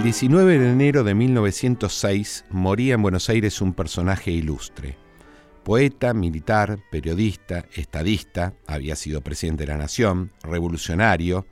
El 0.00 0.04
19 0.04 0.58
de 0.58 0.70
enero 0.70 1.04
de 1.04 1.14
1906 1.14 2.46
moría 2.48 2.94
en 2.94 3.02
Buenos 3.02 3.28
Aires 3.28 3.60
un 3.60 3.74
personaje 3.74 4.30
ilustre. 4.30 4.96
Poeta, 5.62 6.14
militar, 6.14 6.78
periodista, 6.90 7.66
estadista, 7.74 8.54
había 8.66 8.96
sido 8.96 9.20
presidente 9.20 9.64
de 9.64 9.72
la 9.72 9.76
Nación, 9.76 10.32
revolucionario, 10.42 11.44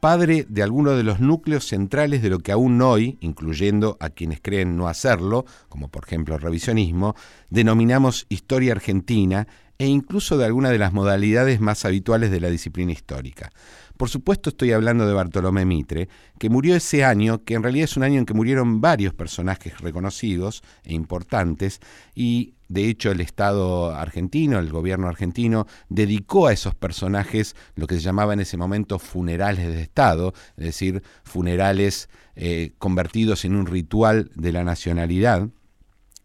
padre 0.00 0.46
de 0.48 0.64
algunos 0.64 0.96
de 0.96 1.04
los 1.04 1.20
núcleos 1.20 1.64
centrales 1.68 2.22
de 2.22 2.30
lo 2.30 2.40
que 2.40 2.50
aún 2.50 2.82
hoy, 2.82 3.18
incluyendo 3.20 3.96
a 4.00 4.10
quienes 4.10 4.40
creen 4.40 4.76
no 4.76 4.88
hacerlo, 4.88 5.44
como 5.68 5.86
por 5.86 6.06
ejemplo 6.06 6.34
el 6.34 6.40
revisionismo, 6.40 7.14
denominamos 7.50 8.26
historia 8.28 8.72
argentina 8.72 9.46
e 9.78 9.86
incluso 9.86 10.38
de 10.38 10.44
alguna 10.44 10.70
de 10.70 10.78
las 10.78 10.92
modalidades 10.92 11.60
más 11.60 11.84
habituales 11.84 12.32
de 12.32 12.40
la 12.40 12.50
disciplina 12.50 12.92
histórica. 12.92 13.52
Por 13.96 14.10
supuesto 14.10 14.50
estoy 14.50 14.72
hablando 14.72 15.06
de 15.06 15.14
Bartolomé 15.14 15.64
Mitre, 15.64 16.08
que 16.38 16.50
murió 16.50 16.76
ese 16.76 17.04
año, 17.04 17.44
que 17.44 17.54
en 17.54 17.62
realidad 17.62 17.84
es 17.84 17.96
un 17.96 18.02
año 18.02 18.18
en 18.18 18.26
que 18.26 18.34
murieron 18.34 18.80
varios 18.80 19.14
personajes 19.14 19.78
reconocidos 19.80 20.62
e 20.84 20.92
importantes, 20.92 21.80
y 22.14 22.54
de 22.68 22.88
hecho 22.88 23.10
el 23.10 23.22
Estado 23.22 23.94
argentino, 23.94 24.58
el 24.58 24.70
gobierno 24.70 25.08
argentino, 25.08 25.66
dedicó 25.88 26.48
a 26.48 26.52
esos 26.52 26.74
personajes 26.74 27.56
lo 27.74 27.86
que 27.86 27.94
se 27.94 28.02
llamaba 28.02 28.34
en 28.34 28.40
ese 28.40 28.58
momento 28.58 28.98
funerales 28.98 29.66
de 29.66 29.80
Estado, 29.80 30.34
es 30.58 30.64
decir, 30.64 31.02
funerales 31.24 32.10
eh, 32.34 32.72
convertidos 32.78 33.46
en 33.46 33.56
un 33.56 33.66
ritual 33.66 34.30
de 34.34 34.52
la 34.52 34.62
nacionalidad 34.62 35.48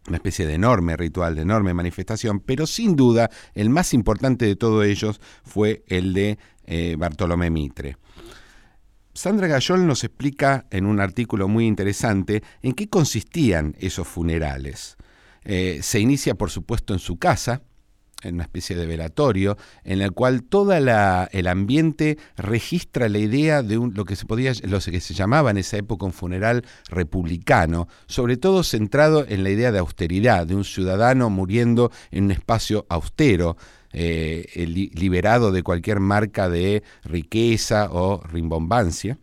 una 0.08 0.16
especie 0.16 0.46
de 0.46 0.54
enorme 0.54 0.96
ritual, 0.96 1.36
de 1.36 1.42
enorme 1.42 1.74
manifestación, 1.74 2.40
pero 2.40 2.66
sin 2.66 2.96
duda 2.96 3.30
el 3.54 3.70
más 3.70 3.94
importante 3.94 4.46
de 4.46 4.56
todos 4.56 4.84
ellos 4.84 5.20
fue 5.44 5.84
el 5.86 6.12
de 6.12 6.38
eh, 6.64 6.96
Bartolomé 6.98 7.50
Mitre. 7.50 7.96
Sandra 9.14 9.46
Gayol 9.46 9.86
nos 9.86 10.04
explica 10.04 10.66
en 10.70 10.86
un 10.86 10.98
artículo 10.98 11.46
muy 11.46 11.66
interesante 11.66 12.42
en 12.62 12.72
qué 12.72 12.88
consistían 12.88 13.74
esos 13.78 14.08
funerales. 14.08 14.96
Eh, 15.44 15.80
se 15.82 16.00
inicia, 16.00 16.34
por 16.34 16.50
supuesto, 16.50 16.94
en 16.94 16.98
su 16.98 17.18
casa, 17.18 17.62
en 18.22 18.36
una 18.36 18.44
especie 18.44 18.76
de 18.76 18.86
velatorio, 18.86 19.56
en 19.84 20.00
el 20.00 20.12
cual 20.12 20.44
todo 20.44 20.72
el 20.72 21.46
ambiente 21.46 22.18
registra 22.36 23.08
la 23.08 23.18
idea 23.18 23.62
de 23.62 23.74
lo 23.76 24.04
que 24.04 24.16
se 24.16 24.26
podía, 24.26 24.52
lo 24.62 24.78
que 24.80 25.00
se 25.00 25.14
llamaba 25.14 25.50
en 25.50 25.58
esa 25.58 25.76
época 25.76 26.06
un 26.06 26.12
funeral 26.12 26.64
republicano, 26.88 27.88
sobre 28.06 28.36
todo 28.36 28.62
centrado 28.62 29.26
en 29.28 29.42
la 29.42 29.50
idea 29.50 29.72
de 29.72 29.80
austeridad, 29.80 30.46
de 30.46 30.54
un 30.54 30.64
ciudadano 30.64 31.30
muriendo 31.30 31.90
en 32.10 32.24
un 32.24 32.30
espacio 32.30 32.86
austero, 32.88 33.56
eh, 33.92 34.46
liberado 34.94 35.52
de 35.52 35.62
cualquier 35.62 36.00
marca 36.00 36.48
de 36.48 36.82
riqueza 37.04 37.88
o 37.90 38.22
rimbombancia. 38.24 39.18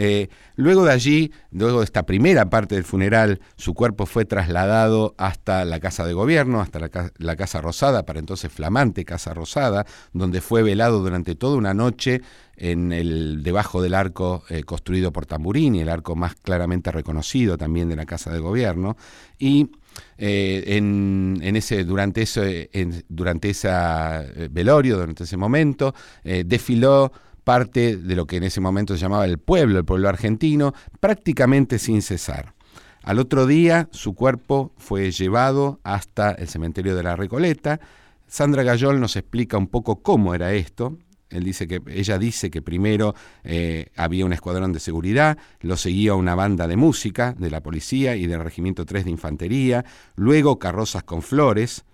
Eh, 0.00 0.28
luego 0.54 0.84
de 0.84 0.92
allí, 0.92 1.32
luego 1.50 1.80
de 1.80 1.84
esta 1.84 2.04
primera 2.04 2.48
parte 2.50 2.76
del 2.76 2.84
funeral, 2.84 3.40
su 3.56 3.74
cuerpo 3.74 4.06
fue 4.06 4.24
trasladado 4.24 5.14
hasta 5.18 5.64
la 5.64 5.80
Casa 5.80 6.06
de 6.06 6.12
Gobierno, 6.12 6.60
hasta 6.60 6.78
la, 6.78 7.36
Casa 7.36 7.60
Rosada, 7.60 8.04
para 8.06 8.20
entonces 8.20 8.52
flamante 8.52 9.04
Casa 9.04 9.34
Rosada, 9.34 9.86
donde 10.12 10.40
fue 10.40 10.62
velado 10.62 11.00
durante 11.00 11.34
toda 11.34 11.56
una 11.56 11.74
noche 11.74 12.22
en 12.56 12.92
el 12.92 13.42
debajo 13.42 13.82
del 13.82 13.94
arco 13.94 14.44
eh, 14.48 14.62
construido 14.62 15.12
por 15.12 15.26
Tamburini, 15.26 15.80
el 15.80 15.88
arco 15.88 16.14
más 16.14 16.36
claramente 16.36 16.92
reconocido 16.92 17.58
también 17.58 17.88
de 17.88 17.96
la 17.96 18.06
Casa 18.06 18.30
de 18.32 18.38
Gobierno, 18.38 18.96
y 19.36 19.70
eh, 20.16 20.64
en, 20.66 21.40
ese, 21.56 21.84
durante, 21.84 22.22
ese, 22.22 22.70
durante 23.08 23.50
esa 23.50 24.24
velorio, 24.50 24.96
durante 24.98 25.24
ese 25.24 25.36
momento, 25.36 25.94
desfiló 26.22 27.12
parte 27.44 27.96
de 27.96 28.14
lo 28.14 28.26
que 28.26 28.36
en 28.36 28.42
ese 28.42 28.60
momento 28.60 28.94
se 28.94 29.00
llamaba 29.00 29.24
el 29.24 29.38
pueblo, 29.38 29.78
el 29.78 29.84
pueblo 29.84 30.08
argentino, 30.08 30.74
prácticamente 31.00 31.78
sin 31.78 32.02
cesar. 32.02 32.54
Al 33.02 33.18
otro 33.18 33.46
día 33.46 33.88
su 33.90 34.14
cuerpo 34.14 34.74
fue 34.76 35.10
llevado 35.12 35.80
hasta 35.82 36.32
el 36.32 36.46
cementerio 36.48 36.94
de 36.94 37.02
la 37.02 37.16
Recoleta. 37.16 37.80
Sandra 38.26 38.64
Gayol 38.64 39.00
nos 39.00 39.16
explica 39.16 39.56
un 39.56 39.66
poco 39.66 40.02
cómo 40.02 40.34
era 40.34 40.52
esto. 40.52 40.98
Él 41.30 41.44
dice 41.44 41.66
que, 41.66 41.82
ella 41.88 42.18
dice 42.18 42.50
que 42.50 42.62
primero 42.62 43.14
eh, 43.44 43.90
había 43.96 44.24
un 44.24 44.32
escuadrón 44.32 44.72
de 44.72 44.80
seguridad, 44.80 45.38
lo 45.60 45.76
seguía 45.76 46.14
una 46.14 46.34
banda 46.34 46.66
de 46.66 46.76
música 46.76 47.34
de 47.38 47.50
la 47.50 47.62
policía 47.62 48.16
y 48.16 48.26
del 48.26 48.42
Regimiento 48.42 48.86
3 48.86 49.04
de 49.04 49.10
Infantería, 49.10 49.84
luego 50.16 50.58
carrozas 50.58 51.02
con 51.02 51.22
flores, 51.22 51.84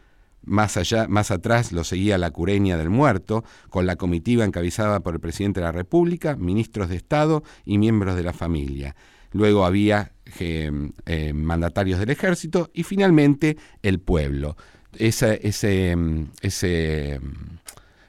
más 0.45 0.77
allá, 0.77 1.09
más 1.09 1.31
atrás 1.31 1.73
lo 1.73 1.85
seguía 1.85 2.19
la 2.19 2.31
cureña 2.31 2.77
del 2.77 2.91
muerto, 2.91 3.45
con 3.71 3.87
la 3.87 3.97
comitiva 3.97 4.45
encabezada 4.45 5.01
por 5.01 5.15
el 5.15 5.21
presidente 5.21 5.61
de 5.61 5.67
la 5.67 5.73
República, 5.73 6.37
ministros 6.37 6.89
de 6.89 6.97
Estado 6.97 7.43
y 7.65 7.79
miembros 7.79 8.15
de 8.15 8.23
la 8.23 8.35
familia. 8.35 8.95
Luego 9.33 9.65
había 9.65 10.13
eh, 10.39 10.71
eh, 11.07 11.33
mandatarios 11.33 11.99
del 11.99 12.11
ejército 12.11 12.71
y 12.73 12.85
finalmente 12.85 13.57
el 13.83 13.99
pueblo. 13.99 14.57
ese, 14.97 15.41
ese 15.43 17.19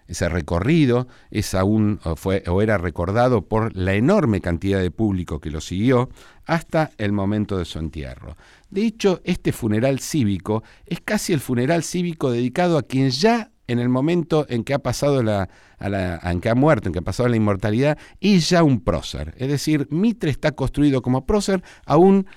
ese 0.07 0.29
recorrido 0.29 1.07
es 1.31 1.55
aún 1.55 1.99
fue, 2.15 2.43
o 2.47 2.61
era 2.61 2.77
recordado 2.77 3.43
por 3.43 3.75
la 3.75 3.93
enorme 3.93 4.41
cantidad 4.41 4.79
de 4.79 4.91
público 4.91 5.39
que 5.39 5.49
lo 5.49 5.61
siguió 5.61 6.09
hasta 6.45 6.91
el 6.97 7.11
momento 7.11 7.57
de 7.57 7.65
su 7.65 7.79
entierro. 7.79 8.37
De 8.69 8.85
hecho, 8.85 9.21
este 9.23 9.51
funeral 9.51 9.99
cívico 9.99 10.63
es 10.85 11.01
casi 11.01 11.33
el 11.33 11.39
funeral 11.39 11.83
cívico 11.83 12.31
dedicado 12.31 12.77
a 12.77 12.83
quien 12.83 13.09
ya 13.09 13.51
en 13.67 13.79
el 13.79 13.89
momento 13.89 14.45
en 14.49 14.63
que 14.63 14.73
ha 14.73 14.79
pasado 14.79 15.23
la, 15.23 15.49
en 15.79 16.41
que 16.41 16.49
ha 16.49 16.55
muerto, 16.55 16.89
en 16.89 16.93
que 16.93 16.99
ha 16.99 17.03
pasado 17.03 17.29
la 17.29 17.35
inmortalidad, 17.35 17.97
es 18.19 18.49
ya 18.49 18.63
un 18.63 18.81
prócer. 18.81 19.33
Es 19.37 19.49
decir, 19.49 19.87
Mitre 19.89 20.29
está 20.29 20.51
construido 20.51 21.01
como 21.01 21.25
prócer 21.25 21.63
aún 21.85 22.27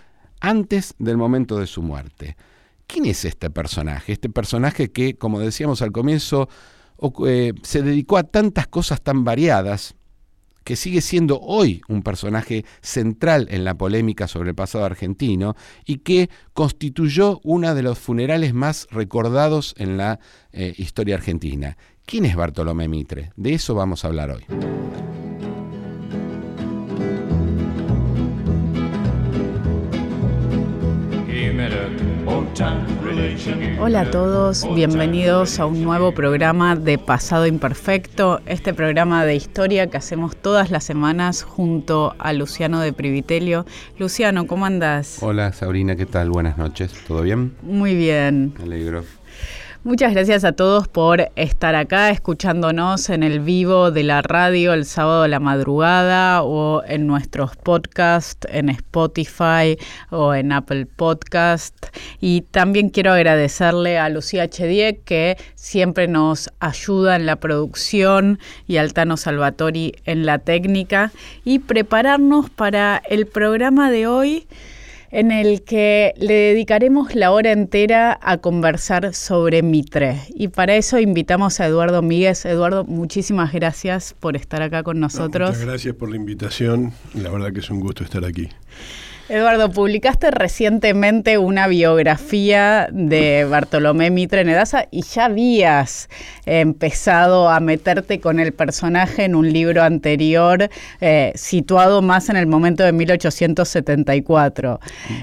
antes 0.41 0.95
del 0.99 1.17
momento 1.17 1.59
de 1.59 1.67
su 1.67 1.83
muerte. 1.83 2.37
¿Quién 2.87 3.05
es 3.05 3.27
este 3.27 3.51
personaje? 3.51 4.13
Este 4.13 4.31
personaje 4.31 4.91
que, 4.91 5.17
como 5.17 5.41
decíamos 5.41 5.83
al 5.83 5.93
comienzo, 5.93 6.49
eh, 7.27 7.53
se 7.63 7.83
dedicó 7.83 8.17
a 8.17 8.25
tantas 8.25 8.67
cosas 8.67 9.01
tan 9.01 9.25
variadas 9.25 9.95
que 10.69 10.77
sigue 10.77 11.01
siendo 11.01 11.41
hoy 11.41 11.81
un 11.89 12.03
personaje 12.03 12.67
central 12.83 13.49
en 13.51 13.65
la 13.65 13.75
polémica 13.79 14.29
sobre 14.29 14.51
el 14.51 14.55
pasado 14.55 14.85
argentino 14.85 15.57
y 15.87 16.01
que 16.01 16.29
constituyó 16.53 17.41
uno 17.43 17.75
de 17.75 17.83
los 17.83 17.99
funerales 17.99 18.53
más 18.53 18.87
recordados 18.91 19.75
en 19.79 19.97
la 19.97 20.21
eh, 20.53 20.75
historia 20.77 21.15
argentina. 21.15 21.79
¿Quién 22.05 22.27
es 22.27 22.37
Bartolomé 22.37 22.87
Mitre? 22.87 23.33
De 23.37 23.55
eso 23.55 23.75
vamos 23.75 24.05
a 24.05 24.09
hablar 24.09 24.31
hoy. 24.31 24.45
Hola 33.81 34.01
a 34.01 34.11
todos, 34.11 34.67
bienvenidos 34.75 35.61
a 35.61 35.67
un 35.67 35.85
nuevo 35.85 36.13
programa 36.13 36.75
de 36.75 36.99
Pasado 36.99 37.47
Imperfecto, 37.47 38.41
este 38.47 38.75
programa 38.75 39.25
de 39.25 39.37
historia 39.37 39.87
que 39.87 39.97
hacemos 39.97 40.35
todas 40.35 40.73
las 40.73 40.83
semanas 40.83 41.45
junto 41.45 42.17
a 42.19 42.33
Luciano 42.33 42.81
de 42.81 42.93
Privitelio. 42.93 43.65
Luciano, 43.97 44.49
¿cómo 44.49 44.67
andas? 44.67 45.19
Hola 45.21 45.53
Sabrina, 45.53 45.95
¿qué 45.95 46.07
tal? 46.07 46.31
Buenas 46.31 46.59
noches, 46.59 46.93
¿todo 47.07 47.23
bien? 47.23 47.55
Muy 47.63 47.95
bien. 47.95 48.55
Me 48.59 48.65
alegro. 48.65 49.05
Muchas 49.85 50.13
gracias 50.13 50.43
a 50.43 50.51
todos 50.53 50.89
por 50.89 51.31
estar 51.37 51.77
acá 51.77 52.11
escuchándonos 52.11 53.11
en 53.11 53.23
el 53.23 53.39
vivo 53.39 53.93
de 53.93 54.03
la 54.03 54.23
radio 54.23 54.73
el 54.73 54.85
sábado 54.85 55.23
a 55.23 55.29
la 55.29 55.39
madrugada 55.39 56.43
o 56.43 56.83
en 56.85 57.07
nuestros 57.07 57.55
podcasts 57.55 58.45
en 58.51 58.71
Spotify 58.71 59.79
o 60.11 60.35
en 60.35 60.51
Apple 60.51 60.87
Podcast. 60.87 61.77
Y 62.21 62.41
también 62.41 62.91
quiero 62.91 63.13
agradecerle 63.13 64.01
a 64.01 64.09
Lucía 64.09 64.51
Chediek 64.51 65.05
que 65.05 65.37
siempre 65.55 66.09
nos 66.09 66.51
ayuda 66.59 67.15
en 67.15 67.25
la 67.25 67.37
producción 67.37 68.41
y 68.67 68.79
al 68.79 68.93
Tano 68.93 69.17
Salvatori 69.17 69.95
en 70.07 70.27
la 70.27 70.41
técnica 70.41 71.13
y 71.45 71.61
prepararnos 71.61 72.51
para 72.51 73.01
el 73.09 73.29
programa 73.29 73.93
de 73.93 74.09
hoy 74.09 74.49
en 75.11 75.31
el 75.33 75.63
que 75.63 76.15
le 76.17 76.35
dedicaremos 76.35 77.15
la 77.15 77.31
hora 77.31 77.53
entera 77.53 78.19
a 78.23 78.39
conversar 78.39 79.15
sobre 79.15 79.63
Mitre. 79.63 80.21
Y 80.35 80.49
para 80.49 80.77
eso 80.77 80.99
invitamos 80.99 81.61
a 81.61 81.67
Eduardo 81.67 82.03
Míguez. 82.03 82.45
Eduardo, 82.45 82.85
muchísimas 82.85 83.53
gracias 83.53 84.15
por 84.19 84.37
estar 84.37 84.63
acá 84.63 84.83
con 84.83 85.01
nosotros. 85.01 85.51
muchas 85.51 85.67
gracias 85.67 85.95
por 85.95 86.11
la 86.11 86.17
invitación. 86.17 86.93
La 87.15 87.31
verdad 87.31 87.53
que 87.53 87.61
es 87.61 87.71
un 87.71 87.81
gusto 87.81 88.05
estar 88.05 88.25
aquí. 88.25 88.49
Eduardo, 89.31 89.71
publicaste 89.71 90.31
recientemente 90.31 91.37
una 91.37 91.67
biografía 91.67 92.89
de 92.91 93.45
Bartolomé 93.45 94.11
Mitre 94.11 94.43
Nedaza 94.43 94.87
y 94.91 95.03
ya 95.03 95.27
habías 95.27 96.09
empezado 96.47 97.51
a 97.51 97.61
meterte 97.61 98.21
con 98.21 98.41
el 98.41 98.55
personaje 98.55 99.25
en 99.25 99.35
un 99.35 99.53
libro 99.53 99.83
anterior, 99.83 100.71
eh, 101.03 101.33
situado 101.35 102.01
más 102.01 102.31
en 102.31 102.37
el 102.37 102.47
momento 102.47 102.85
de 102.85 102.93
1874. 102.93 104.81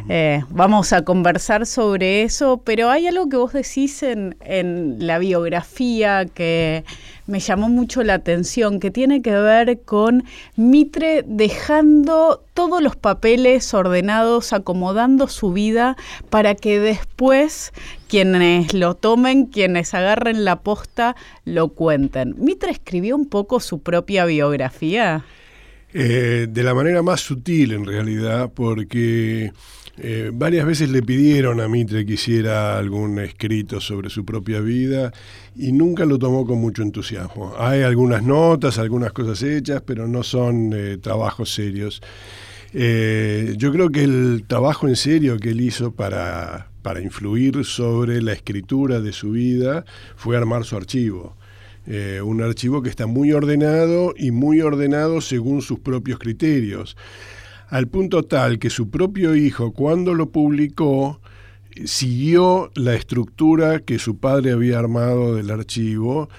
Eh, 0.07 0.43
vamos 0.49 0.93
a 0.93 1.03
conversar 1.03 1.65
sobre 1.65 2.21
eso, 2.21 2.61
pero 2.63 2.91
hay 2.91 3.07
algo 3.07 3.27
que 3.27 3.37
vos 3.37 3.53
decís 3.53 4.03
en, 4.03 4.35
en 4.41 4.97
la 4.99 5.17
biografía 5.17 6.25
que 6.25 6.83
me 7.27 7.39
llamó 7.39 7.69
mucho 7.69 8.03
la 8.03 8.15
atención, 8.15 8.79
que 8.79 8.91
tiene 8.91 9.21
que 9.21 9.31
ver 9.31 9.81
con 9.81 10.23
Mitre 10.55 11.23
dejando 11.25 12.43
todos 12.53 12.81
los 12.81 12.95
papeles 12.95 13.73
ordenados, 13.73 14.53
acomodando 14.53 15.27
su 15.27 15.51
vida 15.51 15.97
para 16.29 16.55
que 16.55 16.79
después 16.79 17.73
quienes 18.07 18.73
lo 18.73 18.95
tomen, 18.95 19.45
quienes 19.47 19.93
agarren 19.93 20.45
la 20.45 20.61
posta, 20.61 21.15
lo 21.43 21.69
cuenten. 21.69 22.35
Mitre 22.37 22.71
escribió 22.71 23.15
un 23.15 23.27
poco 23.27 23.59
su 23.59 23.81
propia 23.81 24.25
biografía. 24.25 25.25
Eh, 25.93 26.47
de 26.49 26.63
la 26.63 26.73
manera 26.73 27.01
más 27.01 27.21
sutil 27.21 27.71
en 27.71 27.85
realidad, 27.85 28.51
porque 28.53 29.51
eh, 29.97 30.31
varias 30.33 30.65
veces 30.65 30.89
le 30.89 31.01
pidieron 31.01 31.61
a 31.61 31.67
Mitre 31.67 32.05
que 32.05 32.13
hiciera 32.13 32.77
algún 32.77 33.19
escrito 33.19 33.79
sobre 33.79 34.09
su 34.09 34.25
propia 34.25 34.59
vida 34.59 35.11
y 35.55 35.71
nunca 35.71 36.05
lo 36.05 36.19
tomó 36.19 36.45
con 36.45 36.59
mucho 36.59 36.81
entusiasmo. 36.81 37.53
Hay 37.57 37.81
algunas 37.81 38.23
notas, 38.23 38.77
algunas 38.77 39.13
cosas 39.13 39.41
hechas, 39.43 39.81
pero 39.85 40.07
no 40.07 40.23
son 40.23 40.71
eh, 40.73 40.97
trabajos 40.97 41.53
serios. 41.53 42.01
yo 42.73 43.71
creo 43.71 43.89
que 43.89 44.03
el 44.03 44.43
trabajo 44.47 44.87
en 44.87 44.97
serio 44.97 45.37
que 45.37 45.51
él 45.51 45.61
hizo 45.61 45.91
para, 45.93 46.69
para 46.81 47.01
influir 47.01 47.63
sobre 47.63 48.21
la 48.21 48.33
escritura 48.33 48.99
de 48.99 49.13
su 49.13 49.31
vida 49.31 49.85
fue 50.17 50.35
armar 50.35 50.65
su 50.65 50.75
archivo. 50.75 51.35
Eh, 51.87 52.19
un 52.23 52.41
archivo 52.41 52.81
que 52.81 52.89
está 52.89 53.05
muy 53.05 53.31
ordenado 53.31 54.15
y 54.17 54.31
muy 54.31 54.61
ordenado 54.61 55.21
según 55.21 55.61
sus 55.61 55.79
propios 55.79 56.17
criterios, 56.17 56.97
al 57.69 57.87
punto 57.87 58.23
tal 58.23 58.59
que 58.59 58.69
su 58.69 58.89
propio 58.89 59.35
hijo 59.35 59.71
cuando 59.73 60.13
lo 60.13 60.29
publicó 60.29 61.19
siguió 61.83 62.71
la 62.75 62.95
estructura 62.95 63.79
que 63.79 63.99
su 63.99 64.17
padre 64.17 64.51
había 64.51 64.79
armado 64.79 65.35
del 65.35 65.51
archivo, 65.51 66.29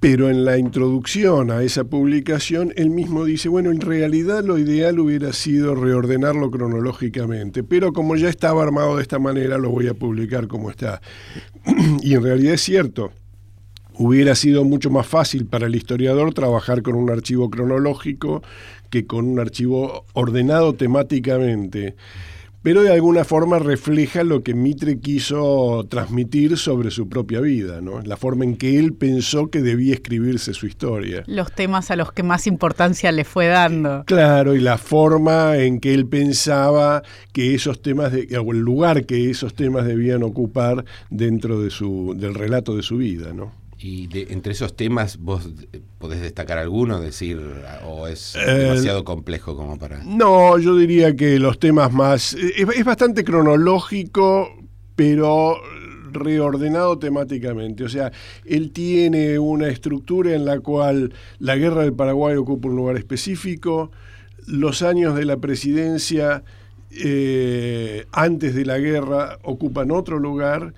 pero 0.00 0.30
en 0.30 0.44
la 0.44 0.58
introducción 0.58 1.50
a 1.50 1.62
esa 1.62 1.84
publicación 1.84 2.72
él 2.76 2.90
mismo 2.90 3.24
dice, 3.24 3.48
bueno, 3.48 3.70
en 3.70 3.80
realidad 3.80 4.44
lo 4.44 4.58
ideal 4.58 5.00
hubiera 5.00 5.32
sido 5.32 5.74
reordenarlo 5.74 6.50
cronológicamente, 6.50 7.62
pero 7.62 7.92
como 7.92 8.16
ya 8.16 8.28
estaba 8.28 8.62
armado 8.62 8.96
de 8.96 9.02
esta 9.02 9.18
manera, 9.18 9.58
lo 9.58 9.70
voy 9.70 9.88
a 9.88 9.94
publicar 9.94 10.46
como 10.46 10.70
está. 10.70 11.02
y 12.02 12.14
en 12.14 12.22
realidad 12.22 12.54
es 12.54 12.62
cierto 12.62 13.12
hubiera 13.98 14.36
sido 14.36 14.64
mucho 14.64 14.90
más 14.90 15.06
fácil 15.06 15.46
para 15.46 15.66
el 15.66 15.74
historiador 15.74 16.32
trabajar 16.32 16.82
con 16.82 16.94
un 16.94 17.10
archivo 17.10 17.50
cronológico 17.50 18.42
que 18.90 19.06
con 19.06 19.26
un 19.26 19.40
archivo 19.40 20.04
ordenado 20.12 20.74
temáticamente 20.74 21.96
pero 22.62 22.82
de 22.82 22.92
alguna 22.92 23.24
forma 23.24 23.58
refleja 23.58 24.24
lo 24.24 24.42
que 24.42 24.52
Mitre 24.52 24.98
quiso 24.98 25.86
transmitir 25.88 26.58
sobre 26.58 26.90
su 26.90 27.08
propia 27.08 27.40
vida, 27.40 27.80
¿no? 27.80 28.02
la 28.02 28.16
forma 28.16 28.44
en 28.44 28.56
que 28.56 28.78
él 28.78 28.94
pensó 28.94 29.48
que 29.48 29.62
debía 29.62 29.94
escribirse 29.94 30.52
su 30.54 30.66
historia. 30.66 31.22
Los 31.26 31.52
temas 31.52 31.90
a 31.90 31.96
los 31.96 32.12
que 32.12 32.24
más 32.24 32.46
importancia 32.46 33.12
le 33.12 33.24
fue 33.24 33.46
dando. 33.46 34.04
Claro, 34.06 34.56
y 34.56 34.60
la 34.60 34.76
forma 34.76 35.56
en 35.56 35.78
que 35.78 35.94
él 35.94 36.06
pensaba 36.06 37.02
que 37.32 37.54
esos 37.54 37.80
temas, 37.80 38.12
de, 38.12 38.36
o 38.36 38.52
el 38.52 38.58
lugar 38.58 39.06
que 39.06 39.30
esos 39.30 39.54
temas 39.54 39.86
debían 39.86 40.24
ocupar 40.24 40.84
dentro 41.10 41.62
de 41.62 41.70
su, 41.70 42.14
del 42.18 42.34
relato 42.34 42.76
de 42.76 42.82
su 42.82 42.96
vida. 42.96 43.32
¿no? 43.32 43.52
Y 43.80 44.08
entre 44.32 44.52
esos 44.52 44.74
temas, 44.74 45.18
¿vos 45.18 45.48
podés 45.98 46.20
destacar 46.20 46.58
alguno? 46.58 47.00
Decir, 47.00 47.40
¿o 47.86 48.08
es 48.08 48.34
eh, 48.34 48.40
demasiado 48.44 49.04
complejo 49.04 49.56
como 49.56 49.78
para.? 49.78 50.02
No, 50.04 50.58
yo 50.58 50.76
diría 50.76 51.14
que 51.14 51.38
los 51.38 51.60
temas 51.60 51.92
más. 51.92 52.34
Es, 52.34 52.84
bastante 52.84 53.22
cronológico, 53.22 54.48
pero 54.96 55.58
reordenado 56.10 56.98
temáticamente. 56.98 57.84
O 57.84 57.88
sea, 57.88 58.10
él 58.44 58.72
tiene 58.72 59.38
una 59.38 59.68
estructura 59.68 60.34
en 60.34 60.44
la 60.44 60.58
cual 60.58 61.12
la 61.38 61.54
guerra 61.54 61.82
del 61.82 61.92
Paraguay 61.92 62.34
ocupa 62.36 62.68
un 62.68 62.74
lugar 62.74 62.96
específico, 62.96 63.92
los 64.48 64.82
años 64.82 65.14
de 65.14 65.24
la 65.24 65.36
presidencia 65.36 66.42
eh, 66.90 68.06
antes 68.10 68.54
de 68.54 68.64
la 68.64 68.78
guerra 68.78 69.38
ocupan 69.42 69.90
otro 69.90 70.18
lugar 70.18 70.72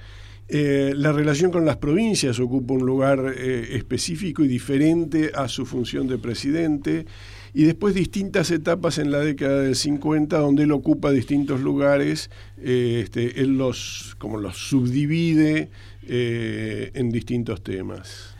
eh, 0.52 0.94
la 0.96 1.12
relación 1.12 1.52
con 1.52 1.64
las 1.64 1.76
provincias 1.76 2.40
ocupa 2.40 2.74
un 2.74 2.84
lugar 2.84 3.34
eh, 3.36 3.76
específico 3.76 4.42
y 4.42 4.48
diferente 4.48 5.30
a 5.32 5.46
su 5.46 5.64
función 5.64 6.08
de 6.08 6.18
presidente. 6.18 7.06
Y 7.54 7.62
después 7.62 7.94
distintas 7.94 8.50
etapas 8.50 8.98
en 8.98 9.12
la 9.12 9.20
década 9.20 9.62
del 9.62 9.76
50 9.76 10.38
donde 10.38 10.64
él 10.64 10.72
ocupa 10.72 11.12
distintos 11.12 11.60
lugares, 11.60 12.30
eh, 12.58 13.00
este, 13.04 13.40
él 13.40 13.58
los, 13.58 14.16
como 14.18 14.38
los 14.38 14.56
subdivide 14.56 15.70
en 16.02 17.10
distintos 17.10 17.62
temas. 17.62 18.34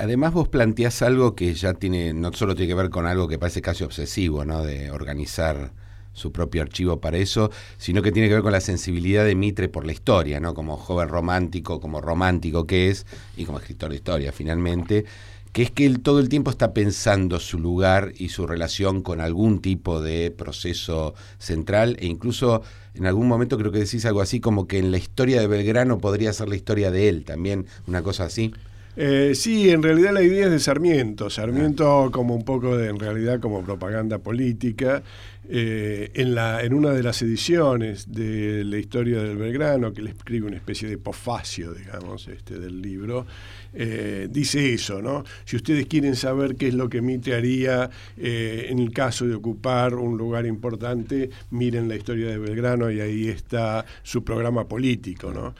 además 0.00 0.32
vos 0.32 0.48
planteás 0.48 1.02
algo 1.02 1.36
que 1.36 1.54
ya 1.54 1.74
tiene, 1.74 2.12
no 2.12 2.32
solo 2.32 2.56
tiene 2.56 2.68
que 2.68 2.74
ver 2.74 2.90
con 2.90 3.06
algo 3.06 3.28
que 3.28 3.38
parece 3.38 3.62
casi 3.62 3.84
obsesivo, 3.84 4.44
¿no? 4.44 4.64
De 4.64 4.90
organizar 4.90 5.72
su 6.12 6.32
propio 6.32 6.62
archivo 6.62 7.00
para 7.00 7.18
eso, 7.18 7.50
sino 7.78 8.02
que 8.02 8.12
tiene 8.12 8.28
que 8.28 8.34
ver 8.34 8.42
con 8.42 8.52
la 8.52 8.60
sensibilidad 8.60 9.24
de 9.24 9.34
Mitre 9.34 9.68
por 9.68 9.86
la 9.86 9.92
historia, 9.92 10.40
¿no? 10.40 10.54
Como 10.54 10.76
joven 10.76 11.08
romántico, 11.08 11.80
como 11.80 12.00
romántico 12.00 12.66
que 12.66 12.90
es, 12.90 13.06
y 13.36 13.44
como 13.44 13.58
escritor 13.58 13.90
de 13.90 13.96
historia 13.96 14.32
finalmente, 14.32 15.04
que 15.52 15.62
es 15.62 15.70
que 15.70 15.84
él 15.84 16.00
todo 16.00 16.18
el 16.18 16.30
tiempo 16.30 16.50
está 16.50 16.72
pensando 16.72 17.38
su 17.38 17.58
lugar 17.58 18.12
y 18.16 18.30
su 18.30 18.46
relación 18.46 19.02
con 19.02 19.20
algún 19.20 19.60
tipo 19.60 20.00
de 20.00 20.30
proceso 20.30 21.14
central, 21.38 21.96
e 22.00 22.06
incluso 22.06 22.62
en 22.94 23.06
algún 23.06 23.28
momento 23.28 23.58
creo 23.58 23.70
que 23.70 23.80
decís 23.80 24.04
algo 24.06 24.22
así 24.22 24.40
como 24.40 24.66
que 24.66 24.78
en 24.78 24.90
la 24.90 24.98
historia 24.98 25.40
de 25.40 25.46
Belgrano 25.46 25.98
podría 25.98 26.32
ser 26.32 26.48
la 26.48 26.56
historia 26.56 26.90
de 26.90 27.08
él 27.08 27.24
también, 27.24 27.66
una 27.86 28.02
cosa 28.02 28.24
así. 28.24 28.52
Eh, 28.94 29.32
sí, 29.34 29.70
en 29.70 29.82
realidad 29.82 30.12
la 30.12 30.22
idea 30.22 30.46
es 30.46 30.52
de 30.52 30.58
Sarmiento. 30.58 31.30
Sarmiento 31.30 32.10
como 32.12 32.34
un 32.34 32.44
poco 32.44 32.76
de, 32.76 32.88
en 32.88 32.98
realidad 32.98 33.40
como 33.40 33.62
propaganda 33.62 34.18
política. 34.18 35.02
Eh, 35.48 36.12
en, 36.14 36.36
la, 36.36 36.62
en 36.62 36.72
una 36.72 36.90
de 36.90 37.02
las 37.02 37.20
ediciones 37.20 38.12
de 38.12 38.64
la 38.64 38.78
historia 38.78 39.20
del 39.22 39.36
Belgrano, 39.36 39.92
que 39.92 40.00
le 40.00 40.10
escribe 40.10 40.46
una 40.46 40.56
especie 40.56 40.88
de 40.88 40.98
pofacio, 40.98 41.74
digamos, 41.74 42.28
este, 42.28 42.60
del 42.60 42.80
libro, 42.80 43.26
eh, 43.74 44.28
dice 44.30 44.72
eso, 44.72 45.02
¿no? 45.02 45.24
Si 45.44 45.56
ustedes 45.56 45.86
quieren 45.86 46.14
saber 46.14 46.54
qué 46.54 46.68
es 46.68 46.74
lo 46.74 46.88
que 46.88 47.02
Mitre 47.02 47.34
haría 47.34 47.90
en 48.16 48.78
el 48.78 48.92
caso 48.92 49.26
de 49.26 49.34
ocupar 49.34 49.94
un 49.94 50.16
lugar 50.16 50.46
importante, 50.46 51.30
miren 51.50 51.88
la 51.88 51.96
historia 51.96 52.28
de 52.28 52.38
Belgrano 52.38 52.90
y 52.90 53.00
ahí 53.00 53.28
está 53.28 53.84
su 54.04 54.22
programa 54.22 54.68
político, 54.68 55.32
¿no? 55.32 55.54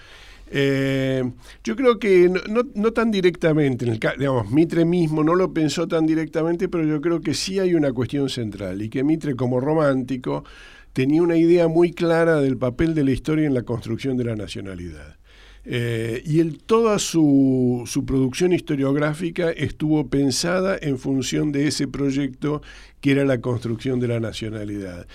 Eh, 0.54 1.24
yo 1.64 1.76
creo 1.76 1.98
que 1.98 2.30
no, 2.74 2.92
tan 2.92 3.10
directamente, 3.10 3.86
digamos, 4.18 4.50
Mitre 4.50 4.84
mismo 4.84 5.24
no 5.24 5.34
lo 5.34 5.54
pensó 5.54 5.88
tan 5.88 6.04
directamente, 6.04 6.68
pero 6.68 6.84
yo 6.84 7.00
creo 7.00 7.22
que 7.22 7.32
sí 7.32 7.58
hay 7.58 7.74
una 7.74 7.90
cuestión 7.92 8.28
central 8.28 8.82
y 8.82 8.90
que 8.90 9.02
Mitre 9.02 9.34
como 9.34 9.60
romántico 9.60 10.44
tenía 10.92 11.22
una 11.22 11.38
idea 11.38 11.68
muy 11.68 11.92
clara 11.92 12.36
del 12.42 12.58
papel 12.58 12.94
de 12.94 13.02
la 13.02 13.12
historia 13.12 13.46
en 13.46 13.54
la 13.54 13.62
construcción 13.62 14.18
de 14.18 14.24
la 14.24 14.36
nacionalidad. 14.36 15.16
Eh, 15.64 16.22
y 16.26 16.40
el, 16.40 16.58
toda 16.58 16.98
su, 16.98 17.88
producción 18.06 18.52
historiográfica 18.52 19.50
estuvo 19.50 20.08
pensada 20.08 20.76
en 20.78 20.98
función 20.98 21.50
de 21.50 21.68
ese 21.68 21.88
proyecto 21.88 22.60
que 23.00 23.12
era 23.12 23.24
la 23.24 23.40
construcción 23.40 24.00
de 24.00 24.08
la 24.08 24.20
nacionalidad 24.20 25.06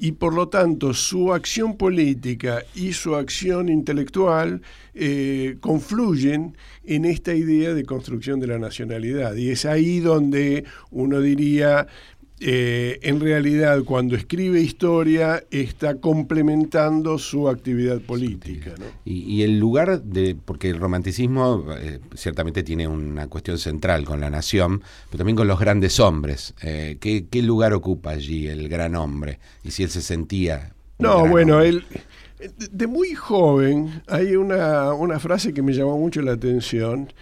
y 0.00 0.12
por 0.12 0.32
lo 0.34 0.48
tanto 0.48 0.94
su 0.94 1.34
acción 1.34 1.76
política 1.76 2.64
y 2.74 2.94
su 2.94 3.14
acción 3.16 3.68
intelectual 3.68 4.62
eh, 4.94 5.58
confluyen 5.60 6.56
en 6.84 7.04
esta 7.04 7.34
idea 7.34 7.74
de 7.74 7.84
construcción 7.84 8.40
de 8.40 8.46
la 8.46 8.58
nacionalidad. 8.58 9.36
Y 9.36 9.50
es 9.50 9.66
ahí 9.66 10.00
donde 10.00 10.64
uno 10.90 11.20
diría, 11.20 11.86
eh, 12.42 12.98
en 13.02 13.20
realidad 13.20 13.84
cuando 13.84 14.16
escribe 14.16 14.62
historia 14.62 15.44
está 15.50 15.96
complementando 15.96 17.18
su 17.18 17.50
actividad 17.50 18.00
política. 18.00 18.74
Y, 19.04 19.42
el 19.42 19.58
lugar 19.58 20.02
de, 20.02 20.34
porque 20.42 20.70
el 20.70 20.78
romanticismo 20.78 21.66
eh, 21.78 22.00
ciertamente 22.14 22.62
tiene 22.62 22.88
una 22.88 23.26
cuestión 23.26 23.58
central 23.58 24.06
con 24.06 24.20
la 24.20 24.30
nación, 24.30 24.82
pero 25.10 25.18
también 25.18 25.36
con 25.36 25.48
los 25.48 25.60
grandes 25.60 26.00
hombres. 26.00 26.54
Eh, 26.62 26.96
¿qué, 26.98 27.42
lugar 27.42 27.74
ocupa 27.74 28.10
allí 28.10 28.48
el 28.48 28.70
gran 28.70 28.94
hombre? 28.94 29.38
Y 29.62 29.72
si 29.72 29.82
él 29.82 29.90
se 29.90 30.00
sentía... 30.00 30.72
No, 30.98 31.26
bueno, 31.26 31.60
él... 31.60 31.84
De 32.70 32.86
muy 32.86 33.14
joven 33.14 34.02
hay 34.08 34.34
una, 34.34 34.94
una 34.94 35.20
frase 35.20 35.52
que 35.52 35.60
me 35.60 35.74
llamó 35.74 35.98
mucho 35.98 36.22
la 36.22 36.32
atención 36.32 37.12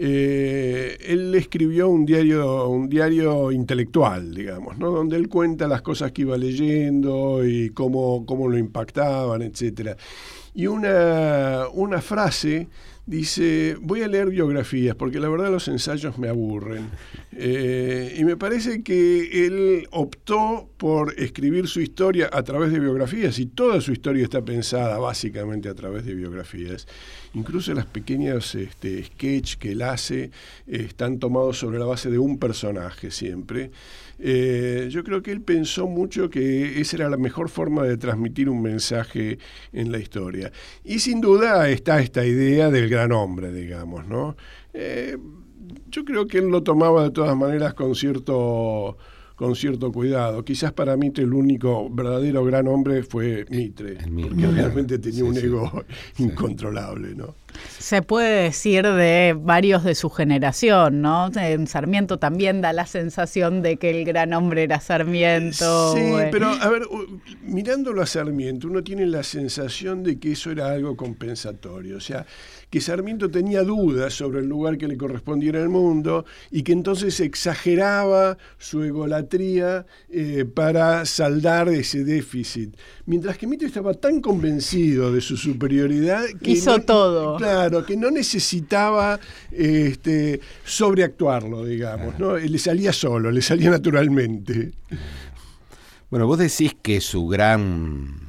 eh, 0.00 0.96
él 1.00 1.34
escribió 1.34 1.88
un 1.88 2.06
diario, 2.06 2.68
un 2.68 2.88
diario 2.88 3.50
intelectual, 3.50 4.32
digamos, 4.32 4.78
¿no? 4.78 4.92
donde 4.92 5.16
él 5.16 5.28
cuenta 5.28 5.66
las 5.66 5.82
cosas 5.82 6.12
que 6.12 6.22
iba 6.22 6.36
leyendo 6.38 7.44
y 7.44 7.70
cómo, 7.70 8.24
cómo 8.24 8.46
lo 8.46 8.56
impactaban, 8.56 9.42
etc. 9.42 9.98
Y 10.54 10.68
una, 10.68 11.64
una 11.72 12.00
frase 12.00 12.68
dice, 13.06 13.76
voy 13.80 14.02
a 14.02 14.08
leer 14.08 14.28
biografías 14.28 14.94
porque 14.94 15.18
la 15.18 15.28
verdad 15.28 15.50
los 15.50 15.66
ensayos 15.66 16.16
me 16.16 16.28
aburren. 16.28 16.90
Eh, 17.40 18.16
y 18.18 18.24
me 18.24 18.36
parece 18.36 18.82
que 18.82 19.46
él 19.46 19.86
optó 19.92 20.68
por 20.76 21.14
escribir 21.20 21.68
su 21.68 21.80
historia 21.80 22.28
a 22.32 22.42
través 22.42 22.72
de 22.72 22.80
biografías 22.80 23.38
y 23.38 23.46
toda 23.46 23.80
su 23.80 23.92
historia 23.92 24.24
está 24.24 24.44
pensada 24.44 24.98
básicamente 24.98 25.68
a 25.68 25.74
través 25.74 26.04
de 26.04 26.14
biografías. 26.14 26.88
Incluso 27.34 27.72
las 27.74 27.86
pequeñas 27.86 28.56
este, 28.56 29.04
sketch 29.04 29.54
que 29.54 29.70
él 29.70 29.82
hace 29.82 30.24
eh, 30.24 30.30
están 30.66 31.20
tomados 31.20 31.56
sobre 31.58 31.78
la 31.78 31.84
base 31.84 32.10
de 32.10 32.18
un 32.18 32.40
personaje 32.40 33.12
siempre. 33.12 33.70
Eh, 34.18 34.88
yo 34.90 35.04
creo 35.04 35.22
que 35.22 35.30
él 35.30 35.40
pensó 35.40 35.86
mucho 35.86 36.30
que 36.30 36.80
esa 36.80 36.96
era 36.96 37.08
la 37.08 37.18
mejor 37.18 37.50
forma 37.50 37.84
de 37.84 37.98
transmitir 37.98 38.48
un 38.48 38.62
mensaje 38.62 39.38
en 39.72 39.92
la 39.92 40.00
historia. 40.00 40.50
Y 40.82 40.98
sin 40.98 41.20
duda 41.20 41.70
está 41.70 42.00
esta 42.00 42.26
idea 42.26 42.68
del 42.68 42.88
gran 42.88 43.12
hombre, 43.12 43.52
digamos, 43.52 44.08
¿no? 44.08 44.36
Yo 45.90 46.04
creo 46.04 46.26
que 46.26 46.38
él 46.38 46.48
lo 46.48 46.62
tomaba 46.62 47.04
de 47.04 47.10
todas 47.10 47.36
maneras 47.36 47.74
con 47.74 47.94
cierto 47.94 48.96
con 49.38 49.54
cierto 49.54 49.92
cuidado. 49.92 50.44
Quizás 50.44 50.72
para 50.72 50.96
Mitre 50.96 51.22
el 51.22 51.32
único 51.32 51.88
verdadero 51.88 52.44
gran 52.44 52.66
hombre 52.66 53.04
fue 53.04 53.46
Mitre, 53.48 53.98
porque 54.20 54.46
realmente 54.48 54.98
tenía 54.98 55.24
un 55.24 55.38
ego 55.38 55.84
incontrolable, 56.18 57.14
¿no? 57.14 57.36
Se 57.78 58.02
puede 58.02 58.42
decir 58.42 58.82
de 58.82 59.36
varios 59.40 59.84
de 59.84 59.94
su 59.94 60.10
generación, 60.10 61.02
¿no? 61.02 61.30
En 61.36 61.68
Sarmiento 61.68 62.18
también 62.18 62.60
da 62.60 62.72
la 62.72 62.86
sensación 62.86 63.62
de 63.62 63.76
que 63.76 63.90
el 63.90 64.04
gran 64.04 64.32
hombre 64.32 64.64
era 64.64 64.80
Sarmiento. 64.80 65.94
Sí, 65.94 66.00
pero 66.32 66.48
a 66.48 66.68
ver, 66.68 66.82
mirándolo 67.42 68.02
a 68.02 68.06
Sarmiento, 68.06 68.66
uno 68.66 68.82
tiene 68.82 69.06
la 69.06 69.22
sensación 69.22 70.02
de 70.02 70.18
que 70.18 70.32
eso 70.32 70.50
era 70.50 70.72
algo 70.72 70.96
compensatorio. 70.96 71.96
O 71.96 72.00
sea, 72.00 72.26
que 72.70 72.80
Sarmiento 72.80 73.30
tenía 73.30 73.62
dudas 73.62 74.14
sobre 74.14 74.40
el 74.40 74.46
lugar 74.46 74.76
que 74.76 74.88
le 74.88 74.96
correspondía 74.96 75.50
en 75.50 75.56
el 75.56 75.68
mundo 75.68 76.24
y 76.50 76.62
que 76.62 76.72
entonces 76.72 77.20
exageraba 77.20 78.36
su 78.58 78.82
egolatría 78.82 79.86
eh, 80.10 80.44
para 80.44 81.06
saldar 81.06 81.68
ese 81.68 82.04
déficit. 82.04 82.76
Mientras 83.06 83.38
que 83.38 83.46
Mitre 83.46 83.68
estaba 83.68 83.94
tan 83.94 84.20
convencido 84.20 85.12
de 85.12 85.20
su 85.20 85.36
superioridad 85.36 86.24
que 86.42 86.52
hizo 86.52 86.78
todo. 86.80 87.36
Claro, 87.36 87.86
que 87.86 87.96
no 87.96 88.10
necesitaba 88.10 89.18
este, 89.50 90.40
sobreactuarlo, 90.64 91.64
digamos, 91.64 92.18
¿no? 92.18 92.36
Le 92.36 92.58
salía 92.58 92.92
solo, 92.92 93.30
le 93.30 93.40
salía 93.40 93.70
naturalmente. 93.70 94.72
Bueno, 96.10 96.26
vos 96.26 96.38
decís 96.38 96.74
que 96.82 97.00
su 97.00 97.26
gran 97.26 98.27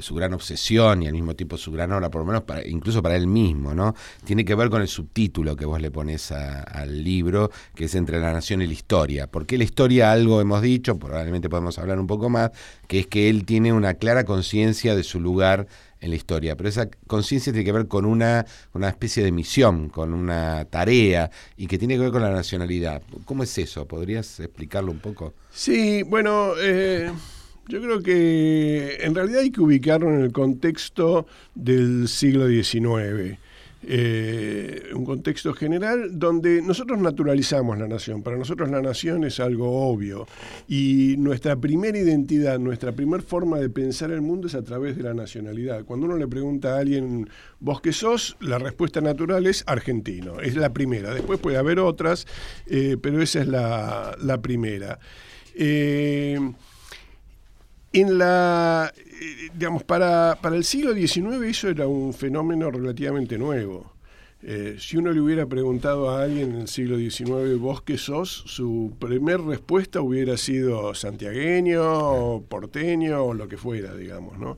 su 0.00 0.14
gran 0.14 0.32
obsesión 0.32 1.02
y 1.02 1.06
al 1.06 1.12
mismo 1.12 1.34
tiempo 1.34 1.56
su 1.56 1.70
gran 1.70 1.92
obra, 1.92 2.10
por 2.10 2.22
lo 2.22 2.26
menos 2.26 2.42
para, 2.42 2.66
incluso 2.66 3.02
para 3.02 3.16
él 3.16 3.26
mismo, 3.26 3.74
¿no? 3.74 3.94
Tiene 4.24 4.44
que 4.44 4.54
ver 4.54 4.70
con 4.70 4.82
el 4.82 4.88
subtítulo 4.88 5.56
que 5.56 5.64
vos 5.64 5.80
le 5.80 5.90
pones 5.90 6.32
al 6.32 7.04
libro, 7.04 7.50
que 7.74 7.84
es 7.84 7.94
Entre 7.94 8.18
la 8.18 8.32
Nación 8.32 8.62
y 8.62 8.66
la 8.66 8.72
Historia. 8.72 9.26
Porque 9.26 9.58
la 9.58 9.64
historia, 9.64 10.12
algo 10.12 10.40
hemos 10.40 10.62
dicho, 10.62 10.98
probablemente 10.98 11.48
podemos 11.48 11.78
hablar 11.78 11.98
un 11.98 12.06
poco 12.06 12.28
más, 12.28 12.50
que 12.86 13.00
es 13.00 13.06
que 13.06 13.28
él 13.28 13.44
tiene 13.44 13.72
una 13.72 13.94
clara 13.94 14.24
conciencia 14.24 14.96
de 14.96 15.02
su 15.02 15.20
lugar 15.20 15.66
en 16.00 16.10
la 16.10 16.16
historia, 16.16 16.56
pero 16.56 16.68
esa 16.68 16.88
conciencia 17.06 17.52
tiene 17.52 17.64
que 17.64 17.72
ver 17.72 17.88
con 17.88 18.04
una, 18.04 18.46
una 18.72 18.88
especie 18.88 19.24
de 19.24 19.32
misión, 19.32 19.88
con 19.88 20.14
una 20.14 20.64
tarea 20.66 21.30
y 21.56 21.66
que 21.66 21.76
tiene 21.76 21.94
que 21.94 22.00
ver 22.00 22.12
con 22.12 22.22
la 22.22 22.30
nacionalidad. 22.30 23.02
¿Cómo 23.24 23.42
es 23.42 23.58
eso? 23.58 23.86
¿Podrías 23.86 24.38
explicarlo 24.40 24.92
un 24.92 25.00
poco? 25.00 25.34
Sí, 25.50 26.04
bueno, 26.04 26.52
eh, 26.60 27.10
yo 27.68 27.82
creo 27.82 28.02
que 28.02 28.98
en 29.00 29.14
realidad 29.14 29.42
hay 29.42 29.50
que 29.50 29.60
ubicarlo 29.60 30.08
en 30.08 30.22
el 30.22 30.32
contexto 30.32 31.26
del 31.54 32.08
siglo 32.08 32.48
XIX. 32.48 33.38
Eh, 33.82 34.90
un 34.92 35.04
contexto 35.04 35.52
general 35.54 36.18
donde 36.18 36.60
nosotros 36.62 36.98
naturalizamos 36.98 37.78
la 37.78 37.86
nación. 37.86 38.22
Para 38.22 38.36
nosotros 38.36 38.70
la 38.70 38.82
nación 38.82 39.22
es 39.22 39.38
algo 39.38 39.88
obvio 39.88 40.26
y 40.66 41.14
nuestra 41.18 41.54
primera 41.56 41.96
identidad, 41.96 42.58
nuestra 42.58 42.90
primera 42.90 43.22
forma 43.22 43.58
de 43.58 43.70
pensar 43.70 44.10
el 44.10 44.20
mundo 44.20 44.48
es 44.48 44.56
a 44.56 44.62
través 44.62 44.96
de 44.96 45.04
la 45.04 45.14
nacionalidad. 45.14 45.84
Cuando 45.84 46.06
uno 46.06 46.16
le 46.16 46.26
pregunta 46.26 46.74
a 46.74 46.80
alguien, 46.80 47.28
¿vos 47.60 47.80
qué 47.80 47.92
sos? 47.92 48.36
La 48.40 48.58
respuesta 48.58 49.00
natural 49.00 49.46
es 49.46 49.62
argentino, 49.66 50.40
es 50.40 50.56
la 50.56 50.72
primera. 50.72 51.14
Después 51.14 51.38
puede 51.38 51.56
haber 51.58 51.78
otras, 51.78 52.26
eh, 52.66 52.96
pero 53.00 53.22
esa 53.22 53.42
es 53.42 53.46
la, 53.46 54.40
primera. 54.42 54.98
Eh, 55.54 56.38
en 58.00 58.18
la, 58.18 58.92
eh, 58.96 59.50
digamos, 59.54 59.84
para, 59.84 60.38
para, 60.40 60.56
el 60.56 60.64
siglo 60.64 60.94
XIX 60.94 61.42
eso 61.44 61.68
era 61.68 61.86
un 61.86 62.12
fenómeno 62.14 62.70
relativamente 62.70 63.38
nuevo. 63.38 63.92
Eh, 64.42 64.76
si 64.78 64.96
uno 64.96 65.10
le 65.12 65.20
hubiera 65.20 65.46
preguntado 65.46 66.10
a 66.10 66.22
alguien 66.22 66.54
en 66.54 66.60
el 66.62 66.68
siglo 66.68 66.96
XIX, 66.96 67.58
vos 67.58 67.82
qué 67.82 67.98
sos, 67.98 68.44
su 68.46 68.92
primer 68.98 69.40
respuesta 69.40 70.00
hubiera 70.00 70.36
sido 70.36 70.94
santiagueño, 70.94 72.42
porteño 72.42 73.24
o 73.24 73.34
lo 73.34 73.48
que 73.48 73.56
fuera, 73.56 73.94
digamos, 73.94 74.38
¿no? 74.38 74.56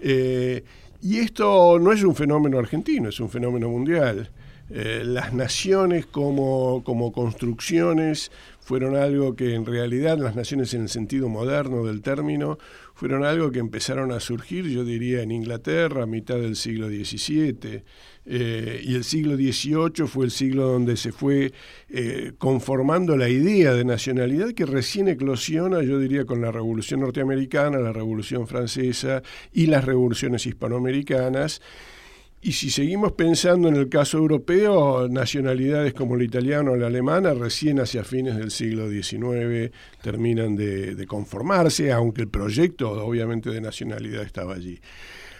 Eh, 0.00 0.64
y 1.00 1.18
esto 1.18 1.78
no 1.78 1.92
es 1.92 2.02
un 2.02 2.16
fenómeno 2.16 2.58
argentino, 2.58 3.08
es 3.08 3.20
un 3.20 3.30
fenómeno 3.30 3.68
mundial. 3.68 4.30
las 4.70 5.34
naciones 5.34 6.06
como, 6.06 6.82
como 6.84 7.12
construcciones 7.12 8.32
fueron 8.64 8.96
algo 8.96 9.36
que 9.36 9.54
en 9.54 9.66
realidad 9.66 10.16
las 10.16 10.34
naciones 10.34 10.72
en 10.72 10.80
el 10.82 10.88
sentido 10.88 11.28
moderno 11.28 11.84
del 11.84 12.00
término 12.00 12.58
fueron 12.94 13.22
algo 13.22 13.50
que 13.50 13.58
empezaron 13.58 14.10
a 14.10 14.20
surgir, 14.20 14.64
yo 14.66 14.84
diría, 14.84 15.20
en 15.20 15.32
Inglaterra 15.32 16.04
a 16.04 16.06
mitad 16.06 16.36
del 16.36 16.56
siglo 16.56 16.88
XVII. 16.88 17.82
Eh, 18.24 18.80
y 18.82 18.94
el 18.94 19.04
siglo 19.04 19.36
XVIII 19.36 20.06
fue 20.08 20.24
el 20.24 20.30
siglo 20.30 20.66
donde 20.66 20.96
se 20.96 21.12
fue 21.12 21.52
eh, 21.90 22.32
conformando 22.38 23.18
la 23.18 23.28
idea 23.28 23.74
de 23.74 23.84
nacionalidad 23.84 24.52
que 24.52 24.64
recién 24.64 25.08
eclosiona, 25.08 25.82
yo 25.82 25.98
diría, 25.98 26.24
con 26.24 26.40
la 26.40 26.50
Revolución 26.50 27.00
Norteamericana, 27.00 27.78
la 27.80 27.92
Revolución 27.92 28.46
Francesa 28.46 29.22
y 29.52 29.66
las 29.66 29.84
revoluciones 29.84 30.46
hispanoamericanas. 30.46 31.60
Y 32.46 32.52
si 32.52 32.68
seguimos 32.68 33.12
pensando 33.12 33.68
en 33.68 33.76
el 33.76 33.88
caso 33.88 34.18
europeo, 34.18 35.08
nacionalidades 35.08 35.94
como 35.94 36.14
la 36.14 36.24
italiana 36.24 36.72
o 36.72 36.76
la 36.76 36.88
alemana 36.88 37.32
recién 37.32 37.80
hacia 37.80 38.04
fines 38.04 38.36
del 38.36 38.50
siglo 38.50 38.86
XIX 38.90 39.72
terminan 40.02 40.54
de, 40.54 41.06
conformarse, 41.08 41.90
aunque 41.90 42.20
el 42.20 42.28
proyecto 42.28 42.90
obviamente 43.02 43.48
de 43.48 43.62
nacionalidad 43.62 44.24
estaba 44.24 44.52
allí. 44.52 44.78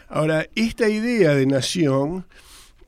Ahora, 0.08 0.46
esta 0.54 0.88
idea 0.88 1.34
de 1.34 1.44
nación 1.44 2.24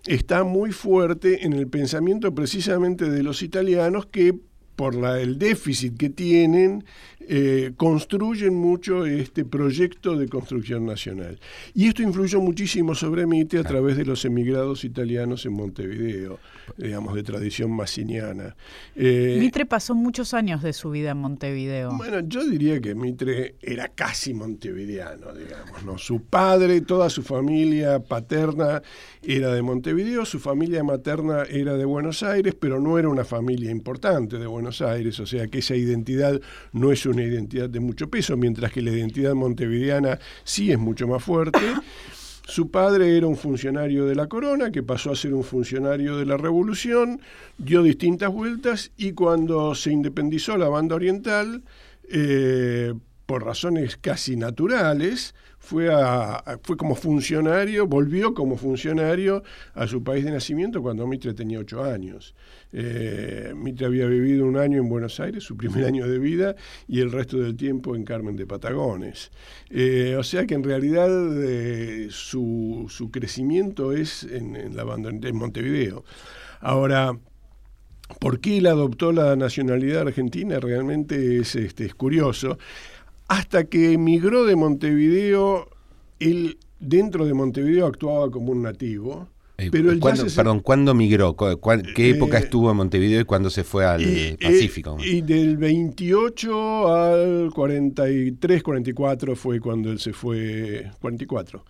está 0.07 0.45
muy 0.45 0.73
fuerte 0.73 1.45
en 1.45 1.53
el 1.53 1.69
pensamiento 1.69 2.35
precisamente 2.35 3.11
de 3.11 3.23
los 3.23 3.43
italianos 3.43 4.07
que 4.07 4.35
por 4.77 4.95
la, 4.95 5.21
el 5.21 5.39
déficit 5.39 5.95
que 5.99 6.09
tienen, 6.09 6.87
eh, 7.29 7.73
construyen 7.77 8.55
mucho 8.55 9.05
este 9.05 9.45
proyecto 9.45 10.17
de 10.17 10.29
construcción 10.29 10.87
nacional. 10.87 11.41
Y 11.75 11.89
esto 11.89 12.03
influyó 12.03 12.41
muchísimo 12.41 12.95
sobre 12.95 13.27
Mitre 13.27 13.59
a 13.59 13.65
través 13.65 13.97
de 13.97 14.05
los 14.05 14.25
emigrados 14.25 14.85
italianos 14.85 15.45
en 15.45 15.53
Montevideo, 15.55 16.39
digamos, 16.77 17.15
de 17.15 17.23
tradición 17.25 17.73
massiniana. 17.73 18.55
Eh, 18.95 19.39
Mitre 19.41 19.67
pasó 19.67 19.95
muchos 19.95 20.35
años 20.35 20.63
de 20.63 20.73
su 20.73 20.91
vida 20.91 21.11
en 21.11 21.19
Montevideo. 21.19 21.97
Bueno, 21.97 22.21
yo 22.21 22.45
diría 22.45 22.81
que 22.81 22.95
Mitre 22.95 23.57
era 23.61 23.89
casi 23.89 24.33
montevideano, 24.33 25.33
digamos, 25.35 25.85
¿no? 25.85 25.99
Su 25.99 26.23
padre, 26.23 26.81
toda 26.81 27.11
su 27.11 27.23
familia 27.23 27.99
paterna 27.99 28.83
era 29.23 29.53
de 29.53 29.63
Montevideo, 29.63 30.25
su 30.25 30.39
familia 30.39 30.85
materna 30.85 31.43
era 31.43 31.77
de 31.77 31.85
Buenos 31.85 32.23
Aires, 32.23 32.55
pero 32.55 32.81
no 32.81 32.99
era 32.99 33.09
una 33.09 33.25
familia 33.25 33.71
importante 33.71 34.39
de 34.39 34.47
Buenos 34.47 34.81
Aires, 34.81 35.19
o 35.19 35.27
sea 35.27 35.49
que 35.49 35.59
esa 35.59 35.75
identidad 35.75 36.41
no 36.73 36.93
es 36.93 37.05
una 37.07 37.16
identidad 37.23 37.69
de 37.69 37.81
mucho 37.81 38.09
peso, 38.09 38.37
mientras 38.37 38.73
que 38.73 38.83
la 38.83 38.91
identidad 38.91 39.35
montevideana 39.35 40.19
sí 40.45 40.73
es 40.73 40.79
mucho 40.79 41.07
más 41.07 41.23
fuerte. 41.23 41.61
Su 42.49 42.71
padre 42.71 43.17
era 43.17 43.27
un 43.27 43.37
funcionario 43.37 44.07
de 44.07 44.15
la 44.15 44.29
corona, 44.29 44.71
que 44.71 44.85
pasó 44.85 45.11
a 45.11 45.17
ser 45.17 45.35
un 45.35 45.43
funcionario 45.43 46.17
de 46.17 46.27
la 46.27 46.37
revolución, 46.37 47.21
dio 47.59 47.83
distintas 47.83 48.31
vueltas 48.31 48.93
y 48.97 49.13
cuando 49.13 49.75
se 49.75 49.91
independizó 49.91 50.57
la 50.57 50.69
banda 50.69 50.95
oriental, 50.95 51.65
eh, 52.09 52.95
por 53.27 53.45
razones 53.45 53.97
casi 53.97 54.37
naturales, 54.37 55.35
fue, 55.67 55.93
a, 55.93 56.61
fue 56.63 56.77
como 56.77 56.95
funcionario, 56.95 57.89
volvió 57.89 58.35
como 58.35 58.57
funcionario 58.57 59.43
a 59.75 59.89
su 59.89 60.01
país 60.01 60.25
de 60.25 60.31
nacimiento 60.31 60.81
cuando 60.81 61.09
Mitre 61.09 61.35
tenía 61.35 61.59
ocho 61.59 61.83
años. 61.83 62.37
Eh, 62.73 63.53
Mitre 63.57 63.87
había 63.87 64.07
vivido 64.07 64.47
un 64.47 64.59
año 64.59 64.79
en 64.79 64.89
Buenos 64.89 65.19
Aires, 65.19 65.43
su 65.43 65.57
primer 65.57 65.85
año 65.85 66.07
de 66.07 66.21
vida, 66.21 66.55
y 66.87 67.01
el 67.01 67.11
resto 67.11 67.39
del 67.39 67.57
tiempo 67.57 67.97
en 67.97 68.05
Carmen 68.05 68.37
de 68.37 68.47
Patagones. 68.47 69.33
Eh, 69.69 70.15
o 70.17 70.23
sea 70.23 70.47
que 70.47 70.55
en 70.55 70.63
realidad 70.63 71.11
eh, 71.43 72.07
su, 72.11 72.87
su, 72.89 73.11
crecimiento 73.11 73.93
es 73.93 74.23
en, 74.23 74.77
la 74.77 74.85
banda, 74.85 75.11
en 75.11 75.37
Montevideo. 75.37 76.05
Ahora, 76.61 77.19
¿por 78.21 78.39
qué 78.39 78.59
él 78.59 78.69
adoptó 78.69 79.11
la 79.11 79.35
nacionalidad 79.35 80.03
argentina? 80.03 80.61
Realmente 80.61 81.39
es, 81.39 81.57
este, 81.57 81.87
es 81.87 81.95
curioso 81.97 82.57
hasta 83.29 83.65
que 83.65 83.93
emigró 83.93 84.45
de 84.45 84.57
Montevideo, 84.57 85.69
él 86.21 86.59
dentro 86.81 87.27
de 87.27 87.35
Montevideo 87.35 87.87
actuaba 87.87 88.31
como 88.31 88.53
un 88.53 88.63
nativo, 88.63 89.29
Eh, 89.59 89.71
perdón, 89.71 90.61
¿cuándo 90.61 90.93
migró? 90.95 91.35
¿Qué 91.95 92.11
época 92.11 92.37
estuvo 92.39 92.71
en 92.71 92.77
Montevideo 92.77 93.23
y 93.23 93.25
cuándo 93.25 93.49
se 93.49 93.65
fue 93.65 93.87
al 93.87 94.03
Pacífico? 94.39 94.99
y 95.03 95.23
del 95.23 95.57
28 95.57 96.95
al 96.95 97.51
43, 97.55 98.63
44 98.63 99.35
fue 99.35 99.59
cuando 99.59 99.91
él 99.91 99.99
se 99.99 100.13
fue, 100.13 100.91
44 101.01 101.65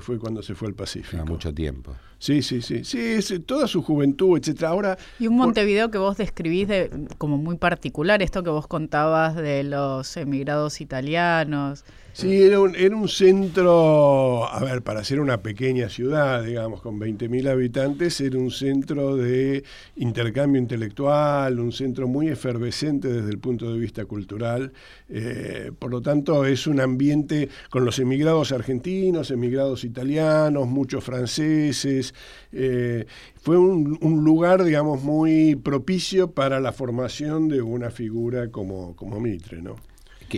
fue 0.00 0.18
cuando 0.18 0.42
se 0.42 0.54
fue 0.54 0.68
al 0.68 0.74
Pacífico. 0.74 1.22
A 1.22 1.24
mucho 1.24 1.52
tiempo. 1.52 1.94
Sí, 2.18 2.42
sí, 2.42 2.62
sí. 2.62 2.84
Sí, 2.84 3.38
toda 3.40 3.68
su 3.68 3.82
juventud, 3.82 4.38
etcétera. 4.38 4.70
Ahora. 4.70 4.98
Y 5.18 5.26
un 5.26 5.36
Montevideo 5.36 5.90
que 5.90 5.98
vos 5.98 6.16
describís 6.16 6.68
de, 6.68 6.90
como 7.18 7.36
muy 7.36 7.56
particular, 7.56 8.22
esto 8.22 8.42
que 8.42 8.50
vos 8.50 8.66
contabas 8.66 9.36
de 9.36 9.62
los 9.64 10.16
emigrados 10.16 10.80
italianos. 10.80 11.84
Sí, 12.14 12.44
era 12.44 12.60
un, 12.60 12.76
era 12.76 12.94
un 12.94 13.08
centro, 13.08 14.46
a 14.46 14.60
ver, 14.60 14.82
para 14.82 15.02
ser 15.02 15.18
una 15.18 15.42
pequeña 15.42 15.88
ciudad, 15.88 16.44
digamos, 16.44 16.80
con 16.80 17.00
20.000 17.00 17.50
habitantes, 17.50 18.20
era 18.20 18.38
un 18.38 18.52
centro 18.52 19.16
de 19.16 19.64
intercambio 19.96 20.62
intelectual, 20.62 21.58
un 21.58 21.72
centro 21.72 22.06
muy 22.06 22.28
efervescente 22.28 23.08
desde 23.08 23.30
el 23.30 23.40
punto 23.40 23.72
de 23.72 23.80
vista 23.80 24.04
cultural. 24.04 24.72
Eh, 25.08 25.72
por 25.76 25.90
lo 25.90 26.02
tanto, 26.02 26.44
es 26.44 26.68
un 26.68 26.78
ambiente 26.78 27.48
con 27.68 27.84
los 27.84 27.98
emigrados 27.98 28.52
argentinos, 28.52 29.32
emigrados 29.32 29.53
italianos, 29.84 30.66
muchos 30.68 31.04
franceses. 31.04 32.14
Eh, 32.52 33.06
fue 33.40 33.58
un, 33.58 33.98
un, 34.00 34.24
lugar, 34.24 34.64
digamos, 34.64 35.02
muy 35.02 35.56
propicio 35.56 36.30
para 36.30 36.60
la 36.60 36.72
formación 36.72 37.48
de 37.48 37.62
una 37.62 37.90
figura 37.90 38.50
como, 38.50 38.94
como 38.96 39.20
Mitre, 39.20 39.62
¿no? 39.62 39.76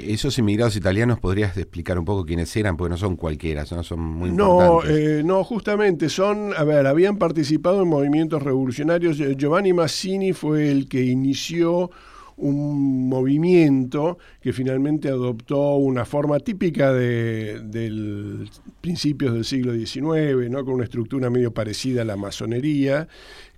esos 0.05 0.39
inmigrados 0.39 0.77
italianos 0.77 1.19
podrías 1.19 1.57
explicar 1.57 1.99
un 1.99 2.05
poco 2.05 2.25
quiénes 2.25 2.55
eran, 2.57 2.77
porque 2.77 2.91
no 2.91 2.97
son 2.97 3.17
cualquiera, 3.17 3.65
no 3.71 3.83
son 3.83 4.01
muy 4.01 4.31
no, 4.31 4.85
eh, 4.85 5.23
no, 5.25 5.45
justamente 5.45 6.09
son, 6.09 6.53
a 6.57 6.65
ver, 6.65 6.87
habían 6.87 7.19
participado 7.19 7.83
en 7.83 7.89
movimientos 7.89 8.43
revolucionarios. 8.43 9.19
Giovanni 9.37 9.73
Massini 9.73 10.33
fue 10.33 10.71
el 10.71 10.89
que 10.89 11.05
inició 11.05 11.91
un 12.37 13.09
movimiento 13.09 14.19
que 14.41 14.53
finalmente 14.53 15.09
adoptó 15.09 15.77
una 15.77 16.05
forma 16.05 16.39
típica 16.41 16.93
de, 16.93 17.61
del 17.61 18.49
principios 18.81 19.35
del 19.35 19.45
siglo 19.45 19.73
XIX, 19.73 20.51
¿no? 20.51 20.65
con 20.65 20.75
una 20.75 20.85
estructura 20.85 21.31
medio 21.31 21.53
parecida 21.53 22.03
a 22.03 22.05
la 22.05 22.17
masonería, 22.17 23.09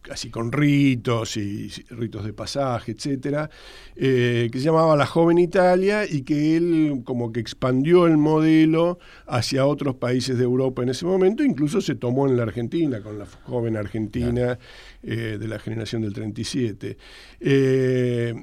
casi 0.09 0.31
con 0.31 0.53
ritos 0.53 1.37
y 1.37 1.69
ritos 1.91 2.25
de 2.25 2.33
pasaje, 2.33 2.93
etcétera, 2.93 3.51
eh, 3.95 4.49
que 4.51 4.59
se 4.59 4.65
llamaba 4.65 4.97
La 4.97 5.05
Joven 5.05 5.37
Italia 5.37 6.07
y 6.09 6.23
que 6.23 6.57
él 6.57 7.03
como 7.05 7.31
que 7.31 7.41
expandió 7.41 8.07
el 8.07 8.17
modelo 8.17 8.99
hacia 9.27 9.67
otros 9.67 9.97
países 9.97 10.39
de 10.39 10.45
Europa 10.45 10.83
en 10.83 10.89
ese 10.89 11.05
momento, 11.05 11.43
incluso 11.43 11.83
se 11.83 11.95
tomó 11.95 12.27
en 12.27 12.39
la 12.39 12.45
Argentina, 12.45 13.03
con 13.03 13.19
la 13.19 13.27
joven 13.45 13.77
Argentina 13.77 14.59
eh, 15.03 15.37
de 15.39 15.47
la 15.47 15.59
generación 15.59 16.01
del 16.01 16.15
37. 16.15 16.97
Eh, 17.41 18.35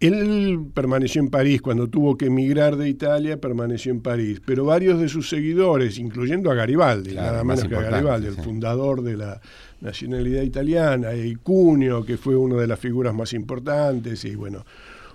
él 0.00 0.60
permaneció 0.74 1.22
en 1.22 1.30
París, 1.30 1.62
cuando 1.62 1.88
tuvo 1.88 2.18
que 2.18 2.26
emigrar 2.26 2.76
de 2.76 2.86
Italia, 2.86 3.40
permaneció 3.40 3.92
en 3.92 4.02
París, 4.02 4.42
pero 4.44 4.66
varios 4.66 5.00
de 5.00 5.08
sus 5.08 5.30
seguidores, 5.30 5.98
incluyendo 5.98 6.50
a 6.50 6.54
Garibaldi, 6.54 7.14
nada 7.14 7.44
más 7.44 7.64
que 7.64 7.74
a 7.74 7.80
Garibaldi, 7.80 8.26
el 8.26 8.36
fundador 8.36 9.02
de 9.02 9.16
la 9.16 9.40
nacionalidad 9.80 10.42
italiana, 10.42 11.14
y 11.14 11.34
Cunio, 11.36 12.04
que 12.04 12.16
fue 12.16 12.36
una 12.36 12.56
de 12.56 12.66
las 12.66 12.78
figuras 12.78 13.14
más 13.14 13.32
importantes, 13.32 14.24
y 14.24 14.34
bueno, 14.34 14.64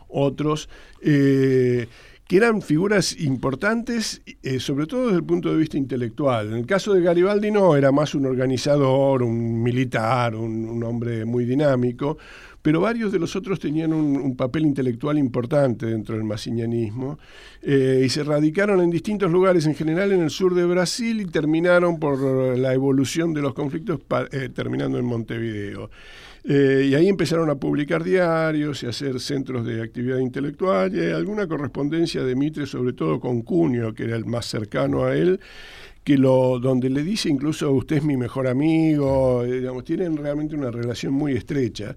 otros, 0.10 0.70
eh, 1.02 1.88
que 2.28 2.38
eran 2.38 2.62
figuras 2.62 3.20
importantes, 3.20 4.22
eh, 4.42 4.60
sobre 4.60 4.88
todo 4.88 5.08
desde 5.08 5.18
el 5.18 5.26
punto 5.26 5.50
de 5.52 5.58
vista 5.58 5.78
intelectual. 5.78 6.48
En 6.48 6.58
el 6.58 6.66
caso 6.66 6.94
de 6.94 7.02
Garibaldi 7.02 7.52
no, 7.52 7.76
era 7.76 7.92
más 7.92 8.16
un 8.16 8.26
organizador, 8.26 9.24
un 9.24 9.62
militar, 9.62 10.36
un 10.36 10.82
hombre 10.84 11.26
muy 11.26 11.46
dinámico, 11.46 12.18
pero 12.64 12.80
varios 12.80 13.12
de 13.12 13.20
los 13.20 13.36
otros 13.36 13.60
tenían 13.60 13.92
un, 13.92 14.36
papel 14.38 14.64
intelectual 14.64 15.18
importante 15.18 15.86
dentro 15.86 16.16
del 16.16 16.24
masignanismo 16.24 17.20
eh, 17.62 18.04
y 18.06 18.10
se 18.10 18.24
radicaron 18.24 18.80
en 18.80 18.90
distintos 18.90 19.30
lugares, 19.30 19.66
en 19.68 19.76
general 19.76 20.14
en 20.14 20.22
el 20.22 20.30
sur 20.30 20.56
de 20.56 20.64
Brasil, 20.64 21.20
y 21.20 21.26
terminaron 21.26 22.00
por 22.00 22.58
la 22.58 22.74
evolución 22.74 23.34
de 23.34 23.42
los 23.42 23.54
conflictos 23.54 24.00
eh, 24.32 24.50
terminando 24.50 24.98
en 24.98 25.06
Montevideo. 25.06 25.90
Eh, 26.46 26.88
y 26.90 26.96
ahí 26.96 27.08
empezaron 27.08 27.50
a 27.50 27.56
publicar 27.56 28.04
diarios 28.04 28.84
y 28.84 28.86
a 28.86 28.90
hacer 28.90 29.22
centros 29.22 29.66
de 29.66 29.82
actividad 29.82 30.18
intelectual 30.18 30.94
y 30.94 31.00
alguna 31.12 31.48
correspondencia 31.48 32.22
de 32.24 32.36
Mitre, 32.36 32.66
sobre 32.66 32.92
todo 32.92 33.20
con 33.22 33.44
Cunio, 33.44 33.94
que 33.94 34.04
era 34.04 34.18
el 34.18 34.26
más 34.26 34.46
cercano 34.48 35.06
a 35.06 35.16
él, 35.16 35.40
que 36.04 36.18
lo, 36.18 36.60
donde 36.60 36.90
le 36.90 37.02
dice 37.02 37.30
incluso 37.30 37.72
usted 37.72 37.98
es 37.98 38.04
mi 38.04 38.18
mejor 38.18 38.48
amigo, 38.48 39.46
eh, 39.46 39.60
digamos, 39.60 39.86
tienen 39.86 40.18
realmente 40.18 40.54
una 40.54 40.70
relación 40.70 41.14
muy 41.14 41.32
estrecha 41.32 41.96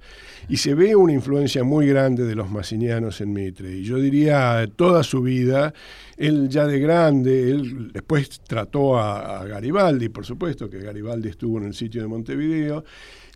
y 0.48 0.58
se 0.58 0.74
ve 0.74 0.94
una 0.94 1.12
influencia 1.12 1.64
muy 1.64 1.88
grande 1.88 2.22
de 2.22 2.36
los 2.36 2.48
masinianos 2.48 3.20
en 3.20 3.32
Mitre. 3.32 3.72
Y 3.72 3.82
yo 3.82 3.98
diría 3.98 4.64
toda 4.76 5.02
su 5.02 5.22
vida, 5.22 5.74
él 6.16 6.48
ya 6.48 6.66
de 6.66 6.78
grande, 6.78 7.50
él 7.50 7.90
después 7.92 8.40
trató 8.46 8.96
a, 8.96 9.40
a 9.40 9.44
Garibaldi, 9.44 10.08
por 10.08 10.24
supuesto 10.24 10.70
que 10.70 10.78
Garibaldi 10.78 11.30
estuvo 11.30 11.58
en 11.58 11.64
el 11.64 11.74
sitio 11.74 12.00
de 12.00 12.06
Montevideo, 12.06 12.84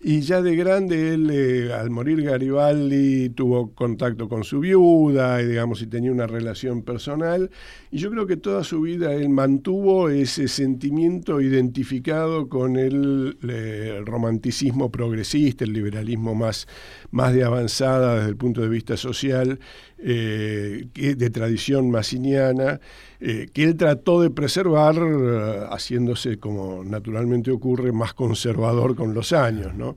y 0.02 0.22
ya 0.22 0.40
de 0.40 0.56
grande 0.56 1.12
él, 1.12 1.30
eh, 1.30 1.74
al 1.74 1.90
morir 1.90 2.22
Garibaldi, 2.22 3.28
tuvo 3.28 3.74
contacto 3.74 4.30
con 4.30 4.44
su 4.44 4.60
viuda 4.60 5.42
y, 5.42 5.46
digamos, 5.46 5.82
y 5.82 5.88
tenía 5.88 6.10
una 6.10 6.26
relación 6.26 6.82
personal. 6.82 7.50
Y 7.90 7.98
yo 7.98 8.10
creo 8.10 8.26
que 8.26 8.38
toda 8.38 8.64
su 8.64 8.80
vida 8.80 9.12
él 9.12 9.28
mantuvo 9.28 10.08
ese 10.08 10.48
sentimiento 10.48 11.42
identificado 11.42 12.48
con 12.48 12.78
el, 12.78 13.36
el 13.42 14.06
romanticismo 14.06 14.90
progresista, 14.90 15.64
el 15.64 15.74
liberalismo 15.74 16.34
más, 16.34 16.66
más 17.10 17.34
de 17.34 17.44
avanzada 17.44 18.16
desde 18.16 18.30
el 18.30 18.36
punto 18.36 18.62
de 18.62 18.70
vista 18.70 18.96
social, 18.96 19.60
eh, 20.02 20.88
de 20.94 21.30
tradición 21.30 21.90
masiniana, 21.90 22.80
eh, 23.20 23.48
que 23.52 23.64
él 23.64 23.76
trató 23.76 24.22
de 24.22 24.30
preservar, 24.30 24.96
eh, 24.96 25.66
haciéndose, 25.70 26.38
como 26.38 26.82
naturalmente 26.84 27.50
ocurre, 27.50 27.92
más 27.92 28.14
conservador 28.14 28.96
con 28.96 29.12
los 29.12 29.32
años, 29.32 29.74
¿no? 29.74 29.94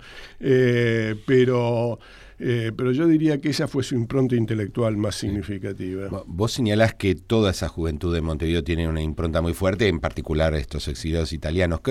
pero 1.26 2.00
eh, 2.39 2.72
pero 2.76 2.91
yo 2.91 3.08
diría 3.08 3.39
que 3.39 3.50
esa 3.50 3.67
fue 3.67 3.84
su 3.84 3.96
impronta 3.96 4.36
intelectual 4.36 4.98
más 4.98 5.15
significativa. 5.15 6.10
Vos 6.26 6.52
señalás 6.52 6.93
que 6.93 7.15
toda 7.15 7.52
esa 7.52 7.67
juventud 7.67 8.13
de 8.13 8.22
Montevideo 8.22 8.63
tiene 8.63 8.88
una 8.88 9.02
impronta 9.02 9.41
muy 9.41 9.54
fuerte, 9.54 9.88
en 9.88 10.00
particular 10.00 10.54
estos 10.56 10.88
exiliados 10.88 11.34
italianos. 11.34 11.82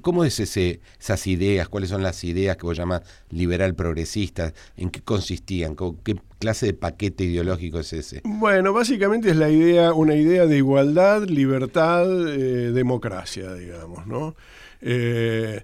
¿Cómo 0.00 0.24
es 0.24 0.40
ese, 0.40 0.80
esas 1.00 1.26
ideas? 1.26 1.68
¿Cuáles 1.68 1.90
son 1.90 2.02
las 2.02 2.22
ideas 2.24 2.56
que 2.56 2.66
vos 2.66 2.76
llamás 2.76 3.02
liberal 3.30 3.74
progresistas? 3.74 4.54
¿En 4.76 4.90
qué 4.90 5.00
consistían? 5.00 5.76
¿Qué 6.02 6.16
clase 6.38 6.66
de 6.66 6.74
paquete 6.74 7.24
ideológico 7.24 7.78
es 7.80 7.92
ese? 7.92 8.20
Bueno, 8.24 8.72
básicamente 8.72 9.30
es 9.30 9.36
la 9.36 9.50
idea, 9.50 9.92
una 9.92 10.14
idea 10.14 10.46
de 10.46 10.56
igualdad, 10.56 11.24
libertad, 11.24 12.06
eh, 12.28 12.72
democracia, 12.72 13.54
digamos, 13.54 14.06
¿no? 14.06 14.34
Eh, 14.80 15.62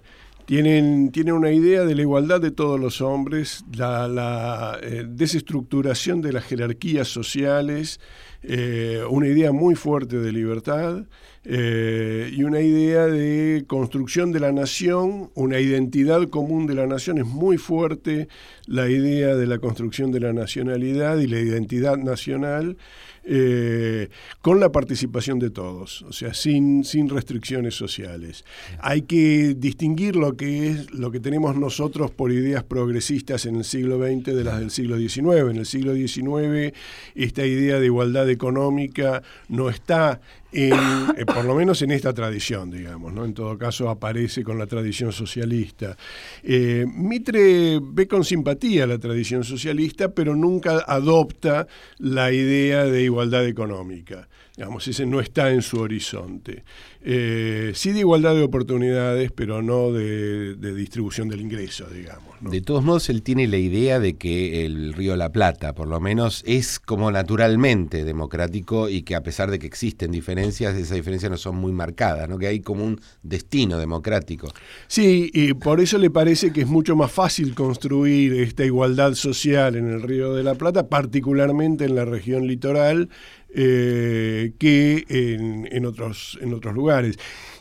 tienen, 0.49 1.31
una 1.31 1.51
idea 1.51 1.85
de 1.85 1.93
la 1.93 2.01
igualdad 2.01 2.41
de 2.41 2.49
todos 2.49 2.79
los 2.79 3.01
hombres, 3.01 3.63
la, 3.71 4.79
eh, 4.81 5.05
desestructuración 5.07 6.21
de 6.21 6.33
las 6.33 6.43
jerarquías 6.43 7.07
sociales, 7.07 7.99
eh, 8.41 9.03
una 9.07 9.27
idea 9.27 9.51
muy 9.51 9.75
fuerte 9.75 10.17
de 10.17 10.31
libertad 10.31 11.03
eh, 11.43 12.31
y 12.33 12.41
una 12.45 12.61
idea 12.61 13.05
de 13.05 13.63
construcción 13.67 14.31
de 14.31 14.39
la 14.39 14.51
nación, 14.51 15.29
una 15.35 15.59
identidad 15.59 16.27
común 16.29 16.65
de 16.65 16.73
la 16.73 16.87
nación. 16.87 17.19
Es 17.19 17.27
muy 17.27 17.57
fuerte 17.57 18.27
la 18.65 18.89
idea 18.89 19.35
de 19.35 19.45
la 19.45 19.59
construcción 19.59 20.11
de 20.11 20.21
la 20.21 20.33
nacionalidad 20.33 21.19
y 21.19 21.27
la 21.27 21.39
identidad 21.39 21.97
nacional. 21.97 22.75
Eh, 23.23 24.09
con 24.41 24.59
la 24.59 24.71
participación 24.71 25.39
de 25.39 25.49
todos, 25.49 26.01
o 26.03 26.13
sea, 26.13 26.33
sin, 26.33 26.83
sin 26.83 27.09
restricciones 27.09 27.75
sociales. 27.75 28.45
Hay 28.79 29.03
que 29.03 29.55
distinguir 29.55 30.15
lo 30.15 30.35
que 30.35 30.69
es 30.69 30.91
lo 30.91 31.11
que 31.11 31.19
tenemos 31.19 31.55
nosotros 31.55 32.11
por 32.11 32.31
ideas 32.31 32.63
progresistas 32.63 33.45
en 33.45 33.57
el 33.57 33.63
siglo 33.63 33.97
XX 33.97 34.35
de 34.35 34.43
las 34.43 34.59
del 34.59 34.71
siglo 34.71 34.97
XIX. 34.97 35.49
En 35.49 35.57
el 35.57 35.65
siglo 35.65 35.93
XIX 35.93 36.73
esta 37.15 37.45
idea 37.45 37.79
de 37.79 37.85
igualdad 37.85 38.29
económica 38.29 39.21
no 39.47 39.69
está 39.69 40.21
en, 40.51 40.73
eh, 41.17 41.25
por 41.25 41.45
lo 41.45 41.55
menos 41.55 41.81
en 41.81 41.91
esta 41.91 42.13
tradición, 42.13 42.71
digamos, 42.71 43.13
¿no? 43.13 43.25
En 43.25 43.33
todo 43.33 43.57
caso 43.57 43.89
aparece 43.89 44.43
con 44.43 44.57
la 44.57 44.67
tradición 44.67 45.11
socialista. 45.11 45.95
Eh, 46.43 46.85
Mitre 46.87 47.79
ve 47.81 48.07
con 48.07 48.23
simpatía 48.23 48.87
la 48.87 48.97
tradición 48.97 49.43
socialista, 49.43 50.09
pero 50.13 50.35
nunca 50.35 50.83
adopta 50.87 51.67
la 51.97 52.31
idea 52.31 52.85
de 52.85 53.03
igualdad 53.03 53.45
económica. 53.45 54.27
Digamos, 54.59 54.85
ese 54.89 55.05
no 55.05 55.21
está 55.21 55.51
en 55.53 55.61
su 55.61 55.79
horizonte. 55.79 56.65
Eh, 57.01 57.71
sí 57.75 57.93
de 57.93 57.99
igualdad 57.99 58.35
de 58.35 58.43
oportunidades, 58.43 59.31
pero 59.31 59.61
no 59.61 59.93
de, 59.93 60.53
distribución 60.75 61.29
del 61.29 61.39
ingreso, 61.39 61.85
digamos. 61.85 62.35
De 62.41 62.59
todos 62.59 62.83
modos, 62.83 63.09
él 63.09 63.23
tiene 63.23 63.47
la 63.47 63.55
idea 63.55 64.01
de 64.01 64.17
que 64.17 64.65
el 64.65 64.91
Río 64.91 65.15
La 65.15 65.31
Plata, 65.31 65.73
por 65.73 65.87
lo 65.87 66.01
menos, 66.01 66.43
es 66.45 66.77
como 66.77 67.09
naturalmente 67.09 68.03
democrático 68.03 68.89
y 68.89 69.03
que 69.03 69.15
a 69.15 69.23
pesar 69.23 69.49
de 69.49 69.59
que 69.59 69.67
existen 69.67 70.11
diferencias, 70.11 70.75
esas 70.75 70.97
diferencias 70.97 71.31
no 71.31 71.37
son 71.37 71.55
muy 71.55 71.71
marcadas, 71.71 72.27
¿no? 72.27 72.37
que 72.37 72.47
hay 72.47 72.59
como 72.59 72.83
un 72.83 72.99
destino 73.23 73.77
democrático. 73.77 74.49
Sí, 74.87 75.31
y 75.33 75.53
por 75.53 75.79
eso 75.79 75.97
le 75.97 76.09
parece 76.09 76.51
que 76.51 76.61
es 76.61 76.67
mucho 76.67 76.97
más 76.97 77.13
fácil 77.13 77.55
construir 77.55 78.33
esta 78.33 78.65
igualdad 78.65 79.13
social 79.13 79.77
en 79.77 79.89
el 79.89 80.01
Río 80.01 80.33
de 80.33 80.43
la 80.43 80.55
Plata, 80.55 80.89
particularmente 80.89 81.85
en 81.85 81.95
la 81.95 82.03
región 82.03 82.45
litoral, 82.45 83.09
eh, 83.53 84.53
que 84.59 85.05
en, 85.09 85.85
otros, 85.85 86.37
en 86.41 86.53
otros 86.53 86.73
lugares. 86.73 87.17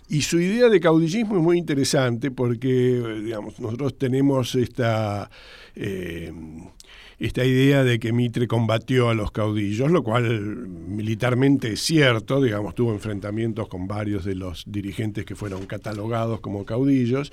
Y 0.09 0.23
su 0.23 0.41
idea 0.41 0.69
de 0.69 0.81
caudillismo 0.81 1.37
es 1.37 1.43
muy 1.43 1.59
interesante 1.59 2.31
porque, 2.31 3.03
digamos, 3.23 3.61
nosotros 3.61 3.99
tenemos 3.99 4.55
esta, 4.55 5.31
eh, 5.77 6.33
esta 7.19 7.45
idea 7.45 7.85
de 7.85 7.99
que 7.99 8.13
Mitre 8.13 8.47
combatió 8.47 9.11
a 9.11 9.15
los 9.15 9.33
caudillos, 9.33 9.91
lo 9.91 10.03
cual 10.03 10.69
militarmente 10.69 11.73
es 11.73 11.81
cierto, 11.81 12.41
digamos, 12.41 12.75
tuvo 12.75 12.93
enfrentamientos 12.93 13.69
con 13.69 13.89
varios 13.89 14.25
de 14.25 14.35
los 14.35 14.65
dirigentes 14.67 15.25
que 15.25 15.35
fueron 15.35 15.67
catalogados 15.67 16.41
como 16.41 16.65
caudillos, 16.65 17.33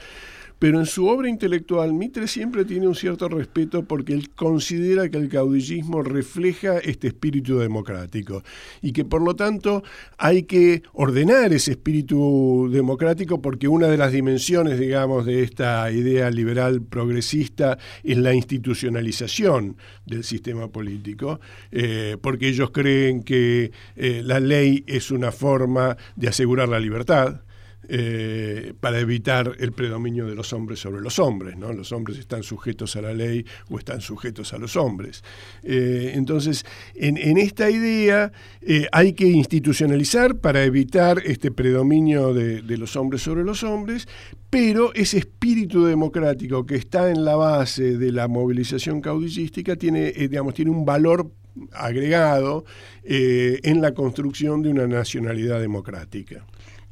pero 0.66 0.80
en 0.80 0.88
su 0.88 1.06
obra 1.06 1.30
intelectual 1.30 1.94
Mitre 1.94 2.28
siempre 2.28 2.66
tiene 2.66 2.88
un 2.88 2.96
cierto 2.96 3.30
respeto 3.30 3.84
porque 3.84 4.14
él 4.14 4.32
considera 4.32 5.08
que 5.10 5.20
el 5.20 5.30
caudillismo 5.30 6.02
refleja 6.02 6.80
este 6.80 7.10
espíritu 7.10 7.60
democrático 7.60 8.42
y 8.82 8.92
que 8.92 9.06
por 9.06 9.22
lo 9.22 9.36
tanto 9.36 9.84
hay 10.18 10.42
que 10.42 10.82
ordenar 10.94 11.54
ese 11.54 11.74
espíritu 11.74 12.68
democrático 12.72 13.44
porque 13.44 13.68
una 13.68 13.86
de 13.90 13.98
las 13.98 14.12
dimensiones, 14.12 14.80
digamos, 14.80 15.28
de 15.28 15.44
esta 15.44 15.92
idea 15.92 16.32
liberal 16.32 16.82
progresista 16.82 17.78
es 18.04 18.18
la 18.18 18.34
institucionalización 18.34 19.78
del 20.08 20.24
sistema 20.24 20.70
político, 20.70 21.40
eh, 21.72 22.18
porque 22.20 22.48
ellos 22.48 22.72
creen 22.72 23.22
que 23.22 23.72
eh, 23.96 24.24
la 24.26 24.40
ley 24.40 24.84
es 24.88 25.12
una 25.12 25.32
forma 25.32 25.96
de 26.16 26.28
asegurar 26.28 26.70
la 26.70 26.80
libertad, 26.80 27.42
eh, 27.88 28.74
para 28.80 29.00
evitar 29.00 29.56
el 29.60 29.72
predominio 29.72 30.26
de 30.26 30.34
los 30.34 30.54
hombres 30.54 30.80
sobre 30.80 31.02
los 31.02 31.20
hombres. 31.20 31.56
Los 31.58 31.92
hombres 31.92 32.18
están 32.18 32.42
sujetos 32.42 32.96
a 32.96 33.02
la 33.02 33.14
ley 33.14 33.46
o 33.70 33.78
están 33.78 34.02
sujetos 34.02 34.54
a 34.54 34.58
los 34.58 34.76
hombres. 34.76 35.24
Eh, 35.64 36.14
entonces, 36.16 36.66
en, 36.96 37.38
esta 37.38 37.70
idea 37.70 38.32
eh, 38.62 38.88
hay 38.92 39.14
que 39.14 39.28
institucionalizar 39.28 40.38
para 40.38 40.64
evitar 40.64 41.22
este 41.26 41.52
predominio 41.52 42.34
de, 42.34 42.62
los 42.76 42.96
hombres 42.96 43.22
sobre 43.22 43.44
los 43.44 43.64
hombres, 43.64 44.08
pero 44.50 44.94
ese 44.94 45.20
espíritu 45.20 45.86
democrático 45.86 46.66
que 46.66 46.76
está 46.76 47.12
en 47.12 47.24
la 47.24 47.36
base 47.36 47.98
de 47.98 48.12
la 48.12 48.28
movilización 48.28 49.00
caudillística 49.00 49.76
tiene, 49.76 50.12
digamos, 50.12 50.54
tiene 50.56 50.72
un 50.72 50.86
valor 50.86 51.30
agregado 51.72 52.66
en 53.04 53.82
la 53.82 53.94
construcción 53.94 54.62
de 54.62 54.70
una 54.70 54.88
nacionalidad 54.88 55.62
democrática. 55.62 56.46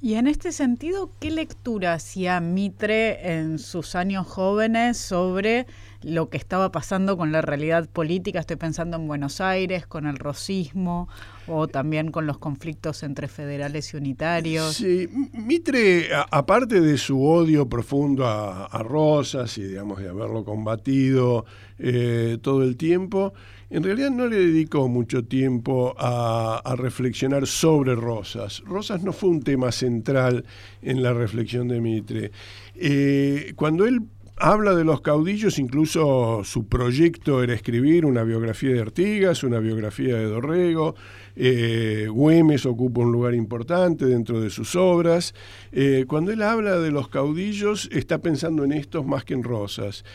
Y 0.03 0.15
en 0.15 0.27
este 0.27 0.51
sentido, 0.51 1.11
¿qué 1.21 1.31
lectura 1.31 1.93
hacía 1.93 2.41
Mitre 2.41 3.37
en 3.37 3.57
sus 3.57 3.95
años 3.95 4.27
jóvenes 4.27 4.97
sobre 4.97 5.65
lo 6.01 6.29
que 6.29 6.35
estaba 6.35 6.73
pasando 6.73 7.15
con 7.15 7.31
la 7.31 7.41
realidad 7.41 7.87
política? 7.87 8.41
Estoy 8.41 8.57
pensando 8.57 8.97
en 8.97 9.07
Buenos 9.07 9.39
Aires, 9.39 9.87
con 9.87 10.05
el 10.05 10.17
rosismo 10.17 11.07
o 11.47 11.69
también 11.69 12.11
con 12.11 12.27
los 12.27 12.37
conflictos 12.37 13.01
entre 13.03 13.29
federales 13.29 13.93
y 13.93 13.97
unitarios. 13.97 14.73
Sí, 14.73 15.07
Mitre, 15.31 16.09
aparte 16.31 16.81
de 16.81 16.97
su 16.97 17.25
odio 17.25 17.69
profundo 17.69 18.27
a, 18.27 18.83
Rosas 18.83 19.57
y 19.57 19.63
digamos 19.63 19.99
de 19.99 20.09
haberlo 20.09 20.43
combatido 20.43 21.45
eh, 21.79 22.39
todo 22.41 22.63
el 22.63 22.75
tiempo, 22.75 23.33
en 23.73 23.81
realidad 23.81 24.11
no 24.11 24.27
le 24.27 24.37
dedicó 24.37 24.87
mucho 24.87 25.25
tiempo 25.25 25.95
a, 25.97 26.75
reflexionar 26.77 27.47
sobre 27.47 27.95
Rosas. 27.95 28.61
Rosas 28.67 29.01
no 29.01 29.13
fue 29.13 29.31
un 29.31 29.41
tema 29.41 29.71
central 29.71 30.45
en 30.83 31.01
la 31.01 31.11
reflexión 31.11 31.67
de 31.67 31.81
Mitre. 31.81 32.31
Eh, 32.75 33.53
cuando 33.55 33.87
él 33.87 34.01
habla 34.37 34.75
de 34.75 34.83
los 34.83 35.01
caudillos, 35.01 35.57
incluso 35.57 36.43
su 36.43 36.67
proyecto 36.67 37.41
era 37.41 37.55
escribir 37.55 38.05
una 38.05 38.21
biografía 38.21 38.73
de 38.75 38.81
Artigas, 38.81 39.43
una 39.43 39.57
biografía 39.57 40.17
de 40.17 40.25
Dorrego. 40.25 40.93
Eh, 41.35 42.07
Güemes 42.11 42.67
ocupa 42.67 43.01
un 43.01 43.11
lugar 43.11 43.33
importante 43.33 44.05
dentro 44.05 44.39
de 44.39 44.51
sus 44.51 44.75
obras. 44.75 45.33
Eh, 45.71 46.05
cuando 46.07 46.31
él 46.31 46.43
habla 46.43 46.77
de 46.77 46.91
los 46.91 47.07
caudillos, 47.07 47.89
está 47.91 48.19
pensando 48.19 48.63
en 48.65 48.73
estos 48.73 49.03
más 49.03 49.25
que 49.25 49.33
en 49.33 49.41
Rosas. 49.41 50.05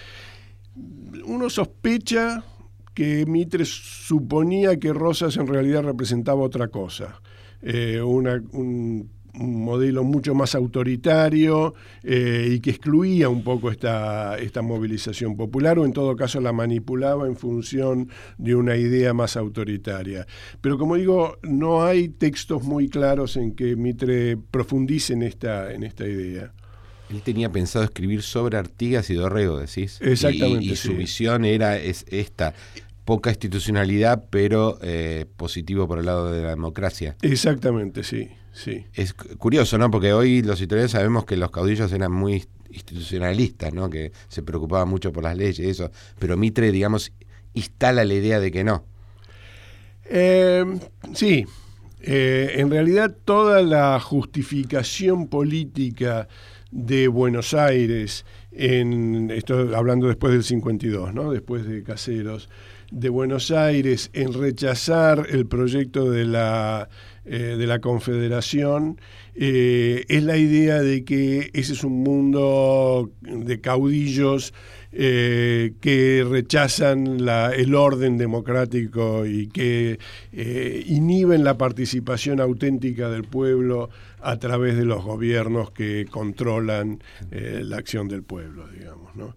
Uno 1.24 1.50
sospecha 1.50 2.44
que 2.98 3.26
Mitre 3.26 3.64
suponía 3.64 4.76
que 4.80 4.92
Rosas 4.92 5.36
en 5.36 5.46
realidad 5.46 5.84
representaba 5.84 6.42
otra 6.42 6.66
cosa, 6.66 7.22
eh, 7.62 8.00
un, 8.02 9.08
modelo 9.34 10.02
mucho 10.02 10.34
más 10.34 10.56
autoritario 10.56 11.74
eh, 12.02 12.48
y 12.50 12.58
que 12.58 12.70
excluía 12.70 13.28
un 13.28 13.44
poco 13.44 13.70
esta, 13.70 14.36
esta 14.38 14.62
movilización 14.62 15.36
popular 15.36 15.78
o 15.78 15.84
en 15.84 15.92
todo 15.92 16.16
caso 16.16 16.40
la 16.40 16.52
manipulaba 16.52 17.28
en 17.28 17.36
función 17.36 18.08
de 18.36 18.56
una 18.56 18.74
idea 18.74 19.14
más 19.14 19.36
autoritaria. 19.36 20.26
Pero 20.60 20.76
como 20.76 20.96
digo, 20.96 21.38
no 21.42 21.84
hay 21.84 22.08
textos 22.08 22.64
muy 22.64 22.88
claros 22.88 23.36
en 23.36 23.54
que 23.54 23.76
Mitre 23.76 24.36
profundice 24.36 25.12
en 25.12 25.22
esta, 25.22 25.72
en 25.72 25.84
esta 25.84 26.04
idea. 26.04 26.52
Él 27.10 27.22
tenía 27.22 27.50
pensado 27.50 27.84
escribir 27.84 28.22
sobre 28.22 28.58
Artigas 28.58 29.08
y 29.08 29.14
Dorrego, 29.14 29.58
decís. 29.58 29.98
Exactamente. 30.02 30.64
Y, 30.64 30.76
su 30.76 30.94
visión 30.94 31.44
era 31.44 31.78
es 31.78 32.04
esta 32.08 32.54
poca 33.08 33.30
institucionalidad, 33.30 34.26
pero 34.28 34.78
eh, 34.82 35.24
positivo 35.38 35.88
por 35.88 35.98
el 35.98 36.04
lado 36.04 36.30
de 36.30 36.42
la 36.42 36.50
democracia. 36.50 37.16
Exactamente, 37.22 38.04
sí, 38.04 38.28
sí. 38.52 38.84
Es 38.92 39.14
curioso, 39.14 39.78
¿no? 39.78 39.90
Porque 39.90 40.12
hoy 40.12 40.42
los 40.42 40.60
historiadores 40.60 40.90
sabemos 40.90 41.24
que 41.24 41.38
los 41.38 41.50
caudillos 41.50 41.90
eran 41.90 42.12
muy 42.12 42.44
institucionalistas, 42.68 43.72
¿no? 43.72 43.88
Que 43.88 44.12
se 44.28 44.42
preocupaban 44.42 44.90
mucho 44.90 45.10
por 45.10 45.22
las 45.22 45.38
leyes 45.38 45.58
y 45.58 45.70
eso, 45.70 45.90
pero 46.18 46.36
Mitre, 46.36 46.70
digamos, 46.70 47.10
instala 47.54 48.04
la 48.04 48.12
idea 48.12 48.40
de 48.40 48.52
que 48.52 48.62
no. 48.62 48.84
Eh, 50.04 50.66
sí, 51.14 51.46
eh, 52.02 52.56
en 52.56 52.70
realidad 52.70 53.16
toda 53.24 53.62
la 53.62 53.98
justificación 54.00 55.28
política 55.28 56.28
de 56.70 57.08
Buenos 57.08 57.54
Aires, 57.54 58.26
en, 58.52 59.30
esto 59.30 59.74
hablando 59.74 60.08
después 60.08 60.34
del 60.34 60.44
52, 60.44 61.14
¿no? 61.14 61.32
después 61.32 61.66
de 61.66 61.82
Caseros, 61.82 62.50
de 62.90 63.08
Buenos 63.08 63.50
Aires 63.50 64.10
en 64.12 64.32
rechazar 64.32 65.26
el 65.30 65.46
proyecto 65.46 66.10
de 66.10 66.24
la, 66.24 66.88
eh, 67.24 67.56
de 67.58 67.66
la 67.66 67.80
Confederación 67.80 69.00
eh, 69.34 70.04
es 70.08 70.22
la 70.22 70.36
idea 70.36 70.80
de 70.80 71.04
que 71.04 71.50
ese 71.52 71.74
es 71.74 71.84
un 71.84 72.02
mundo 72.02 73.10
de 73.20 73.60
caudillos 73.60 74.54
eh, 74.90 75.74
que 75.80 76.26
rechazan 76.28 77.24
la, 77.24 77.54
el 77.54 77.74
orden 77.74 78.16
democrático 78.16 79.26
y 79.26 79.48
que 79.48 79.98
inhiben 80.86 81.44
la 81.44 81.58
participación 81.58 82.40
auténtica 82.40 83.10
del 83.10 83.24
pueblo 83.24 83.90
a 84.20 84.38
través 84.38 84.76
de 84.76 84.86
los 84.86 85.04
gobiernos 85.04 85.70
que 85.70 86.06
controlan 86.10 87.02
la 87.30 87.76
acción 87.76 88.08
del 88.08 88.22
pueblo, 88.22 88.66
digamos, 88.68 89.14
¿no? 89.14 89.36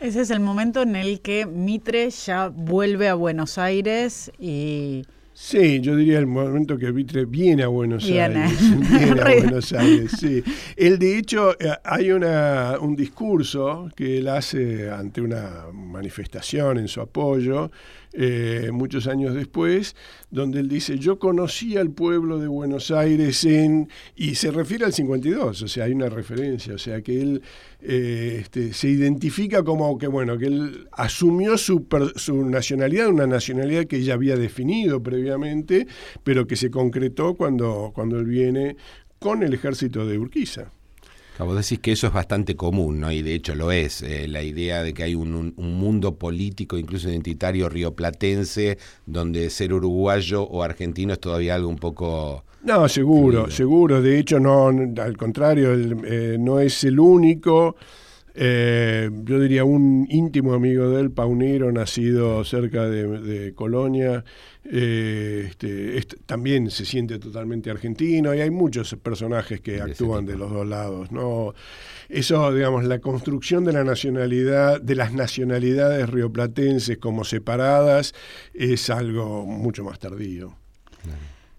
Ese 0.00 0.20
es 0.20 0.30
el 0.30 0.38
momento 0.38 0.82
en 0.82 0.94
el 0.94 1.20
que 1.20 1.44
Mitre 1.44 2.10
ya 2.10 2.48
vuelve 2.48 3.08
a 3.08 3.14
Buenos 3.14 3.58
Aires 3.58 4.30
y... 4.38 5.04
Sí, 5.32 5.80
yo 5.80 5.94
diría 5.94 6.18
el 6.18 6.26
momento 6.26 6.78
que 6.78 6.92
Mitre 6.92 7.24
viene 7.24 7.62
a 7.62 7.68
Buenos 7.68 8.04
Aires. 8.04 8.50
Viene 8.90 9.20
a 9.20 9.24
Buenos 9.24 9.72
Aires, 9.72 10.10
sí. 10.18 10.42
Él, 10.76 10.98
de 10.98 11.16
hecho, 11.16 11.52
eh, 11.60 11.76
hay 11.84 12.10
una, 12.10 12.76
un 12.80 12.96
discurso 12.96 13.88
que 13.94 14.18
él 14.18 14.26
hace 14.26 14.90
ante 14.90 15.20
una 15.20 15.66
manifestación 15.72 16.78
en 16.78 16.88
su 16.88 17.00
apoyo, 17.00 17.70
eh, 18.12 18.70
muchos 18.72 19.06
años 19.06 19.34
después, 19.34 19.94
donde 20.30 20.60
él 20.60 20.68
dice, 20.68 20.98
yo 20.98 21.18
conocí 21.18 21.76
al 21.76 21.90
pueblo 21.90 22.38
de 22.38 22.48
Buenos 22.48 22.90
Aires 22.90 23.44
en, 23.44 23.88
y 24.16 24.34
se 24.34 24.50
refiere 24.50 24.84
al 24.84 24.92
52, 24.92 25.62
o 25.62 25.68
sea, 25.68 25.84
hay 25.84 25.92
una 25.92 26.08
referencia, 26.08 26.74
o 26.74 26.78
sea, 26.78 27.02
que 27.02 27.20
él 27.20 27.42
eh, 27.80 28.38
este, 28.40 28.72
se 28.72 28.88
identifica 28.88 29.62
como 29.62 29.98
que, 29.98 30.06
bueno, 30.06 30.38
que 30.38 30.46
él 30.46 30.88
asumió 30.92 31.58
su, 31.58 31.86
su 32.16 32.44
nacionalidad, 32.44 33.08
una 33.08 33.26
nacionalidad 33.26 33.84
que 33.84 34.02
ya 34.02 34.14
había 34.14 34.36
definido 34.36 35.02
previamente, 35.02 35.86
pero 36.24 36.46
que 36.46 36.56
se 36.56 36.70
concretó 36.70 37.34
cuando, 37.34 37.92
cuando 37.94 38.18
él 38.18 38.26
viene 38.26 38.76
con 39.18 39.42
el 39.42 39.54
ejército 39.54 40.06
de 40.06 40.18
Urquiza. 40.18 40.70
Vos 41.38 41.56
decís 41.56 41.78
que 41.78 41.92
eso 41.92 42.08
es 42.08 42.12
bastante 42.12 42.56
común, 42.56 43.00
¿no? 43.00 43.12
Y 43.12 43.22
de 43.22 43.34
hecho 43.34 43.54
lo 43.54 43.70
es. 43.70 44.02
Eh, 44.02 44.26
la 44.26 44.42
idea 44.42 44.82
de 44.82 44.92
que 44.92 45.04
hay 45.04 45.14
un, 45.14 45.54
mundo 45.56 46.16
político, 46.16 46.76
incluso 46.76 47.08
identitario 47.08 47.68
rioplatense, 47.68 48.78
donde 49.06 49.48
ser 49.50 49.72
uruguayo 49.72 50.42
o 50.42 50.62
argentino 50.62 51.12
es 51.12 51.20
todavía 51.20 51.54
algo 51.54 51.68
un 51.68 51.76
poco. 51.76 52.44
No, 52.64 52.88
seguro, 52.88 53.50
seguro. 53.50 54.02
De 54.02 54.18
hecho, 54.18 54.40
no, 54.40 54.68
al 54.68 55.16
contrario, 55.16 55.74
eh, 55.74 56.36
no 56.38 56.58
es 56.58 56.82
el 56.84 56.98
único. 56.98 57.76
Eh, 58.40 59.10
yo 59.24 59.40
diría 59.40 59.64
un 59.64 60.06
íntimo 60.08 60.54
amigo 60.54 60.88
de 60.90 61.00
él, 61.00 61.10
Paunero, 61.10 61.72
nacido 61.72 62.44
cerca 62.44 62.88
de, 62.88 63.52
Colonia, 63.54 64.24
eh, 64.70 65.46
este, 65.48 66.16
también 66.26 66.70
se 66.70 66.84
siente 66.84 67.18
totalmente 67.18 67.70
argentino 67.70 68.34
y 68.34 68.40
hay 68.40 68.50
muchos 68.50 68.94
personajes 69.02 69.60
que 69.60 69.80
actúan 69.80 70.26
de 70.26 70.36
los 70.36 70.50
dos 70.52 70.66
lados. 70.66 71.10
¿no? 71.10 71.54
Eso, 72.08 72.52
digamos, 72.52 72.84
la 72.84 72.98
construcción 72.98 73.64
de 73.64 73.72
la 73.72 73.84
nacionalidad, 73.84 74.80
de 74.80 74.94
las 74.94 75.12
nacionalidades 75.12 76.08
rioplatenses 76.08 76.98
como 76.98 77.24
separadas, 77.24 78.14
es 78.52 78.90
algo 78.90 79.46
mucho 79.46 79.84
más 79.84 79.98
tardío. 79.98 80.54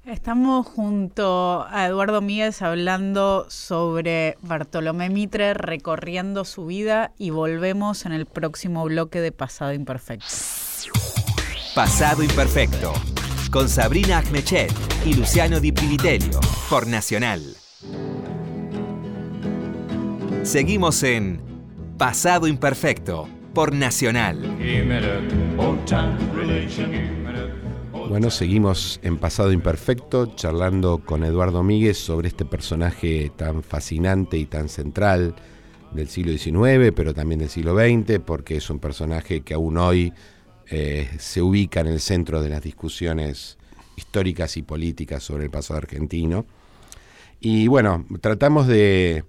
Estamos 0.06 0.65
junto 0.65 1.67
a 1.69 1.86
Eduardo 1.86 2.22
Míguez 2.22 2.63
hablando 2.63 3.45
sobre 3.50 4.38
Bartolomé 4.41 5.10
Mitre, 5.10 5.54
recorriendo 5.54 6.45
su 6.45 6.65
vida 6.65 7.12
y 7.19 7.30
volvemos 7.30 8.08
en 8.08 8.13
el 8.13 8.26
próximo 8.26 8.86
bloque 8.86 9.22
de 9.22 9.32
Pasado 9.32 9.74
Imperfecto. 9.74 10.26
Pasado 11.75 12.23
Imperfecto, 12.23 12.93
con 13.51 13.69
Sabrina 13.69 14.17
Agmechet 14.17 14.73
y 15.05 15.13
Luciano 15.13 15.60
Di 15.60 15.71
Privitelio, 15.71 16.39
por 16.67 16.88
Nacional. 16.88 17.41
Seguimos 20.41 21.03
en 21.03 21.39
Pasado 21.99 22.47
Imperfecto, 22.47 23.29
por 23.53 23.71
Nacional. 23.71 24.41
Bueno, 28.10 28.32
seguimos 28.32 28.99
en 29.03 29.17
Pasado 29.19 29.51
Imperfecto 29.51 30.36
charlando 30.36 31.03
con 31.05 31.23
Eduardo 31.23 31.62
Míguez 31.62 31.99
sobre 31.99 32.29
este 32.29 32.45
personaje 32.45 33.32
tan 33.36 33.62
fascinante 33.62 34.38
y 34.38 34.45
tan 34.47 34.69
central 34.69 35.36
del 35.91 36.08
siglo 36.08 36.36
XIX, 36.36 36.91
pero 36.95 37.13
también 37.13 37.39
del 37.39 37.49
siglo 37.49 37.75
XX, 37.75 38.19
porque 38.25 38.58
es 38.58 38.71
un 38.71 38.79
personaje 38.79 39.41
que 39.41 39.53
aún 39.53 39.77
hoy 39.77 40.13
eh, 40.69 41.10
se 41.17 41.41
ubica 41.41 41.79
en 41.82 41.88
el 41.88 41.99
centro 41.99 42.41
de 42.41 42.49
las 42.49 42.62
discusiones 42.62 43.58
históricas 43.95 44.55
y 44.58 44.62
políticas 44.62 45.23
sobre 45.23 45.45
el 45.45 45.49
pasado 45.49 45.77
argentino. 45.77 46.45
Y 47.39 47.67
bueno, 47.67 48.05
tratamos 48.21 48.67
de, 48.67 49.23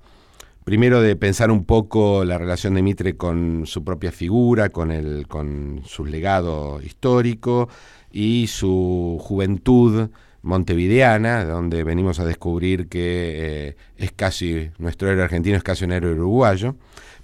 primero 0.65 1.01
de 1.01 1.17
pensar 1.17 1.51
un 1.51 1.65
poco 1.65 2.25
la 2.25 2.39
relación 2.39 2.75
de 2.75 2.83
Mitre 2.83 3.17
con 3.17 3.67
su 3.67 3.85
propia 3.85 4.13
figura, 4.13 4.69
con, 4.69 4.91
el, 4.91 5.27
con 5.29 5.83
su 5.85 6.05
legado 6.05 6.81
histórico, 6.83 7.69
y 8.13 8.49
su 8.49 9.19
juventud 9.21 10.11
montevideana, 10.43 11.45
donde 11.45 11.85
venimos 11.85 12.19
a 12.19 12.25
descubrir 12.25 12.89
que 12.89 13.69
eh, 13.69 13.77
es 13.97 14.13
casi, 14.13 14.71
nuestro 14.79 15.11
héroe 15.11 15.25
argentino 15.25 15.57
es 15.57 15.63
casi 15.63 15.85
un 15.85 15.93
héroe 15.93 16.15
uruguayo. 16.15 16.77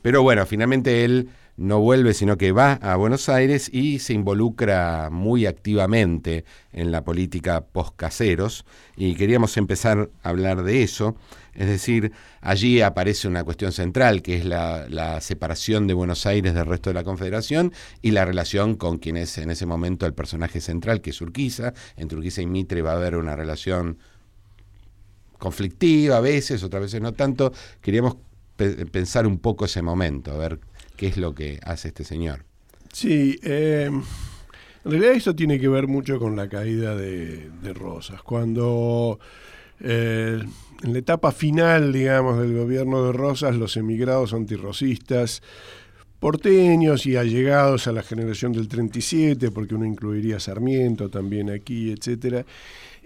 Pero 0.03 0.23
bueno, 0.23 0.47
finalmente 0.47 1.05
él 1.05 1.31
no 1.57 1.81
vuelve, 1.81 2.13
sino 2.13 2.37
que 2.37 2.53
va 2.53 2.75
a 2.75 2.97
Buenos 2.97 3.29
Aires 3.29 3.71
y 3.73 3.99
se 3.99 4.13
involucra 4.13 5.09
muy 5.11 5.47
activamente 5.47 6.45
en 6.73 6.93
la 6.93 7.03
política 7.03 7.63
post-caseros. 7.63 8.65
Y 8.97 9.15
queríamos 9.15 9.57
empezar 9.57 10.11
a 10.23 10.29
hablar 10.29 10.63
de 10.65 10.83
eso. 10.83 11.17
Es 11.55 11.67
decir, 11.67 12.13
allí 12.43 12.83
aparece 12.83 13.27
una 13.27 13.43
cuestión 13.43 13.73
central, 13.73 14.21
que 14.21 14.37
es 14.37 14.45
la, 14.45 15.21
separación 15.23 15.87
de 15.87 15.95
Buenos 15.95 16.27
Aires 16.27 16.53
del 16.53 16.67
resto 16.67 16.91
de 16.91 16.95
la 16.95 17.05
Confederación 17.05 17.73
y 18.03 18.11
la 18.11 18.27
relación 18.27 18.77
con 18.77 18.99
quien 18.99 19.17
es 19.17 19.39
en 19.39 19.51
ese 19.51 19.65
momento 19.65 20.05
el 20.05 20.13
personaje 20.13 20.61
central, 20.61 21.01
que 21.01 21.11
es 21.11 21.21
Urquiza. 21.23 21.73
Entre 21.97 22.19
Urquiza 22.19 22.43
y 22.43 22.47
Mitre 22.47 22.83
va 22.83 22.93
a 22.93 22.97
haber 22.97 23.17
una 23.17 23.35
relación 23.35 23.99
conflictiva 25.39 26.19
a 26.19 26.21
veces, 26.21 26.63
otras 26.63 26.83
veces 26.83 27.01
no 27.01 27.13
tanto. 27.15 27.53
Queríamos 27.81 28.17
pensar 28.57 29.27
un 29.27 29.39
poco 29.39 29.65
ese 29.65 29.81
momento, 29.81 30.33
a 30.33 30.37
ver 30.37 30.59
qué 30.97 31.09
es 31.09 31.17
lo 31.17 31.35
que 31.35 31.59
hace 31.63 31.89
este 31.89 32.05
señor. 32.05 32.45
Sí, 32.93 33.39
eh, 33.43 33.91
en 34.87 34.91
realidad 34.91 35.13
eso 35.13 35.35
tiene 35.35 35.59
que 35.59 35.69
ver 35.69 35.87
mucho 35.87 36.19
con 36.19 36.37
la 36.37 36.49
caída 36.49 36.97
de, 36.97 37.51
Rosas. 37.75 38.23
Cuando 38.23 39.19
eh, 39.81 40.43
en 40.83 40.93
la 40.93 40.99
etapa 40.99 41.33
final, 41.33 41.93
digamos, 41.93 42.41
del 42.41 42.57
gobierno 42.57 43.05
de 43.05 43.13
Rosas, 43.13 43.57
los 43.57 43.77
emigrados 43.77 44.33
antirrosistas, 44.33 45.43
porteños 46.21 47.05
y 47.07 47.17
allegados 47.17 47.87
a 47.87 47.93
la 47.93 48.03
generación 48.03 48.53
del 48.53 48.69
37, 48.69 49.51
porque 49.51 49.75
uno 49.75 49.85
incluiría 49.85 50.41
Sarmiento 50.41 51.11
también 51.11 51.51
aquí, 51.51 51.91
etcétera, 51.91 52.47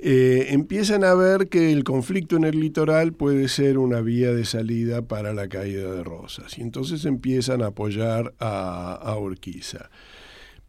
eh, 0.03 0.47
empiezan 0.55 1.05
a 1.05 1.13
ver 1.13 1.49
que 1.49 1.73
el 1.73 1.85
conflicto 1.85 2.37
en 2.37 2.45
el 2.45 2.59
litoral 2.59 3.13
puede 3.13 3.49
ser 3.49 3.77
una 3.77 4.01
vía 4.01 4.33
de 4.33 4.47
salida 4.47 5.03
para 5.03 5.35
la 5.35 5.49
caída 5.49 5.93
de 5.93 6.03
Rosas. 6.03 6.57
Y 6.57 6.63
entonces 6.63 7.05
empiezan 7.05 7.61
a 7.63 7.67
apoyar 7.67 8.33
a, 8.41 9.15
Urquiza. 9.19 9.91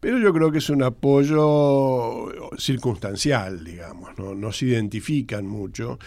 Pero 0.00 0.18
yo 0.18 0.34
creo 0.34 0.52
que 0.52 0.58
es 0.58 0.68
un 0.68 0.82
apoyo 0.82 2.28
circunstancial, 2.58 3.64
digamos, 3.64 4.18
¿no? 4.18 4.34
no 4.34 4.52
se 4.52 4.66
identifican 4.66 5.46
mucho. 5.46 5.98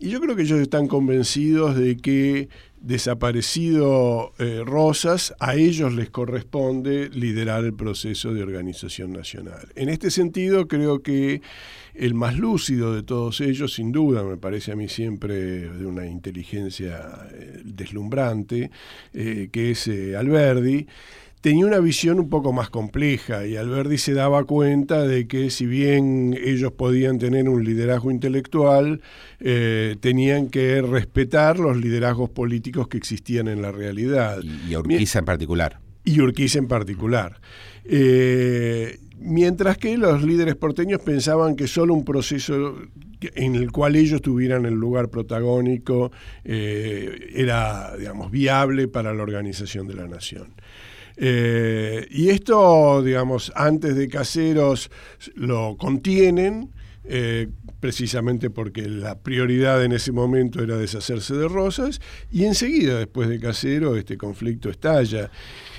Y 0.00 0.08
yo 0.10 0.20
creo 0.20 0.34
que 0.34 0.42
ellos 0.42 0.60
están 0.60 0.88
convencidos 0.88 1.76
de 1.76 1.96
que 1.96 2.48
desaparecido 2.84 4.34
eh, 4.38 4.62
Rosas, 4.64 5.34
a 5.40 5.54
ellos 5.54 5.94
les 5.94 6.10
corresponde 6.10 7.08
liderar 7.08 7.64
el 7.64 7.72
proceso 7.72 8.34
de 8.34 8.42
organización 8.42 9.12
nacional. 9.12 9.68
En 9.74 9.88
este 9.88 10.10
sentido, 10.10 10.68
creo 10.68 11.02
que 11.02 11.40
el 11.94 12.12
más 12.12 12.36
lúcido 12.38 12.94
de 12.94 13.02
todos 13.02 13.40
ellos, 13.40 13.74
sin 13.74 13.90
duda, 13.90 14.22
me 14.22 14.36
parece 14.36 14.72
a 14.72 14.76
mí 14.76 14.88
siempre 14.88 15.34
de 15.34 15.86
una 15.86 16.06
inteligencia 16.06 17.26
eh, 17.32 17.62
deslumbrante, 17.64 18.70
eh, 19.14 19.48
que 19.50 19.70
es 19.70 19.88
Alberdi, 19.88 20.86
tenía 21.44 21.66
una 21.66 21.78
visión 21.78 22.20
un 22.20 22.30
poco 22.30 22.54
más 22.54 22.70
compleja 22.70 23.46
y 23.46 23.54
Alberdi 23.56 23.98
se 23.98 24.14
daba 24.14 24.44
cuenta 24.44 25.02
de 25.06 25.28
que 25.28 25.50
si 25.50 25.66
bien 25.66 26.34
ellos 26.42 26.72
podían 26.72 27.18
tener 27.18 27.50
un 27.50 27.62
liderazgo 27.62 28.10
intelectual, 28.10 29.02
eh, 29.40 29.96
tenían 30.00 30.48
que 30.48 30.80
respetar 30.80 31.58
los 31.58 31.76
liderazgos 31.76 32.30
políticos 32.30 32.88
que 32.88 32.96
existían 32.96 33.48
en 33.48 33.60
la 33.60 33.72
realidad. 33.72 34.38
Y, 34.42 34.74
Urquiza 34.74 35.18
en 35.18 35.26
particular. 35.26 35.80
Y 36.02 36.18
Urquiza 36.18 36.60
en 36.60 36.66
particular. 36.66 37.38
Eh, 37.84 38.98
mientras 39.18 39.76
que 39.76 39.98
los 39.98 40.22
líderes 40.22 40.54
porteños 40.54 41.02
pensaban 41.02 41.56
que 41.56 41.66
solo 41.66 41.92
un 41.92 42.06
proceso 42.06 42.78
en 43.34 43.54
el 43.54 43.70
cual 43.70 43.96
ellos 43.96 44.22
tuvieran 44.22 44.64
el 44.66 44.74
lugar 44.74 45.08
protagónico 45.08 46.10
eh, 46.44 47.32
era, 47.34 47.96
digamos, 47.96 48.30
viable 48.30 48.88
para 48.88 49.12
la 49.12 49.22
organización 49.22 49.86
de 49.86 49.94
la 49.94 50.06
nación. 50.06 50.54
Eh, 51.16 52.06
y 52.10 52.30
esto, 52.30 53.02
digamos, 53.02 53.52
antes 53.54 53.94
de 53.94 54.08
Caseros 54.08 54.90
lo 55.34 55.76
contienen, 55.76 56.70
eh, 57.04 57.48
precisamente 57.80 58.48
porque 58.48 58.88
la 58.88 59.18
prioridad 59.18 59.84
en 59.84 59.92
ese 59.92 60.10
momento 60.10 60.62
era 60.62 60.76
deshacerse 60.76 61.34
de 61.34 61.48
Rosas, 61.48 62.00
y 62.32 62.44
enseguida, 62.44 62.98
después 62.98 63.28
de 63.28 63.38
Casero, 63.38 63.96
este 63.96 64.16
conflicto 64.16 64.70
estalla. 64.70 65.30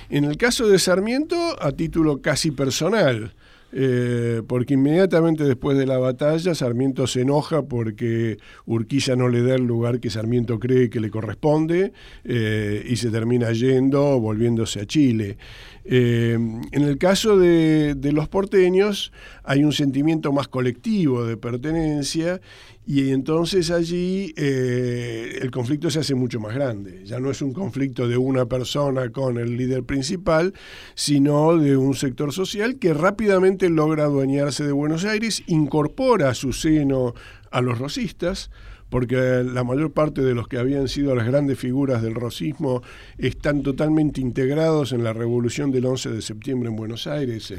En 0.08 0.24
el 0.24 0.36
caso 0.36 0.68
de 0.68 0.78
Sarmiento, 0.78 1.60
a 1.60 1.72
título 1.72 2.22
casi 2.22 2.52
personal, 2.52 3.34
eh, 3.78 4.40
porque 4.48 4.72
inmediatamente 4.72 5.44
después 5.44 5.76
de 5.76 5.84
la 5.84 5.98
batalla 5.98 6.54
Sarmiento 6.54 7.06
se 7.06 7.20
enoja 7.20 7.66
porque 7.66 8.38
Urquiza 8.64 9.16
no 9.16 9.28
le 9.28 9.42
da 9.42 9.56
el 9.56 9.66
lugar 9.66 10.00
que 10.00 10.08
Sarmiento 10.08 10.58
cree 10.58 10.88
que 10.88 10.98
le 10.98 11.10
corresponde 11.10 11.92
eh, 12.24 12.86
y 12.88 12.96
se 12.96 13.10
termina 13.10 13.52
yendo, 13.52 14.18
volviéndose 14.18 14.80
a 14.80 14.86
Chile. 14.86 15.36
Eh, 15.84 16.38
en 16.72 16.82
el 16.82 16.96
caso 16.96 17.36
de, 17.36 17.94
los 18.12 18.28
porteños 18.28 19.12
hay 19.44 19.62
un 19.62 19.72
sentimiento 19.72 20.32
más 20.32 20.48
colectivo 20.48 21.26
de 21.26 21.36
pertenencia 21.36 22.40
y 22.88 23.10
entonces 23.10 23.72
allí 23.72 24.32
eh, 24.36 25.40
el 25.42 25.50
conflicto 25.50 25.90
se 25.90 25.98
hace 25.98 26.14
mucho 26.14 26.38
más 26.38 26.54
grande. 26.54 27.02
Ya 27.04 27.18
no 27.18 27.32
es 27.32 27.42
un 27.42 27.52
conflicto 27.52 28.06
de 28.06 28.16
una 28.16 28.46
persona 28.46 29.10
con 29.10 29.38
el 29.38 29.56
líder 29.56 29.82
principal, 29.82 30.54
sino 30.94 31.58
de 31.58 31.76
un 31.76 31.94
sector 31.94 32.32
social 32.32 32.78
que 32.78 32.94
rápidamente 32.94 33.70
logra 33.70 34.04
adueñarse 34.04 34.64
de 34.64 34.70
Buenos 34.70 35.04
Aires, 35.04 35.42
incorpora 35.48 36.30
a 36.30 36.34
su 36.34 36.52
seno 36.52 37.14
a 37.50 37.60
los 37.60 37.76
rosistas, 37.80 38.52
porque 38.88 39.16
la 39.16 39.64
mayor 39.64 39.92
parte 39.92 40.22
de 40.22 40.34
los 40.34 40.46
que 40.46 40.58
habían 40.58 40.86
sido 40.86 41.16
las 41.16 41.26
grandes 41.26 41.58
figuras 41.58 42.02
del 42.02 42.14
rosismo 42.14 42.82
están 43.18 43.64
totalmente 43.64 44.20
integrados 44.20 44.92
en 44.92 45.02
la 45.02 45.12
revolución 45.12 45.72
del 45.72 45.86
11 45.86 46.10
de 46.12 46.22
septiembre 46.22 46.68
en 46.68 46.76
Buenos 46.76 47.08
Aires. 47.08 47.50
Eh, 47.50 47.56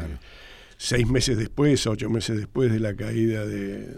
seis 0.78 1.08
meses 1.08 1.38
después, 1.38 1.86
ocho 1.88 2.10
meses 2.10 2.38
después 2.38 2.72
de 2.72 2.80
la 2.80 2.96
caída 2.96 3.46
de, 3.46 3.98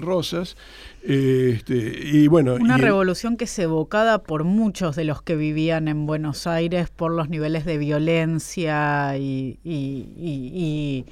Rosas. 0.00 0.56
Este, 1.02 1.74
y 1.76 2.28
bueno, 2.28 2.54
Una 2.54 2.76
revolución 2.76 3.36
que 3.36 3.44
es 3.44 3.58
evocada 3.58 4.22
por 4.22 4.44
muchos 4.44 4.96
de 4.96 5.04
los 5.04 5.22
que 5.22 5.36
vivían 5.36 5.88
en 5.88 6.06
Buenos 6.06 6.46
Aires 6.46 6.90
por 6.90 7.12
los 7.12 7.28
niveles 7.28 7.64
de 7.64 7.78
violencia 7.78 9.16
y, 9.16 9.58
y 9.64 11.04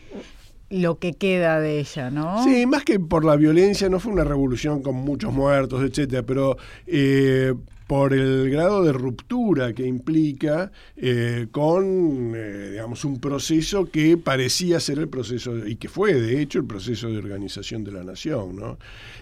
lo 0.71 0.99
que 0.99 1.13
queda 1.13 1.61
de 1.61 1.79
ella, 1.79 2.11
¿no? 2.11 2.43
Sí, 2.45 2.67
más 2.67 2.85
que 2.85 2.99
por 2.99 3.25
la 3.25 3.37
violencia, 3.37 3.89
no 3.89 4.01
fue 4.01 4.13
una 4.13 4.25
revolución 4.25 4.83
con 4.83 4.97
muchos 4.97 5.33
muertos, 5.33 5.83
etcétera, 5.83 6.25
pero 6.25 6.57
eh, 6.87 7.55
por 7.87 8.13
el 8.13 8.51
grado 8.51 8.83
de 8.83 8.93
ruptura 8.93 9.73
que 9.73 9.87
implica 9.87 10.73
eh, 10.97 11.47
con, 11.51 12.33
eh, 12.35 12.71
digamos, 12.73 13.05
un 13.05 13.21
proceso 13.21 13.91
que 13.91 14.17
parecía 14.17 14.81
ser 14.81 14.99
el 14.99 15.09
proceso, 15.09 15.67
y 15.67 15.77
que 15.77 15.89
fue, 15.89 16.15
de 16.15 16.41
hecho, 16.41 16.59
el 16.59 16.67
proceso 16.67 17.09
de 17.09 17.19
organización 17.19 17.85
de 17.85 17.93
la 17.93 18.03
nación, 18.05 18.57
¿no? 18.57 18.79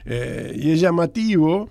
y 0.06 0.70
es 0.70 0.80
llamativo 0.80 1.70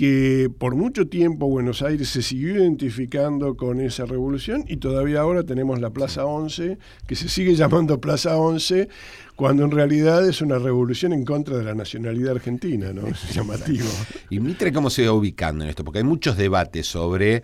que 0.00 0.50
por 0.56 0.76
mucho 0.76 1.08
tiempo 1.08 1.46
Buenos 1.46 1.82
Aires 1.82 2.08
se 2.08 2.22
siguió 2.22 2.54
identificando 2.54 3.54
con 3.54 3.80
esa 3.80 4.06
revolución 4.06 4.64
y 4.66 4.78
todavía 4.78 5.20
ahora 5.20 5.42
tenemos 5.42 5.78
la 5.78 5.90
Plaza 5.90 6.24
11, 6.24 6.78
que 7.06 7.16
se 7.16 7.28
sigue 7.28 7.54
llamando 7.54 8.00
Plaza 8.00 8.38
11, 8.38 8.88
cuando 9.36 9.62
en 9.62 9.70
realidad 9.70 10.26
es 10.26 10.40
una 10.40 10.58
revolución 10.58 11.12
en 11.12 11.26
contra 11.26 11.58
de 11.58 11.64
la 11.64 11.74
nacionalidad 11.74 12.36
argentina, 12.36 12.94
¿no? 12.94 13.08
Es 13.08 13.34
llamativo. 13.34 13.90
¿Y 14.30 14.40
Mitre 14.40 14.72
cómo 14.72 14.88
se 14.88 15.04
va 15.04 15.12
ubicando 15.12 15.64
en 15.64 15.68
esto? 15.68 15.84
Porque 15.84 15.98
hay 15.98 16.04
muchos 16.04 16.38
debates 16.38 16.86
sobre 16.86 17.42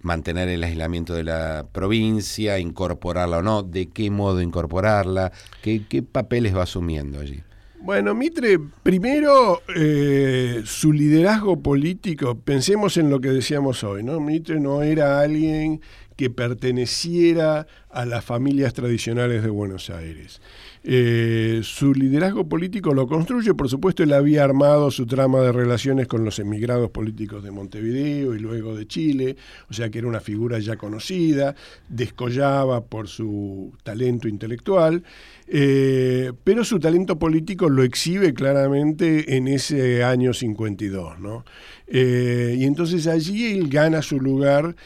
mantener 0.00 0.48
el 0.48 0.62
aislamiento 0.62 1.12
de 1.12 1.24
la 1.24 1.66
provincia, 1.72 2.60
incorporarla 2.60 3.38
o 3.38 3.42
no, 3.42 3.64
de 3.64 3.88
qué 3.88 4.12
modo 4.12 4.40
incorporarla, 4.40 5.32
qué, 5.60 5.82
qué 5.88 6.04
papeles 6.04 6.54
va 6.54 6.62
asumiendo 6.62 7.18
allí. 7.18 7.42
Bueno, 7.80 8.14
Mitre, 8.14 8.58
primero 8.82 9.62
eh, 9.74 10.62
su 10.64 10.92
liderazgo 10.92 11.62
político, 11.62 12.38
pensemos 12.38 12.96
en 12.96 13.10
lo 13.10 13.20
que 13.20 13.28
decíamos 13.28 13.84
hoy, 13.84 14.02
¿no? 14.02 14.18
Mitre 14.18 14.58
no 14.58 14.82
era 14.82 15.20
alguien 15.20 15.80
que 16.16 16.30
perteneciera 16.30 17.66
a 17.90 18.06
las 18.06 18.24
familias 18.24 18.72
tradicionales 18.72 19.42
de 19.42 19.50
Buenos 19.50 19.90
Aires. 19.90 20.40
Eh, 20.88 21.62
su 21.64 21.92
liderazgo 21.94 22.48
político 22.48 22.94
lo 22.94 23.08
construye, 23.08 23.52
por 23.54 23.68
supuesto, 23.68 24.04
él 24.04 24.12
había 24.12 24.44
armado 24.44 24.92
su 24.92 25.04
trama 25.04 25.40
de 25.40 25.50
relaciones 25.50 26.06
con 26.06 26.24
los 26.24 26.38
emigrados 26.38 26.90
políticos 26.90 27.42
de 27.42 27.50
Montevideo 27.50 28.36
y 28.36 28.38
luego 28.38 28.76
de 28.76 28.86
Chile, 28.86 29.36
o 29.68 29.74
sea 29.74 29.90
que 29.90 29.98
era 29.98 30.06
una 30.06 30.20
figura 30.20 30.60
ya 30.60 30.76
conocida, 30.76 31.56
descollaba 31.88 32.84
por 32.84 33.08
su 33.08 33.72
talento 33.82 34.28
intelectual, 34.28 35.02
eh, 35.48 36.32
pero 36.44 36.62
su 36.62 36.78
talento 36.78 37.18
político 37.18 37.68
lo 37.68 37.82
exhibe 37.82 38.32
claramente 38.32 39.36
en 39.36 39.48
ese 39.48 40.04
año 40.04 40.32
52, 40.32 41.18
¿no? 41.18 41.44
Eh, 41.88 42.54
y 42.60 42.64
entonces 42.64 43.08
allí 43.08 43.58
él 43.58 43.68
gana 43.68 44.02
su 44.02 44.20
lugar, 44.20 44.76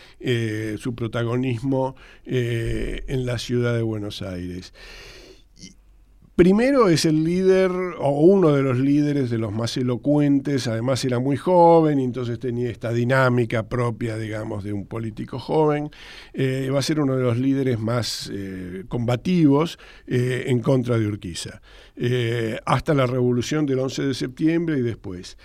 su 0.79 0.95
protagonismo 0.95 1.95
en 2.25 3.27
la 3.27 3.37
ciudad 3.37 3.75
de 3.75 3.83
Buenos 3.83 4.23
Aires. 4.23 4.73
Primero 6.41 6.89
es 6.89 7.05
el 7.05 7.23
líder, 7.23 7.71
o 7.99 8.13
uno 8.13 8.53
de 8.53 8.63
los 8.63 8.79
líderes 8.79 9.29
de 9.29 9.37
los 9.37 9.53
más 9.53 9.77
elocuentes, 9.77 10.69
además 10.69 11.05
era 11.05 11.19
muy 11.19 11.37
joven 11.37 11.99
entonces 11.99 12.39
tenía 12.39 12.71
esta 12.71 12.95
dinámica 12.95 13.69
propia, 13.69 14.17
digamos, 14.17 14.65
de 14.65 14.73
un 14.73 14.87
político 14.87 15.39
joven. 15.39 15.91
Eh, 16.33 16.71
va 16.73 16.79
a 16.79 16.83
ser 16.83 16.99
uno 16.99 17.15
de 17.15 17.25
los 17.25 17.37
líderes 17.37 17.79
más 17.79 18.31
eh, 18.33 18.85
combativos 18.89 19.79
eh, 20.07 20.45
en 20.47 20.61
contra 20.61 20.99
de 20.99 21.09
Urquiza, 21.09 21.61
hasta 22.65 22.95
la 22.95 23.05
revolución 23.05 23.67
del 23.67 23.81
11 23.81 24.07
de 24.07 24.15
septiembre 24.15 24.79
y 24.79 24.81
después. 24.81 25.37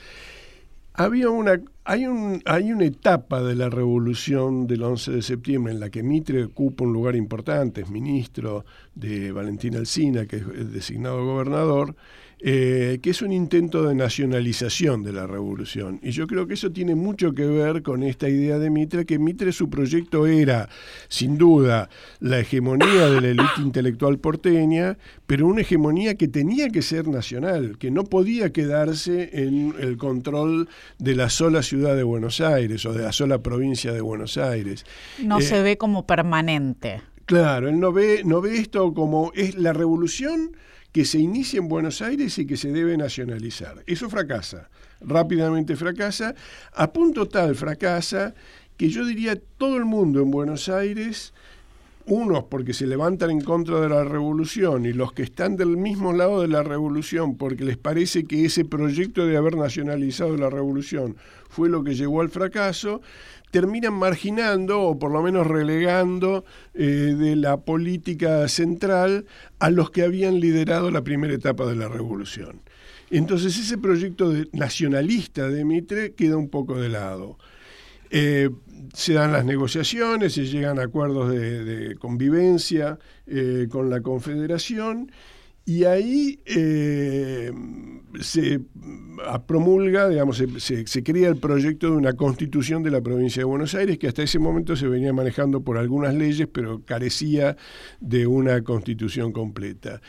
Había 0.98 1.30
una, 1.30 1.62
hay, 1.84 2.06
un, 2.06 2.42
hay 2.46 2.72
una 2.72 2.86
etapa 2.86 3.44
de 3.44 3.56
la 3.56 3.70
revolución 3.70 4.66
del 4.66 4.84
11 4.84 5.12
de 5.12 5.22
septiembre 5.22 5.74
en 5.74 5.82
la 5.82 5.90
que 5.90 6.04
Mitre 6.04 6.46
ocupa 6.46 6.86
un 6.86 6.94
lugar 6.94 7.16
importante, 7.18 7.82
es 7.82 7.90
ministro 7.90 8.64
de 8.94 9.34
Valentín 9.34 9.76
Alsina, 9.76 10.26
que 10.26 10.38
es 10.38 10.72
designado 10.72 11.26
gobernador, 11.26 11.96
eh, 12.48 13.00
que 13.02 13.10
es 13.10 13.24
un 13.24 13.34
intento 13.34 13.88
de 13.88 13.96
nacionalización 13.96 15.02
de 15.02 15.12
la 15.12 15.26
revolución. 15.26 16.00
Y 16.04 16.12
yo 16.12 16.28
creo 16.28 16.46
que 16.46 16.54
eso 16.54 16.72
tiene 16.72 16.94
mucho 16.94 17.34
que 17.34 17.44
ver 17.44 17.82
con 17.82 18.04
esta 18.04 18.30
idea 18.30 18.60
de 18.60 18.70
Mitre, 18.70 19.08
que 19.08 19.18
Mitre 19.18 19.52
su 19.52 19.68
proyecto 19.68 20.28
era, 20.28 20.70
sin 21.08 21.40
duda, 21.40 21.90
la 22.20 22.40
hegemonía 22.40 23.10
de 23.10 23.22
la 23.22 23.28
élite 23.30 23.62
intelectual 23.64 24.20
porteña, 24.20 24.96
pero 25.26 25.48
una 25.48 25.62
hegemonía 25.62 26.14
que 26.18 26.28
tenía 26.28 26.70
que 26.70 26.84
ser 26.84 27.08
nacional, 27.08 27.80
que 27.80 27.90
no 27.90 28.04
podía 28.04 28.54
quedarse 28.54 29.32
en 29.34 29.74
el 29.80 29.98
control 29.98 30.70
de 31.00 31.16
la 31.16 31.32
sola 31.32 31.64
ciudad 31.64 31.96
de 31.96 32.04
Buenos 32.04 32.42
Aires 32.42 32.86
o 32.86 32.94
de 32.94 33.06
la 33.06 33.12
sola 33.12 33.40
provincia 33.40 33.92
de 33.92 34.02
Buenos 34.02 34.38
Aires. 34.38 34.86
No 35.18 35.42
se 35.42 35.58
eh, 35.58 35.64
ve 35.64 35.78
como 35.80 36.06
permanente. 36.06 37.02
Claro, 37.26 37.70
él 37.70 37.80
no 37.80 37.92
ve, 37.92 38.22
no 38.24 38.40
ve 38.40 38.60
esto 38.60 38.94
como 38.94 39.32
es 39.34 39.56
la 39.56 39.74
revolución 39.74 40.52
que 40.96 41.04
se 41.04 41.20
inicia 41.20 41.58
en 41.58 41.68
Buenos 41.68 42.02
Aires 42.02 42.38
y 42.38 42.48
que 42.48 42.56
se 42.56 42.72
debe 42.72 42.96
nacionalizar. 42.96 43.84
Eso 43.86 44.10
fracasa, 44.10 44.70
rápidamente 45.02 45.76
fracasa, 45.76 46.34
a 46.72 46.94
punto 46.94 47.28
tal 47.28 47.54
fracasa 47.54 48.34
que 48.78 48.88
yo 48.88 49.04
diría 49.04 49.38
todo 49.58 49.76
el 49.76 49.84
mundo 49.84 50.22
en 50.22 50.32
Buenos 50.32 50.70
Aires, 50.70 51.34
unos 52.06 52.46
porque 52.46 52.74
se 52.74 52.88
levantan 52.88 53.30
en 53.30 53.42
contra 53.42 53.82
de 53.82 53.90
la 53.90 54.06
revolución 54.06 54.86
y 54.86 54.94
los 54.94 55.12
que 55.12 55.24
están 55.24 55.58
del 55.58 55.76
mismo 55.76 56.14
lado 56.14 56.42
de 56.42 56.48
la 56.48 56.64
revolución 56.64 57.36
porque 57.36 57.66
les 57.66 57.76
parece 57.76 58.24
que 58.24 58.46
ese 58.46 58.64
proyecto 58.64 59.26
de 59.26 59.36
haber 59.36 59.58
nacionalizado 59.58 60.38
la 60.38 60.50
revolución 60.50 61.18
fue 61.50 61.68
lo 61.68 61.84
que 61.84 61.96
llevó 61.96 62.22
al 62.22 62.30
fracaso, 62.30 63.02
terminan 63.56 63.94
marginando 63.94 64.82
o 64.82 65.00
por 65.00 65.12
lo 65.12 65.24
menos 65.24 65.48
relegando 65.48 66.44
eh, 66.74 66.84
de 67.18 67.38
la 67.38 67.56
política 67.56 68.50
central 68.50 69.28
a 69.60 69.70
los 69.70 69.92
que 69.92 70.04
habían 70.04 70.42
liderado 70.42 70.92
la 70.92 71.06
primera 71.06 71.34
etapa 71.34 71.66
de 71.66 71.78
la 71.78 71.88
revolución. 71.88 72.60
Entonces 73.10 73.58
ese 73.58 73.78
proyecto 73.78 74.34
nacionalista 74.52 75.48
de 75.48 75.64
Mitre 75.64 76.16
queda 76.16 76.36
un 76.36 76.50
poco 76.50 76.76
de 76.82 76.90
lado. 76.90 77.38
Eh, 78.10 78.50
se 78.94 79.14
dan 79.14 79.32
las 79.32 79.46
negociaciones, 79.46 80.34
se 80.34 80.48
llegan 80.48 80.78
a 80.78 80.84
acuerdos 80.84 81.32
de, 81.32 81.96
convivencia 81.98 83.00
eh, 83.26 83.68
con 83.72 83.90
la 83.90 84.02
Confederación 84.02 85.14
y 85.66 85.84
ahí 85.86 86.40
eh, 86.46 87.52
se 88.22 88.62
promulga, 89.48 90.08
digamos, 90.08 90.38
se, 90.38 90.86
se, 90.86 91.04
crea 91.04 91.30
el 91.30 91.38
proyecto 91.38 91.88
de 91.88 91.98
una 91.98 92.14
constitución 92.14 92.84
de 92.84 92.92
la 92.92 93.02
provincia 93.02 93.42
de 93.42 93.46
Buenos 93.46 93.74
Aires 93.74 93.98
que 93.98 94.08
hasta 94.08 94.22
ese 94.22 94.38
momento 94.38 94.76
se 94.76 94.88
venía 94.88 95.12
manejando 95.12 95.62
por 95.62 95.78
algunas 95.78 96.14
leyes, 96.14 96.48
pero 96.52 96.82
carecía 96.86 97.58
de 98.00 98.28
una 98.28 98.62
constitución 98.62 99.32
completa. 99.32 100.02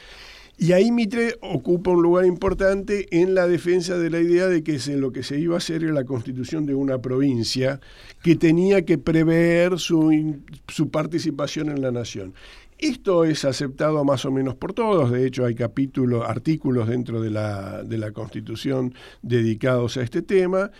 Y 0.59 0.73
ahí 0.73 0.91
Mitre 0.91 1.35
ocupa 1.43 1.91
un 1.91 2.03
lugar 2.03 2.25
importante 2.25 3.07
en 3.11 3.35
la 3.35 3.47
defensa 3.47 3.99
de 3.99 4.09
la 4.09 4.21
idea 4.21 4.49
de 4.49 4.63
que 4.63 4.79
lo 4.97 5.13
que 5.13 5.23
se 5.23 5.39
iba 5.39 5.55
a 5.55 5.59
hacer 5.59 5.85
era 5.85 5.93
la 5.93 6.05
constitución 6.05 6.65
de 6.65 6.75
una 6.75 6.99
provincia 6.99 7.79
que 8.23 8.37
tenía 8.37 8.83
que 8.83 8.97
prever 8.97 9.79
su 9.79 10.91
participación 10.91 11.69
en 11.69 11.83
la 11.83 11.91
nación. 11.91 12.33
Esto 12.79 13.25
es 13.25 13.45
aceptado 13.45 14.05
más 14.05 14.25
o 14.27 14.31
menos 14.31 14.55
por 14.55 14.75
todos, 14.75 15.11
de 15.11 15.27
hecho 15.27 15.47
hay 15.47 15.55
capítulos, 15.55 16.25
artículos 16.29 16.89
dentro 16.89 17.23
de 17.23 17.31
la, 17.31 17.83
de 17.83 17.97
la 17.97 18.13
Constitución 18.13 18.93
dedicados 19.23 19.97
a 19.97 20.03
este 20.03 20.21
tema, 20.21 20.71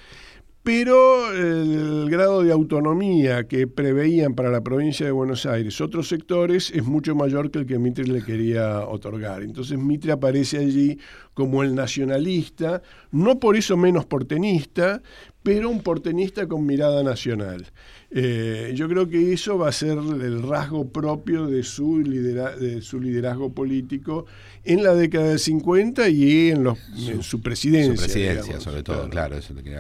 pero 0.67 1.33
el 1.33 2.11
grado 2.11 2.43
de 2.43 2.51
autonomía 2.51 3.47
que 3.47 3.69
preveían 3.69 4.35
para 4.35 4.51
la 4.51 4.63
provincia 4.63 5.07
de 5.07 5.13
Buenos 5.13 5.47
Aires 5.47 5.81
otros 5.81 6.09
sectores 6.09 6.73
es 6.73 6.85
mucho 6.85 7.15
mayor 7.15 7.53
que 7.53 7.61
el 7.61 7.67
que 7.67 7.79
Mitre 7.79 8.09
le 8.09 8.21
quería 8.21 8.81
otorgar. 8.81 9.45
Entonces 9.45 9.79
Mitre 9.79 10.11
aparece 10.11 10.59
allí 10.59 10.99
como 11.37 11.63
el 11.63 11.75
nacionalista, 11.75 12.81
no 13.13 13.39
por 13.39 13.57
eso 13.57 13.77
menos 13.77 14.07
portenista, 14.07 15.03
pero 15.43 15.69
un 15.69 15.83
portenista 15.83 16.49
con 16.49 16.65
mirada 16.65 17.03
nacional. 17.03 17.67
Eh, 18.11 18.73
yo 18.75 18.89
creo 18.89 19.09
que 19.09 19.33
eso 19.33 19.59
va 19.59 19.69
a 19.69 19.73
ser 19.73 19.99
el 19.99 20.43
rasgo 20.43 20.89
propio 20.89 21.47
de 21.47 21.63
su, 21.63 22.03
de 22.03 22.81
su 22.81 23.01
liderazgo 23.01 23.53
político 23.53 24.25
en 24.65 24.83
la 24.83 24.95
década 24.95 25.29
del 25.29 25.39
50 25.39 26.09
y 26.09 26.51
en, 26.51 26.65
los, 26.65 26.79
su, 27.21 27.41
presidencia. 27.43 27.95
Su 27.95 28.03
presidencia, 28.03 28.61
sobre 28.61 28.83
todo, 28.83 29.09
claro. 29.11 29.37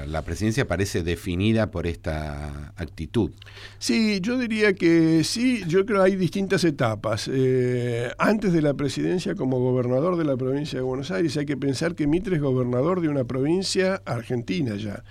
la 0.07 0.23
presidencia 0.23 0.69
parece 0.69 1.03
definida 1.03 1.71
por 1.71 1.87
esta 1.87 2.73
actitud. 2.77 3.31
Sí, 3.79 4.21
yo 4.21 4.39
diría 4.39 4.75
que 4.75 5.25
sí, 5.25 5.63
yo 5.67 5.87
creo 5.87 6.05
que 6.05 6.11
hay 6.11 6.17
distintas 6.17 6.65
etapas. 6.65 7.31
Eh, 7.33 8.11
antes 8.19 8.53
de 8.53 8.63
la 8.63 8.75
presidencia 8.75 9.35
como 9.35 9.59
gobernador 9.61 10.17
de 10.17 10.25
la 10.25 10.37
provincia 10.37 10.79
de 10.79 10.85
Buenos 10.85 11.11
Aires 11.11 11.37
hay 11.37 11.46
que 11.47 11.57
pensar 11.57 11.95
que 11.95 12.07
Mitre 12.07 12.37
es 12.37 12.43
gobernador 12.43 13.01
de 13.01 13.09
una 13.09 13.25
provincia 13.25 14.03
argentina 14.05 14.77
ya. 14.77 15.03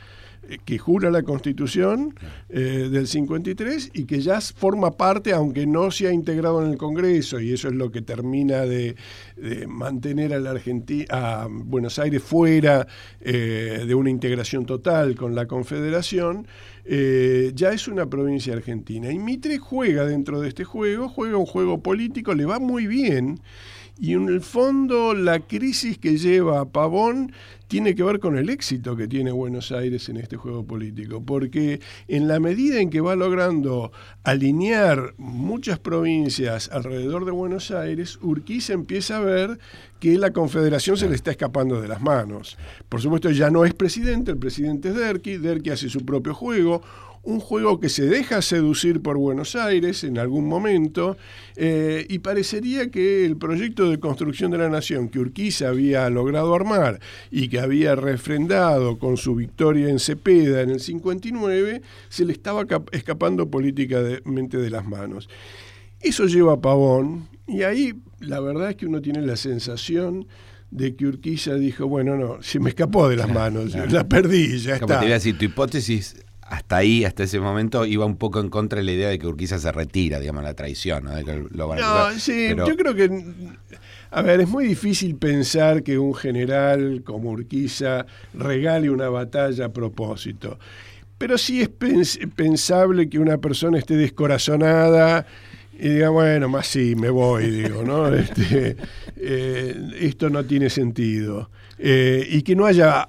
eh, 0.47 0.59
que 0.63 0.77
jura 0.77 1.09
la 1.09 1.23
Constitución 1.23 2.13
eh, 2.49 2.89
del 2.91 3.07
53 3.07 3.91
y 3.93 4.05
que 4.05 4.21
ya 4.21 4.39
forma 4.41 4.91
parte, 4.91 5.33
aunque 5.33 5.65
no 5.65 5.89
se 5.89 6.07
ha 6.07 6.11
integrado 6.11 6.63
en 6.63 6.71
el 6.71 6.77
Congreso, 6.77 7.39
y 7.39 7.53
eso 7.53 7.67
es 7.67 7.73
lo 7.73 7.91
que 7.91 8.01
termina 8.01 8.61
de, 8.61 8.95
mantener 9.67 10.33
a, 10.33 10.39
la 10.39 10.51
Argentina, 10.51 11.05
a 11.09 11.47
Buenos 11.49 11.97
Aires 11.99 12.21
fuera 12.21 12.87
de 13.19 13.95
una 13.95 14.09
integración 14.09 14.65
total 14.65 15.15
con 15.15 15.35
la 15.35 15.45
Confederación, 15.45 16.47
ya 16.85 17.71
es 17.71 17.87
una 17.87 18.05
provincia 18.05 18.53
argentina. 18.53 19.11
Y 19.11 19.19
Mitre 19.19 19.57
juega 19.57 20.05
dentro 20.05 20.39
de 20.39 20.49
este 20.49 20.63
juego, 20.63 21.09
juega 21.09 21.37
un 21.37 21.45
juego 21.45 21.81
político, 21.81 22.33
le 22.33 22.45
va 22.45 22.59
muy 22.59 22.87
bien. 22.87 23.39
Y 23.97 24.13
en 24.13 24.27
el 24.27 24.41
fondo 24.41 25.13
la 25.13 25.39
crisis 25.39 25.97
que 25.97 26.17
lleva 26.17 26.59
a 26.59 26.65
Pavón 26.65 27.31
tiene 27.67 27.95
que 27.95 28.03
ver 28.03 28.19
con 28.19 28.37
el 28.37 28.49
éxito 28.49 28.95
que 28.95 29.07
tiene 29.07 29.31
Buenos 29.31 29.71
Aires 29.71 30.09
en 30.09 30.17
este 30.17 30.37
juego 30.37 30.65
político, 30.65 31.23
porque 31.23 31.79
en 32.07 32.27
la 32.27 32.39
medida 32.39 32.79
en 32.79 32.89
que 32.89 33.01
va 33.01 33.15
logrando 33.15 33.91
alinear 34.23 35.13
muchas 35.17 35.79
provincias 35.79 36.69
alrededor 36.71 37.25
de 37.25 37.31
Buenos 37.31 37.71
Aires, 37.71 38.19
Urquiza 38.21 38.73
empieza 38.73 39.17
a 39.17 39.21
ver 39.21 39.59
que 39.99 40.17
la 40.17 40.31
confederación 40.31 40.97
se 40.97 41.09
le 41.09 41.15
está 41.15 41.31
escapando 41.31 41.81
de 41.81 41.87
las 41.87 42.01
manos. 42.01 42.57
Por 42.89 43.01
supuesto 43.01 43.31
ya 43.31 43.49
no 43.49 43.65
es 43.65 43.73
presidente, 43.73 44.31
el 44.31 44.37
presidente 44.37 44.89
es 44.89 44.95
Derqui, 44.95 45.37
Derqui 45.37 45.71
hace 45.71 45.89
su 45.89 46.05
propio 46.05 46.35
juego, 46.35 46.81
un 47.25 47.39
juego 47.39 47.79
que 47.79 47.89
se 47.89 48.05
deja 48.05 48.41
seducir 48.41 49.01
por 49.01 49.17
Buenos 49.17 49.55
Aires 49.55 50.03
en 50.03 50.17
algún 50.19 50.47
momento 50.47 51.17
eh, 51.55 52.05
y 52.07 52.19
parecería 52.19 52.89
que 52.91 53.25
el 53.25 53.35
proyecto 53.35 53.89
de 53.89 53.99
construcción 53.99 54.51
de 54.51 54.59
la 54.59 54.69
nación 54.69 55.09
que 55.09 55.19
Urquiza 55.19 55.69
había 55.69 56.09
logrado 56.09 56.53
armar 56.53 56.99
y 57.31 57.49
que 57.49 57.59
había 57.59 57.95
refrendado 57.95 58.99
con 58.99 59.17
su 59.17 59.35
victoria 59.35 59.89
en 59.89 59.99
Cepeda 59.99 60.61
en 60.61 60.69
el 60.69 60.79
59 60.79 61.81
se 62.09 62.25
le 62.25 62.33
estaba 62.33 62.65
escapando 62.91 63.49
políticamente 63.49 64.57
de 64.57 64.69
las 64.69 64.85
manos. 64.85 65.27
Eso 66.01 66.27
lleva 66.27 66.53
a 66.53 66.61
Pavón 66.61 67.27
y 67.47 67.63
ahí 67.63 67.93
la 68.19 68.39
verdad 68.39 68.69
es 68.69 68.75
que 68.75 68.85
uno 68.85 69.01
tiene 69.01 69.21
la 69.21 69.35
sensación 69.35 70.27
de 70.69 70.95
que 70.95 71.05
Urquiza 71.07 71.55
dijo, 71.55 71.87
bueno, 71.87 72.17
no, 72.17 72.41
se 72.43 72.59
me 72.59 72.69
escapó 72.69 73.07
de 73.09 73.15
las 73.15 73.29
manos, 73.29 73.73
la 73.73 74.07
perdí, 74.07 74.59
ya 74.59 74.79
Como 74.79 74.93
está. 74.93 75.05
te 75.05 75.11
decir, 75.11 75.37
tu 75.37 75.45
hipótesis 75.45 76.17
hasta 76.45 76.77
ahí, 76.77 77.03
hasta 77.05 77.23
ese 77.23 77.39
momento, 77.39 77.85
iba 77.85 78.05
un 78.05 78.17
poco 78.17 78.39
en 78.39 78.49
contra 78.49 78.77
de 78.77 78.85
la 78.85 78.91
idea 78.91 79.09
de 79.09 79.17
que 79.17 79.25
Urquiza 79.25 79.57
se 79.57 79.71
retira, 79.71 80.19
digamos, 80.19 80.43
la 80.43 80.53
traición, 80.53 81.05
¿no? 81.05 81.11
no, 81.11 82.11
sí, 82.19 82.49
yo 82.49 82.75
creo 82.77 82.93
que, 82.93 83.09
a 84.11 84.21
ver, 84.21 84.41
es 84.41 84.47
muy 84.47 84.65
difícil 84.65 85.15
pensar 85.15 85.81
que 85.81 85.97
un 85.97 86.13
general 86.13 87.01
como 87.03 87.31
Urquiza 87.31 88.05
regale 88.35 88.91
una 88.91 89.09
batalla 89.09 89.65
a 89.65 89.73
propósito. 89.73 90.59
Pero 91.17 91.37
sí 91.37 91.61
es 91.61 91.69
pensable 92.35 93.09
que 93.09 93.17
una 93.17 93.37
persona 93.37 93.79
esté 93.79 93.95
descorazonada 93.95 95.25
y 95.79 95.89
diga, 95.89 96.09
bueno, 96.09 96.47
más 96.47 96.67
sí, 96.67 96.95
me 96.95 97.09
voy, 97.09 97.49
digo, 97.49 97.83
¿no? 97.83 98.07
Este, 98.15 98.75
eh, 99.17 99.91
esto 99.99 100.29
no 100.29 100.45
tiene 100.45 100.69
sentido. 100.69 101.49
Eh, 101.77 102.27
y 102.29 102.43
que 102.43 102.55
no 102.55 102.65
haya 102.65 103.07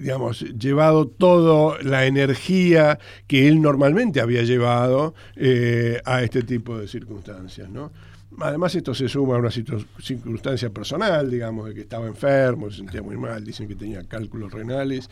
digamos, 0.00 0.40
llevado 0.58 1.06
toda 1.06 1.78
la 1.82 2.06
energía 2.06 2.98
que 3.26 3.48
él 3.48 3.62
normalmente 3.62 4.20
había 4.20 4.42
llevado 4.42 5.14
eh, 5.36 6.00
a 6.04 6.22
este 6.22 6.42
tipo 6.42 6.76
de 6.76 6.88
circunstancias, 6.88 7.70
¿no? 7.70 7.92
Además 8.40 8.74
esto 8.74 8.94
se 8.94 9.08
suma 9.08 9.36
a 9.36 9.38
una 9.38 9.50
circunstancia 9.50 10.68
personal, 10.70 11.30
digamos, 11.30 11.68
de 11.68 11.74
que 11.74 11.82
estaba 11.82 12.08
enfermo, 12.08 12.68
se 12.68 12.78
sentía 12.78 13.00
muy 13.00 13.16
mal, 13.16 13.44
dicen 13.44 13.68
que 13.68 13.76
tenía 13.76 14.02
cálculos 14.04 14.52
renales 14.52 15.08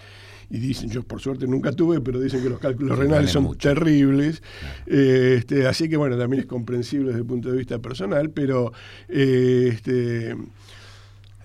y 0.51 0.59
dicen, 0.59 0.91
yo 0.91 1.05
por 1.05 1.21
suerte 1.21 1.47
nunca 1.47 1.71
tuve, 1.73 2.01
pero 2.01 2.19
dicen 2.21 2.43
que 2.43 2.51
los 2.51 2.59
cálculos 2.59 2.99
renales 2.99 3.31
son 3.31 3.57
terribles, 3.57 4.43
eh, 4.87 5.37
este, 5.39 5.69
así 5.69 5.89
que 5.89 5.97
bueno, 5.97 6.19
también 6.19 6.43
es 6.43 6.47
comprensible 6.47 7.09
desde 7.09 7.21
el 7.21 7.27
punto 7.27 7.51
de 7.51 7.59
vista 7.59 7.79
personal, 7.79 8.31
pero 8.31 8.73
eh, 9.09 9.71
este, 9.73 10.37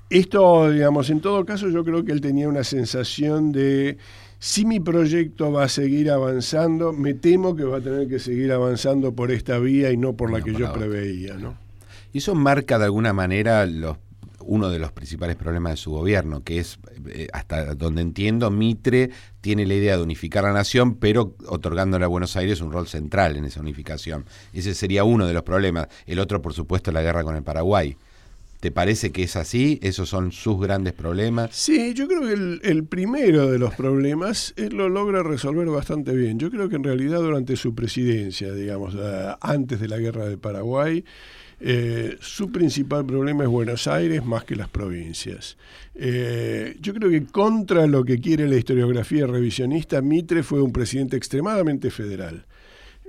esto, 0.10 0.72
digamos, 0.72 1.10
en 1.10 1.20
todo 1.20 1.46
caso 1.46 1.70
yo 1.70 1.84
creo 1.84 2.06
que 2.06 2.12
él 2.12 2.22
tenía 2.22 2.48
una 2.48 2.64
sensación 2.64 3.52
de 3.52 3.98
si 4.40 4.66
mi 4.66 4.80
proyecto 4.80 5.52
va 5.52 5.64
a 5.64 5.70
seguir 5.70 6.12
avanzando, 6.12 6.94
me 6.94 7.14
temo 7.14 7.56
que 7.56 7.64
va 7.64 7.78
a 7.78 7.82
tener 7.82 8.08
que 8.08 8.20
seguir 8.20 8.52
avanzando 8.52 9.14
por 9.14 9.32
esta 9.32 9.58
vía 9.60 9.92
y 9.92 9.98
no 9.98 10.14
por 10.14 10.32
la 10.32 10.42
que 10.42 10.54
yo 10.54 10.72
preveía, 10.74 11.36
¿no? 11.36 11.58
Y 12.14 12.20
eso 12.20 12.36
marca 12.36 12.78
de 12.78 12.86
alguna 12.86 13.14
manera 13.14 13.66
los, 13.66 13.98
uno 14.48 14.70
de 14.70 14.80
los 14.80 14.92
principales 14.92 15.36
problemas 15.36 15.74
de 15.74 15.78
su 15.78 15.92
gobierno, 15.92 16.44
que 16.44 16.60
es, 16.60 16.80
eh, 17.08 17.28
hasta 17.34 17.76
donde 17.76 18.02
entiendo, 18.02 18.50
Mitre 18.50 19.10
tiene 19.42 19.66
la 19.66 19.74
idea 19.74 19.98
de 19.98 20.04
unificar 20.04 20.44
la 20.44 20.54
nación, 20.54 20.96
pero 20.96 21.36
otorgándole 21.48 22.06
a 22.06 22.08
Buenos 22.08 22.36
Aires 22.38 22.62
un 22.62 22.72
rol 22.72 22.88
central 22.88 23.36
en 23.36 23.46
esa 23.46 23.60
unificación. 23.60 24.26
Ese 24.54 24.74
sería 24.74 25.04
uno 25.04 25.28
de 25.28 25.34
los 25.34 25.44
problemas. 25.44 25.88
El 26.06 26.20
otro, 26.20 26.42
por 26.42 26.54
supuesto, 26.54 26.92
la 26.92 27.02
guerra 27.02 27.24
con 27.24 27.36
el 27.36 27.44
Paraguay. 27.44 27.98
¿Te 28.60 28.72
parece 28.72 29.12
que 29.12 29.24
es 29.24 29.36
así? 29.36 29.80
¿Esos 29.84 30.10
son 30.10 30.32
sus 30.32 30.60
grandes 30.60 30.94
problemas? 30.94 31.56
Sí, 31.56 31.94
yo 31.94 32.08
creo 32.08 32.22
que 32.22 32.68
el, 32.68 32.86
primero 32.86 33.52
de 33.52 33.60
los 33.60 33.76
problemas 33.76 34.54
él 34.58 34.76
lo 34.76 34.90
logra 34.90 35.22
resolver 35.22 35.68
bastante 35.68 36.14
bien. 36.14 36.40
Yo 36.40 36.50
creo 36.50 36.68
que 36.68 36.76
en 36.76 36.84
realidad 36.84 37.20
durante 37.20 37.56
su 37.56 37.76
presidencia, 37.76 38.52
digamos, 38.54 38.96
eh, 38.98 39.36
antes 39.42 39.80
de 39.80 39.88
la 39.88 40.00
guerra 40.00 40.28
de 40.28 40.40
Paraguay, 40.40 41.06
eh, 41.60 42.18
su 42.20 42.52
principal 42.52 43.06
problema 43.06 43.44
es 43.44 43.50
Buenos 43.50 43.88
Aires 43.88 44.26
más 44.26 44.44
que 44.44 44.56
las 44.56 44.70
provincias. 44.70 45.58
Eh, 45.94 46.78
yo 46.80 46.94
creo 46.96 47.12
que 47.12 47.26
contra 47.26 47.86
lo 47.86 48.04
que 48.04 48.20
quiere 48.20 48.48
la 48.48 48.58
historiografía 48.58 49.28
revisionista, 49.28 50.02
Mitre 50.02 50.42
fue 50.42 50.62
un 50.62 50.72
presidente 50.72 51.16
extremadamente 51.16 51.92
federal. 51.92 52.46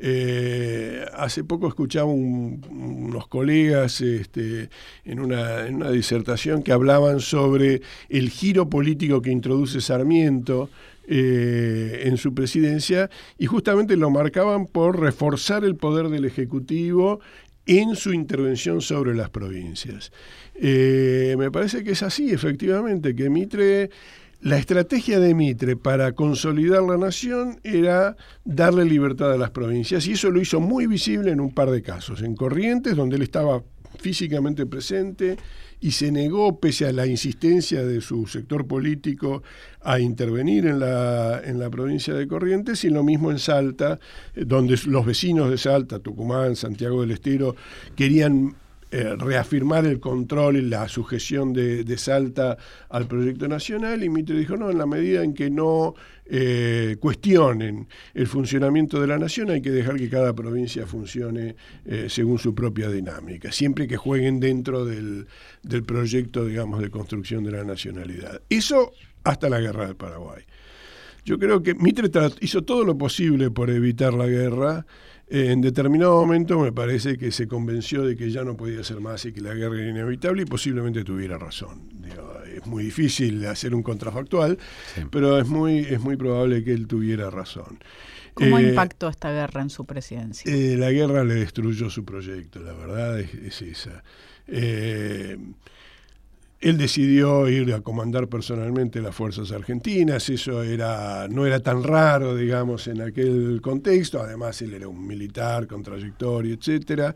Eh, 0.01 1.05
hace 1.15 1.43
poco 1.43 1.67
escuchaba 1.67 2.07
unos 2.07 3.27
colegas 3.27 4.01
este, 4.01 4.71
en, 5.05 5.19
una, 5.19 5.67
en, 5.67 5.77
una, 5.77 5.91
disertación 5.91 6.63
que 6.63 6.71
hablaban 6.71 7.19
sobre 7.19 7.83
el 8.09 8.31
giro 8.31 8.71
político 8.71 9.21
que 9.21 9.33
introduce 9.33 9.81
Sarmiento 9.81 10.71
eh, 11.09 12.03
en 12.05 12.17
su 12.17 12.33
presidencia 12.33 13.11
y 13.39 13.47
justamente 13.47 13.97
lo 13.97 14.11
marcaban 14.11 14.67
por 14.67 15.01
reforzar 15.01 15.65
el 15.65 15.75
poder 15.75 16.11
del 16.11 16.27
Ejecutivo 16.27 17.21
en 17.67 17.97
su 17.97 18.13
intervención 18.13 18.81
sobre 18.81 19.15
las 19.15 19.31
provincias. 19.31 20.13
Eh, 20.55 21.35
me 21.39 21.51
parece 21.51 21.83
que 21.83 21.93
es 21.93 22.03
así, 22.03 22.31
efectivamente, 22.31 23.17
que 23.17 23.31
Mitre 23.31 23.91
la 24.41 24.57
estrategia 24.57 25.19
de 25.19 25.35
Mitre 25.35 25.77
para 25.77 26.13
consolidar 26.13 26.83
la 26.83 26.97
nación 26.97 27.61
era 27.65 28.17
darle 28.45 28.85
libertad 28.85 29.33
a 29.33 29.37
las 29.37 29.51
provincias 29.51 30.07
y 30.07 30.13
eso 30.13 30.31
lo 30.31 30.41
hizo 30.41 30.61
muy 30.61 30.87
visible 30.87 31.33
en 31.33 31.41
un 31.41 31.53
par 31.53 31.71
de 31.71 31.83
casos. 31.83 32.23
En 32.23 32.37
Corrientes, 32.37 32.95
donde 32.95 33.17
él 33.17 33.23
estaba 33.23 33.63
físicamente 33.99 34.65
presente 34.67 35.37
y 35.81 35.93
se 35.93 36.13
negó, 36.13 36.59
pese 36.61 36.87
a 36.87 36.93
la 36.93 37.07
insistencia 37.07 37.85
de 37.85 38.01
su 38.01 38.27
sector 38.27 38.67
político, 38.67 39.43
a 39.81 39.99
intervenir 39.99 40.67
en 40.67 40.81
la, 40.81 41.41
en 41.45 41.59
la 41.59 41.71
provincia 41.71 42.15
de 42.15 42.27
Corrientes, 42.27 42.85
y 42.85 42.91
lo 42.91 43.05
mismo 43.05 43.31
en 43.31 43.39
Salta, 43.39 43.99
donde 44.35 44.79
los 44.87 45.07
vecinos 45.07 45.51
de 45.51 45.59
Salta, 45.59 46.01
Tucumán, 46.01 46.57
Santiago 46.57 47.01
del 47.01 47.13
Estero, 47.13 47.55
querían 47.95 48.55
eh, 48.91 49.17
reafirmar 49.19 49.85
el 49.85 50.01
control 50.01 50.57
y 50.57 50.63
la 50.63 50.89
sujeción 50.89 51.53
de, 51.53 51.99
Salta 51.99 52.57
al 52.89 53.07
proyecto 53.07 53.49
nacional 53.49 54.03
y 54.03 54.09
Mitre 54.09 54.39
dijo, 54.39 54.57
no, 54.57 54.71
en 54.71 54.79
la 54.79 54.87
medida 54.87 55.23
en 55.23 55.35
que 55.35 55.51
no 55.51 55.95
eh, 56.25 56.97
cuestionen 57.01 57.89
el 58.15 58.27
funcionamiento 58.27 59.01
de 59.01 59.07
la 59.07 59.19
nación 59.19 59.51
hay 59.51 59.61
que 59.61 59.71
dejar 59.71 59.97
que 59.97 60.09
cada 60.09 60.33
provincia 60.35 60.87
funcione 60.87 61.57
eh, 61.85 62.07
según 62.09 62.39
su 62.39 62.55
propia 62.55 62.89
dinámica, 62.89 63.53
siempre 63.53 63.87
que 63.87 63.97
jueguen 63.97 64.41
dentro 64.41 64.85
del, 64.85 65.27
del 65.63 65.83
proyecto, 65.83 66.47
digamos, 66.47 66.81
de 66.81 66.91
construcción 66.91 67.45
de 67.45 67.53
la 67.53 67.65
nacionalidad. 67.65 68.41
Eso 68.49 68.93
hasta 69.25 69.51
la 69.51 69.61
guerra 69.61 69.87
del 69.87 69.97
Paraguay. 69.97 70.45
Yo 71.25 71.39
creo 71.39 71.63
que 71.63 71.75
Mitre 71.75 72.09
hizo 72.41 72.63
todo 72.63 72.85
lo 72.85 72.97
posible 72.97 73.51
por 73.51 73.69
evitar 73.69 74.15
la 74.15 74.27
guerra, 74.27 74.87
en 75.31 75.61
determinado 75.61 76.15
momento 76.21 76.59
me 76.59 76.73
parece 76.73 77.19
que 77.19 77.31
se 77.33 77.47
convenció 77.47 78.03
de 78.03 78.17
que 78.17 78.31
ya 78.31 78.45
no 78.45 78.57
podía 78.57 78.83
ser 78.83 79.01
más 79.01 79.25
y 79.27 79.33
que 79.33 79.41
la 79.41 79.55
guerra 79.55 79.79
era 79.79 79.91
inevitable 79.91 80.43
y 80.43 80.47
posiblemente 80.47 81.05
tuviera 81.05 81.39
razón. 81.39 81.89
es 82.55 82.67
muy 82.67 82.85
difícil 82.85 83.45
hacer 83.47 83.75
un 83.75 83.83
contrafactual, 83.83 84.59
pero 85.11 85.39
es 85.39 85.47
muy, 85.47 85.81
es 85.81 86.01
muy 86.01 86.17
probable 86.17 86.65
que 86.65 86.73
él 86.73 86.87
tuviera 86.87 87.31
razón. 87.31 87.79
¿Cómo 88.35 88.59
eh, 88.59 88.69
impactó 88.69 89.09
esta 89.09 89.33
guerra 89.33 89.63
en 89.63 89.71
su 89.71 89.85
presidencia? 89.85 90.51
Eh, 90.53 90.77
la 90.77 90.91
guerra 90.91 91.25
le 91.25 91.35
destruyó 91.35 91.91
su 91.91 92.05
proyecto, 92.05 92.61
la 92.61 92.73
verdad 92.73 93.19
es, 93.21 93.35
es 93.35 93.63
esa. 93.63 94.03
Eh, 94.47 95.37
él 96.61 96.77
decidió 96.77 97.49
ir 97.49 97.73
a 97.73 97.81
comandar 97.81 98.29
personalmente 98.29 99.01
las 99.01 99.15
fuerzas 99.15 99.53
argentinas, 99.53 100.29
eso 100.29 100.63
era, 100.63 101.29
no 101.29 101.47
era 101.47 101.61
tan 101.61 101.85
raro, 101.85 102.35
digamos, 102.35 102.89
en 102.89 103.01
aquel 103.01 103.61
contexto, 103.63 104.21
además 104.21 104.61
él 104.63 104.75
era 104.75 104.89
un 104.89 105.07
militar 105.07 105.69
con 105.69 105.83
trayectoria, 105.83 106.55
etcétera. 106.55 107.15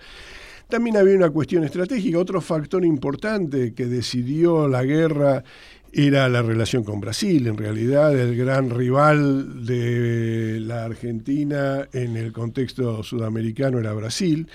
También 0.69 0.97
había 0.97 1.17
una 1.17 1.31
cuestión 1.31 1.65
estratégica, 1.65 2.19
otro 2.19 2.41
factor 2.41 2.85
importante 2.85 3.75
que 3.75 3.87
decidió 3.87 4.69
la 4.69 4.85
guerra 4.85 5.43
era 5.93 6.29
la 6.29 6.41
relación 6.41 6.85
con 6.85 7.01
Brasil, 7.01 7.47
en 7.49 7.57
realidad 7.57 8.19
el 8.19 8.37
gran 8.37 8.71
rival 8.71 9.67
de 9.67 10.61
la 10.61 10.85
Argentina 10.85 11.87
en 11.93 12.17
el 12.17 12.33
contexto 12.33 13.03
sudamericano 13.03 13.81
era 13.81 13.93
Brasil, 13.93 14.47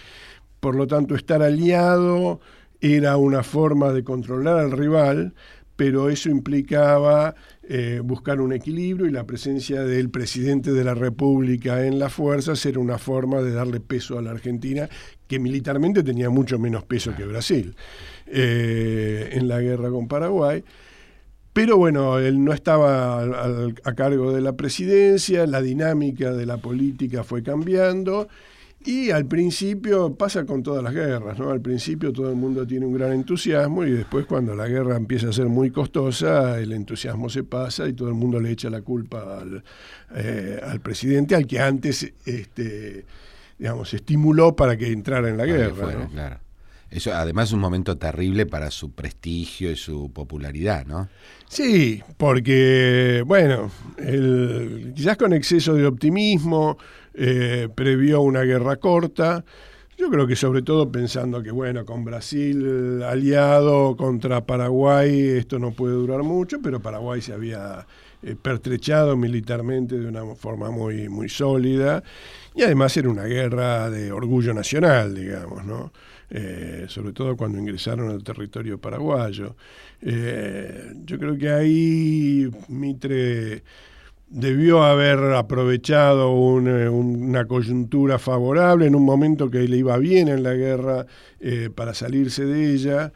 por 0.59 0.75
lo 0.75 0.87
tanto 0.87 1.13
estar 1.13 1.43
aliado 1.43 2.39
era 2.81 3.17
una 3.17 3.43
forma 3.43 3.91
de 3.91 4.03
controlar 4.03 4.59
al 4.59 4.71
rival, 4.71 5.33
pero 5.75 6.09
eso 6.09 6.29
implicaba 6.29 7.35
eh, 7.69 8.01
buscar 8.03 8.41
un 8.41 8.51
equilibrio 8.51 9.05
y 9.05 9.11
la 9.11 9.25
presencia 9.25 9.83
del 9.83 10.09
presidente 10.09 10.71
de 10.71 10.83
la 10.83 10.95
República 10.95 11.85
en 11.85 11.99
las 11.99 12.13
fuerzas 12.13 12.65
era 12.65 12.79
una 12.79 12.97
forma 12.97 13.41
de 13.41 13.51
darle 13.51 13.79
peso 13.79 14.17
a 14.17 14.21
la 14.21 14.31
Argentina, 14.31 14.89
que 15.27 15.37
militarmente 15.39 16.03
tenía 16.03 16.29
mucho 16.29 16.57
menos 16.57 16.83
peso 16.83 17.15
que 17.15 17.25
Brasil 17.25 17.75
eh, 18.25 19.29
en 19.33 19.47
la 19.47 19.61
guerra 19.61 19.89
con 19.89 20.07
Paraguay. 20.07 20.63
Pero 21.53 21.77
bueno, 21.77 22.19
él 22.19 22.43
no 22.43 22.53
estaba 22.53 23.23
a 23.23 23.95
cargo 23.95 24.31
de 24.31 24.41
la 24.41 24.53
presidencia, 24.55 25.47
la 25.47 25.61
dinámica 25.61 26.31
de 26.31 26.45
la 26.45 26.57
política 26.57 27.23
fue 27.23 27.41
cambiando 27.41 28.27
y 28.85 29.11
al 29.11 29.25
principio 29.25 30.15
pasa 30.15 30.45
con 30.45 30.63
todas 30.63 30.83
las 30.83 30.93
guerras, 30.93 31.37
¿no? 31.37 31.49
Al 31.49 31.61
principio 31.61 32.13
todo 32.13 32.29
el 32.29 32.35
mundo 32.35 32.65
tiene 32.65 32.85
un 32.85 32.93
gran 32.93 33.11
entusiasmo 33.11 33.83
y 33.83 33.91
después 33.91 34.25
cuando 34.25 34.55
la 34.55 34.67
guerra 34.67 34.95
empieza 34.95 35.29
a 35.29 35.33
ser 35.33 35.47
muy 35.47 35.71
costosa, 35.71 36.59
el 36.59 36.71
entusiasmo 36.71 37.29
se 37.29 37.43
pasa 37.43 37.87
y 37.87 37.93
todo 37.93 38.07
el 38.07 38.15
mundo 38.15 38.39
le 38.39 38.51
echa 38.51 38.69
la 38.69 38.81
culpa 38.81 39.39
al, 39.41 39.63
eh, 40.15 40.79
presidente, 40.81 41.35
al 41.35 41.45
que 41.45 41.59
antes 41.59 42.13
este, 42.25 43.05
digamos, 43.57 43.93
estimuló 43.93 44.55
para 44.55 44.77
que 44.77 44.91
entrara 44.91 45.29
en 45.29 45.37
la 45.37 45.45
guerra. 45.45 46.07
Claro. 46.11 46.39
Eso 46.89 47.13
además 47.13 47.49
es 47.49 47.53
un 47.53 47.59
momento 47.59 47.97
terrible 47.97 48.45
para 48.45 48.71
su 48.71 48.91
prestigio 48.91 49.69
y 49.71 49.75
su 49.75 50.09
popularidad, 50.13 50.85
¿no? 50.85 51.09
Sí, 51.49 52.01
porque, 52.15 53.23
bueno, 53.25 53.69
quizás 54.95 55.17
con 55.17 55.33
exceso 55.33 55.73
de 55.73 55.85
optimismo, 55.85 56.77
eh, 57.19 57.67
previó 57.73 58.21
una 58.21 58.43
guerra 58.43 58.75
corta. 58.75 59.43
Yo 59.97 60.11
creo 60.11 60.27
que 60.27 60.35
sobre 60.35 60.61
todo 60.61 60.91
pensando 60.91 61.41
que, 61.41 61.49
bueno, 61.49 61.83
con 61.83 62.05
Brasil 62.05 63.01
aliado 63.01 63.97
contra 63.97 64.45
Paraguay 64.45 65.29
esto 65.29 65.57
no 65.57 65.71
puede 65.71 65.95
durar 65.95 66.21
mucho, 66.21 66.59
pero 66.61 66.79
Paraguay 66.79 67.19
se 67.19 67.33
había 67.33 67.87
eh, 68.21 68.35
pertrechado 68.39 69.17
militarmente 69.17 69.97
de 69.97 70.05
una 70.05 70.23
forma 70.35 70.69
muy, 70.69 71.09
muy 71.09 71.27
sólida 71.27 72.03
y 72.53 72.61
además 72.61 72.95
era 72.95 73.09
una 73.09 73.23
guerra 73.23 73.89
de 73.89 74.11
orgullo 74.11 74.53
nacional, 74.53 75.15
digamos, 75.15 75.65
¿no? 75.65 75.91
Eh, 76.29 76.85
sobre 76.87 77.13
todo 77.13 77.35
cuando 77.35 77.57
ingresaron 77.57 78.11
al 78.11 78.23
territorio 78.23 78.77
paraguayo. 78.79 79.55
Yo 79.99 81.17
creo 81.17 81.35
que 81.35 81.49
ahí 81.49 82.51
Mitre 82.67 83.63
debió 84.29 84.83
haber 84.83 85.19
aprovechado 85.35 86.29
eh, 86.59 86.89
una 86.89 87.45
coyuntura 87.45 88.19
favorable 88.19 88.85
en 88.85 88.95
un 88.95 89.05
momento 89.05 89.49
que 89.49 89.67
le 89.67 89.77
iba 89.77 89.97
bien 89.97 90.27
en 90.27 90.43
la 90.43 90.53
guerra 90.53 91.05
para 91.75 91.93
salirse 91.93 92.45
de 92.45 92.73
ella. 92.73 93.13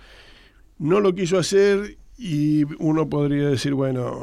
No 0.78 1.00
lo 1.00 1.14
quiso 1.14 1.38
hacer 1.38 1.98
y 2.24 2.66
uno 2.78 3.10
podría 3.10 3.50
decir, 3.50 3.74
bueno, 3.74 4.16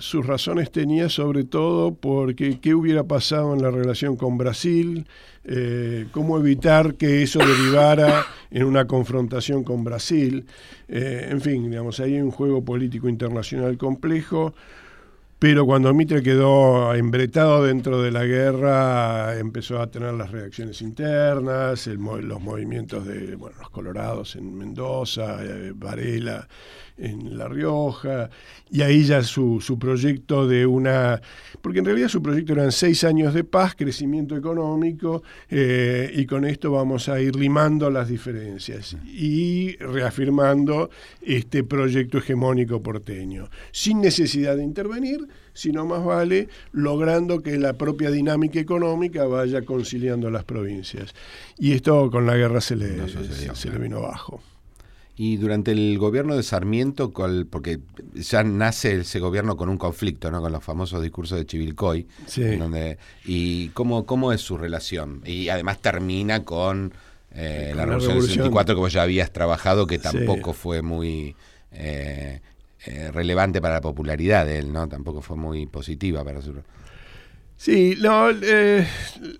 sus 0.00 0.26
razones 0.26 0.72
tenía 0.72 1.08
sobre 1.08 1.44
todo 1.44 1.94
porque 1.94 2.58
qué 2.58 2.74
hubiera 2.74 3.04
pasado 3.04 3.54
en 3.54 3.62
la 3.62 3.70
relación 3.70 4.16
con 4.16 4.36
Brasil, 4.36 5.06
eh, 5.44 6.06
cómo 6.10 6.38
evitar 6.38 6.96
que 6.96 7.22
eso 7.22 7.38
derivara 7.38 8.26
en 8.50 8.64
una 8.64 8.88
confrontación 8.88 9.62
con 9.62 9.84
Brasil. 9.84 10.44
Eh, 10.88 11.28
en 11.30 11.40
fin, 11.40 11.70
digamos, 11.70 12.00
hay 12.00 12.20
un 12.20 12.32
juego 12.32 12.64
político 12.64 13.08
internacional 13.08 13.78
complejo. 13.78 14.52
Pero 15.38 15.66
cuando 15.66 15.92
Mitre 15.92 16.22
quedó 16.22 16.94
embretado 16.94 17.62
dentro 17.62 18.00
de 18.00 18.10
la 18.10 18.24
guerra, 18.24 19.38
empezó 19.38 19.80
a 19.80 19.90
tener 19.90 20.14
las 20.14 20.30
reacciones 20.30 20.80
internas, 20.80 21.86
los 21.86 22.40
movimientos 22.40 23.04
de 23.04 23.36
bueno, 23.36 23.56
los 23.58 23.68
colorados 23.68 24.34
en 24.36 24.56
Mendoza, 24.56 25.44
eh, 25.44 25.72
Varela 25.74 26.48
en 26.98 27.36
La 27.36 27.48
Rioja, 27.48 28.30
y 28.70 28.82
ahí 28.82 29.04
ya 29.04 29.22
su, 29.22 29.60
su, 29.60 29.78
proyecto 29.78 30.48
de 30.48 30.66
una, 30.66 31.20
porque 31.60 31.80
en 31.80 31.84
realidad 31.84 32.08
su 32.08 32.22
proyecto 32.22 32.54
eran 32.54 32.72
seis 32.72 33.04
años 33.04 33.34
de 33.34 33.44
paz, 33.44 33.74
crecimiento 33.74 34.36
económico, 34.36 35.22
eh, 35.50 36.10
y 36.14 36.26
con 36.26 36.44
esto 36.44 36.72
vamos 36.72 37.08
a 37.08 37.20
ir 37.20 37.36
limando 37.36 37.90
las 37.90 38.08
diferencias 38.08 38.96
y 39.04 39.76
reafirmando 39.76 40.90
este 41.20 41.64
proyecto 41.64 42.18
hegemónico 42.18 42.82
porteño, 42.82 43.48
sin 43.72 44.00
necesidad 44.00 44.56
de 44.56 44.64
intervenir, 44.64 45.26
sino 45.52 45.86
más 45.86 46.04
vale 46.04 46.48
logrando 46.72 47.42
que 47.42 47.58
la 47.58 47.74
propia 47.74 48.10
dinámica 48.10 48.60
económica 48.60 49.26
vaya 49.26 49.62
conciliando 49.62 50.30
las 50.30 50.44
provincias. 50.44 51.14
Y 51.58 51.72
esto 51.72 52.10
con 52.10 52.26
la 52.26 52.36
guerra 52.36 52.60
se 52.60 52.76
le, 52.76 53.08
se 53.08 53.70
le 53.70 53.78
vino 53.78 53.98
abajo. 53.98 54.42
Y 55.18 55.38
durante 55.38 55.72
el 55.72 55.98
gobierno 55.98 56.36
de 56.36 56.42
Sarmiento, 56.42 57.10
porque 57.50 57.80
ya 58.14 58.44
nace 58.44 59.00
ese 59.00 59.18
gobierno 59.18 59.56
con 59.56 59.70
un 59.70 59.78
conflicto, 59.78 60.30
¿no? 60.30 60.42
Con 60.42 60.52
los 60.52 60.62
famosos 60.62 61.02
discursos 61.02 61.38
de 61.38 61.46
Chivilcoy. 61.46 62.06
Donde, 62.58 62.98
¿Y 63.24 63.68
cómo, 63.70 64.04
cómo 64.04 64.32
es 64.32 64.42
su 64.42 64.58
relación? 64.58 65.22
Y 65.24 65.48
además 65.48 65.80
termina 65.80 66.44
con, 66.44 66.92
eh, 67.34 67.72
la, 67.74 67.86
Revolución 67.86 68.18
del 68.18 68.28
64, 68.28 68.74
que 68.74 68.80
vos 68.80 68.92
ya 68.92 69.02
habías 69.02 69.32
trabajado, 69.32 69.86
que 69.86 69.98
tampoco 69.98 70.52
fue 70.52 70.82
muy 70.82 71.34
eh, 71.72 72.40
eh, 72.84 73.10
relevante 73.10 73.60
para 73.60 73.74
la 73.74 73.80
popularidad 73.80 74.46
de 74.46 74.58
él, 74.58 74.72
¿no? 74.72 74.88
Tampoco 74.88 75.22
fue 75.22 75.36
muy 75.36 75.66
positiva 75.66 76.24
para 76.24 76.40
su... 76.40 76.54
Sí, 77.58 77.96
no, 78.02 78.30
eh, 78.30 78.86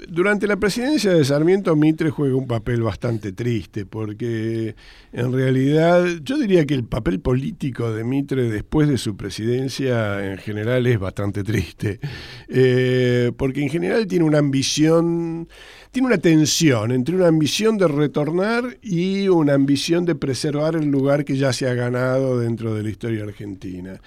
durante 0.09 0.47
la 0.47 0.57
presidencia 0.57 1.13
de 1.13 1.23
Sarmiento 1.23 1.77
Mitre 1.77 2.09
juega 2.09 2.35
un 2.35 2.47
papel 2.47 2.81
bastante 2.83 3.33
triste 3.33 3.85
porque 3.85 4.75
en 5.13 5.33
realidad 5.35 6.07
yo 6.23 6.39
diría 6.39 6.65
que 6.65 6.73
el 6.73 6.85
papel 6.85 7.21
político 7.21 7.93
de 7.93 8.05
Mitre 8.05 8.51
después 8.51 8.89
de 8.89 8.97
su 8.97 9.19
presidencia 9.19 10.33
en 10.33 10.39
general 10.39 10.87
es 10.87 10.99
bastante 10.99 11.45
triste 11.45 12.01
eh, 12.49 13.33
porque 13.37 13.61
en 13.61 13.69
general 13.69 14.07
tiene 14.07 14.25
una 14.25 14.39
ambición, 14.39 15.47
tiene 15.91 16.09
una 16.09 16.19
tensión 16.19 16.93
entre 16.93 17.17
una 17.17 17.29
ambición 17.29 17.77
de 17.77 17.87
retornar 17.87 18.79
y 18.81 19.29
una 19.29 19.53
ambición 19.53 20.07
de 20.07 20.15
preservar 20.15 20.75
el 20.75 20.87
lugar 20.87 21.27
que 21.27 21.37
ya 21.37 21.53
se 21.53 21.69
ha 21.69 21.75
ganado 21.75 22.41
dentro 22.41 22.75
de 22.75 22.83
la 22.83 22.89
historia 22.89 23.25
argentina. 23.25 24.01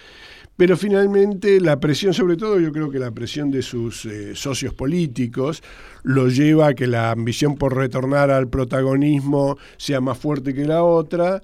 Pero 0.59 0.75
finalmente 0.75 1.61
la 1.61 1.79
presión, 1.79 2.13
sobre 2.13 2.35
todo 2.35 2.59
yo 2.59 2.73
creo 2.73 2.91
que 2.91 2.99
la 2.99 3.11
presión 3.11 3.49
de 3.49 3.61
sus 3.61 4.03
eh, 4.03 4.35
socios 4.35 4.73
políticos, 4.73 5.63
lo 6.03 6.27
lleva 6.27 6.67
a 6.67 6.73
que 6.73 6.85
la 6.85 7.11
ambición 7.11 7.55
por 7.55 7.77
retornar 7.77 8.29
al 8.29 8.49
protagonismo 8.49 9.57
sea 9.77 10.01
más 10.01 10.17
fuerte 10.17 10.53
que 10.53 10.65
la 10.65 10.83
otra. 10.83 11.41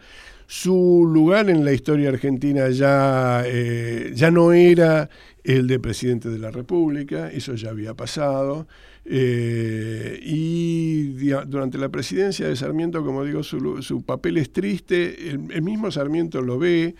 Su 0.47 1.09
lugar 1.09 1.49
en 1.49 1.63
la 1.63 1.71
historia 1.71 2.09
argentina 2.09 2.67
ya, 2.67 3.43
eh, 3.45 4.11
ya 4.13 4.31
no 4.31 4.51
era 4.51 5.09
el 5.45 5.65
de 5.67 5.79
presidente 5.79 6.27
de 6.27 6.37
la 6.37 6.51
República, 6.51 7.31
eso 7.31 7.55
ya 7.55 7.69
había 7.69 7.93
pasado. 7.93 8.67
Eh, 9.05 10.19
y 10.23 11.13
durante 11.47 11.77
la 11.77 11.87
presidencia 11.87 12.49
de 12.49 12.55
Sarmiento, 12.57 13.01
como 13.05 13.23
digo, 13.23 13.43
su, 13.43 14.03
papel 14.05 14.35
es 14.35 14.51
triste, 14.51 15.29
el 15.29 15.61
mismo 15.61 15.89
Sarmiento 15.89 16.41
lo 16.41 16.59
ve. 16.59 16.95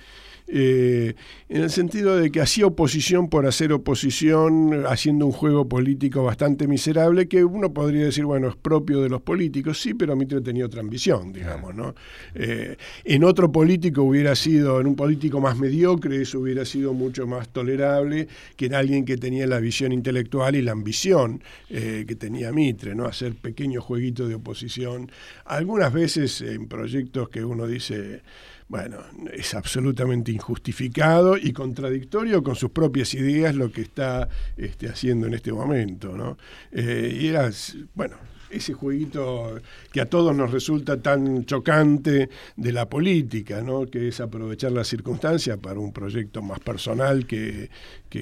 Eh, 0.48 1.16
en 1.50 1.64
el 1.64 1.72
sentido 1.72 2.18
de 2.18 2.32
que 2.32 2.40
hacía 2.40 2.68
oposición 2.68 3.30
por 3.30 3.48
hacer 3.48 3.74
oposición, 3.74 4.86
haciendo 4.88 5.26
un 5.26 5.32
juego 5.32 5.68
político 5.68 6.24
bastante 6.24 6.68
miserable, 6.68 7.28
que 7.28 7.44
uno 7.44 7.74
podría 7.74 8.06
decir, 8.06 8.26
bueno, 8.26 8.50
es 8.50 8.56
propio 8.56 9.02
de 9.02 9.10
los 9.10 9.22
políticos, 9.22 9.82
sí, 9.82 9.96
pero 9.96 10.16
Mitre 10.16 10.42
tenía 10.42 10.66
otra 10.66 10.82
ambición, 10.82 11.34
digamos, 11.34 11.74
¿no? 11.74 11.96
Eh, 12.36 12.78
en 13.04 13.24
otro 13.24 13.52
político 13.52 14.04
hubiera 14.04 14.36
sido, 14.36 14.80
en 14.80 14.88
un 14.88 14.96
político 14.96 15.40
más 15.40 15.58
mediocre, 15.58 16.22
eso 16.22 16.40
hubiera 16.40 16.64
sido 16.64 16.94
mucho 16.94 17.26
más 17.26 17.50
tolerable 17.50 18.28
que 18.56 18.68
en 18.68 18.76
alguien 18.76 19.04
que 19.04 19.18
tenía 19.18 19.48
la 19.48 19.60
visión 19.60 19.92
intelectual 19.92 20.56
y 20.56 20.62
la 20.62 20.74
ambición 20.74 21.42
eh, 21.70 22.06
que 22.08 22.16
tenía 22.16 22.52
Mitre, 22.52 22.94
¿no? 22.94 23.06
Hacer 23.06 23.34
pequeños 23.34 23.84
jueguitos 23.84 24.30
de 24.30 24.36
oposición, 24.36 25.12
algunas 25.46 25.92
veces 25.92 26.42
en 26.42 26.68
proyectos 26.68 27.30
que 27.30 27.44
uno 27.44 27.66
dice 27.66 28.22
bueno, 28.68 28.98
es 29.32 29.54
absolutamente 29.54 30.32
injustificado 30.32 31.38
y 31.38 31.54
contradictorio 31.54 32.42
con 32.42 32.56
sus 32.56 32.72
propias 32.72 33.14
ideas 33.14 33.56
lo 33.56 33.72
que 33.72 33.82
está 33.82 34.28
este, 34.58 34.90
haciendo 34.90 35.28
en 35.28 35.36
este 35.36 35.54
momento, 35.54 36.18
¿no? 36.18 36.38
Eh, 36.72 37.16
y 37.22 37.28
era, 37.28 37.50
bueno, 37.94 38.18
ese 38.56 38.74
jueguito 38.74 39.60
que 39.92 40.02
a 40.02 40.06
todos 40.06 40.36
nos 40.36 40.52
resulta 40.52 41.02
tan 41.02 41.46
chocante 41.46 42.30
de 42.56 42.72
la 42.72 42.88
política, 42.88 43.62
¿no? 43.62 43.86
que 43.86 44.08
es 44.08 44.20
aprovechar 44.20 44.72
la 44.72 44.84
circunstancia 44.84 45.58
para 45.58 45.80
un 45.80 45.92
proyecto 45.92 46.42
más 46.42 46.60
personal 46.60 47.26
que, 47.26 47.70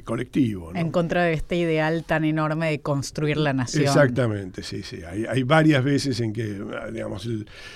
colectivo. 0.03 0.71
En 0.73 0.89
contra 0.89 1.23
de 1.23 1.33
este 1.33 1.55
ideal 1.55 2.03
tan 2.03 2.25
enorme 2.25 2.71
de 2.71 2.81
construir 2.81 3.37
la 3.37 3.53
nación. 3.53 3.83
Exactamente, 3.83 4.63
sí, 4.63 4.81
sí. 4.81 5.01
Hay, 5.03 5.43
varias 5.43 5.83
veces 5.83 6.19
en 6.19 6.33
que, 6.33 6.59
digamos, 6.91 7.29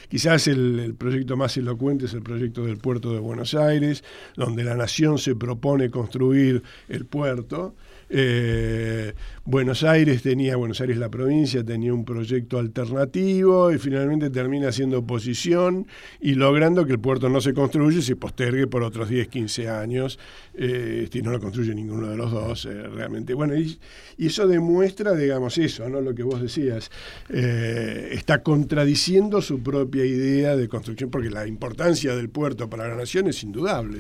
quizás 0.10 0.48
el, 0.48 0.80
el 0.80 0.96
proyecto 0.96 1.38
más 1.38 1.56
elocuente 1.58 2.06
es 2.06 2.16
el 2.16 2.24
proyecto 2.24 2.66
del 2.66 2.78
puerto 2.78 3.14
de 3.14 3.20
Buenos 3.20 3.54
Aires, 3.54 4.04
donde 4.36 4.64
la 4.64 4.74
nación 4.74 5.20
se 5.20 5.36
propone 5.36 5.92
construir 5.92 6.64
el 6.90 7.06
puerto 7.06 7.76
eh, 8.10 9.14
Buenos 9.44 9.84
Aires 9.84 10.22
tenía, 10.24 10.56
Buenos 10.56 10.82
Aires 10.82 10.98
la 10.98 11.10
provincia 11.10 11.64
tenía 11.64 11.94
un 11.94 12.06
proyecto 12.06 12.60
alternativo 12.60 13.72
y 13.72 13.78
finalmente 13.78 14.30
termina 14.30 14.72
siendo 14.72 15.00
oposición 15.00 15.88
y 16.20 16.36
logrando 16.36 16.86
que 16.86 16.94
el 16.94 17.00
puerto 17.00 17.30
no 17.30 17.42
se 17.42 17.54
construya 17.54 18.00
y 18.00 18.02
se 18.02 18.16
postergue 18.16 18.68
por 18.68 18.84
otros 18.84 19.10
10, 19.10 19.28
15 19.28 19.70
años. 19.70 20.20
Eh, 20.54 21.10
y 21.12 21.22
no 21.22 21.32
lo 21.32 21.40
construye 21.40 21.74
ninguno 21.74 22.08
de 22.10 22.18
los 22.18 22.32
dos, 22.32 22.66
eh, 22.66 22.84
realmente. 22.84 23.34
Bueno, 23.34 23.56
y, 23.56 23.80
eso 24.18 24.48
demuestra, 24.48 25.14
digamos, 25.16 25.58
eso, 25.58 25.88
¿no? 25.90 26.02
Lo 26.02 26.14
que 26.14 26.24
vos 26.24 26.42
decías. 26.42 26.92
está 27.30 28.42
contradiciendo 28.44 29.42
su 29.42 29.62
propia 29.62 30.06
idea 30.06 30.56
de 30.56 30.68
construcción, 30.68 31.10
porque 31.10 31.30
la 31.30 31.48
importancia 31.48 32.16
del 32.16 32.30
puerto 32.30 32.70
para 32.70 32.88
la 32.88 32.96
nación 32.96 33.28
es 33.28 33.44
indudable. 33.44 34.00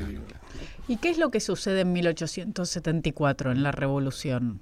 ¿Y 0.88 0.98
qué 0.98 1.10
es 1.10 1.18
lo 1.18 1.32
que 1.32 1.40
sucede 1.40 1.82
en 1.82 1.94
1874 1.94 3.52
en 3.52 3.64
la 3.64 3.72
revolución? 3.72 4.62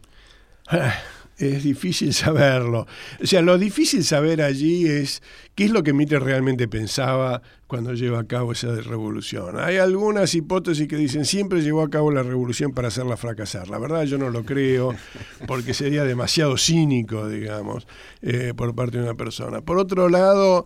Es 1.38 1.64
difícil 1.64 2.14
saberlo. 2.14 2.88
O 3.22 3.28
sea, 3.28 3.41
lo 3.41 3.58
difícil 3.58 4.06
saber 4.06 4.41
allí 4.41 4.88
es 4.88 5.22
qué 5.54 5.66
es 5.66 5.72
lo 5.72 5.84
que 5.84 5.91
Mitre 5.91 6.20
realmente 6.20 6.68
pensaba 6.70 7.41
cuando 7.68 7.93
lleva 7.93 8.20
a 8.20 8.24
cabo 8.24 8.54
esa 8.54 8.74
revolución. 8.76 9.60
Hay 9.60 9.78
algunas 9.78 10.34
hipótesis 10.34 10.88
que 10.88 10.96
dicen 10.96 11.26
siempre 11.26 11.62
llevó 11.62 11.82
a 11.82 11.89
cabo 11.89 12.10
la 12.10 12.24
revolución 12.24 12.72
para 12.72 12.88
hacerla 12.88 13.18
fracasar. 13.18 13.68
La 13.68 13.80
verdad 13.80 14.04
yo 14.04 14.18
no 14.18 14.30
lo 14.30 14.46
creo 14.46 14.96
porque 15.46 15.74
sería 15.74 16.06
demasiado 16.06 16.58
cínico, 16.58 17.28
digamos, 17.28 17.86
eh, 18.22 18.54
por 18.56 18.74
parte 18.74 18.98
de 18.98 19.04
una 19.04 19.16
persona. 19.16 19.60
Por 19.60 19.78
otro 19.78 20.08
lado, 20.08 20.66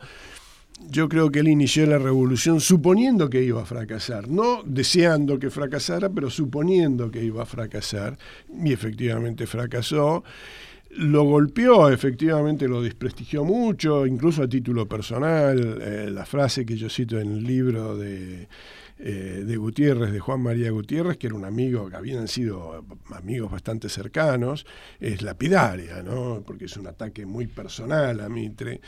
yo 0.87 1.09
creo 1.09 1.29
que 1.29 1.39
él 1.39 1.47
inició 1.47 1.85
la 1.85 1.97
revolución 1.97 2.59
suponiendo 2.61 3.29
que 3.29 3.43
iba 3.43 3.61
a 3.61 3.65
fracasar, 3.65 4.27
no 4.27 4.63
deseando 4.63 5.37
que 5.39 5.49
fracasara, 5.49 6.09
pero 6.09 6.29
suponiendo 6.29 7.11
que 7.11 7.23
iba 7.23 7.43
a 7.43 7.45
fracasar, 7.45 8.17
y 8.63 8.73
efectivamente 8.73 9.45
fracasó. 9.45 10.23
Lo 10.91 11.23
golpeó, 11.23 11.89
efectivamente 11.89 12.67
lo 12.67 12.81
desprestigió 12.81 13.43
mucho, 13.43 14.07
incluso 14.07 14.41
a 14.41 14.47
título 14.47 14.87
personal. 14.87 15.79
Eh, 15.81 16.09
la 16.11 16.25
frase 16.25 16.65
que 16.65 16.75
yo 16.75 16.89
cito 16.89 17.19
en 17.19 17.31
el 17.33 17.43
libro 17.43 17.95
de 17.95 18.47
eh, 19.01 19.45
de 19.45 19.55
Gutiérrez, 19.55 20.11
de 20.11 20.19
Juan 20.19 20.41
María 20.41 20.71
Gutiérrez, 20.71 21.15
que 21.15 21.27
era 21.27 21.35
un 21.37 21.45
amigo, 21.45 21.89
que 21.89 21.95
habían 21.95 22.27
sido 22.27 22.83
amigos 23.15 23.49
bastante 23.49 23.87
cercanos, 23.87 24.65
es 24.99 25.21
lapidaria, 25.21 26.03
¿no? 26.03 26.43
porque 26.45 26.65
es 26.65 26.75
un 26.75 26.85
ataque 26.85 27.25
muy 27.25 27.47
personal 27.47 28.19
a 28.19 28.27
Mitre. 28.27 28.81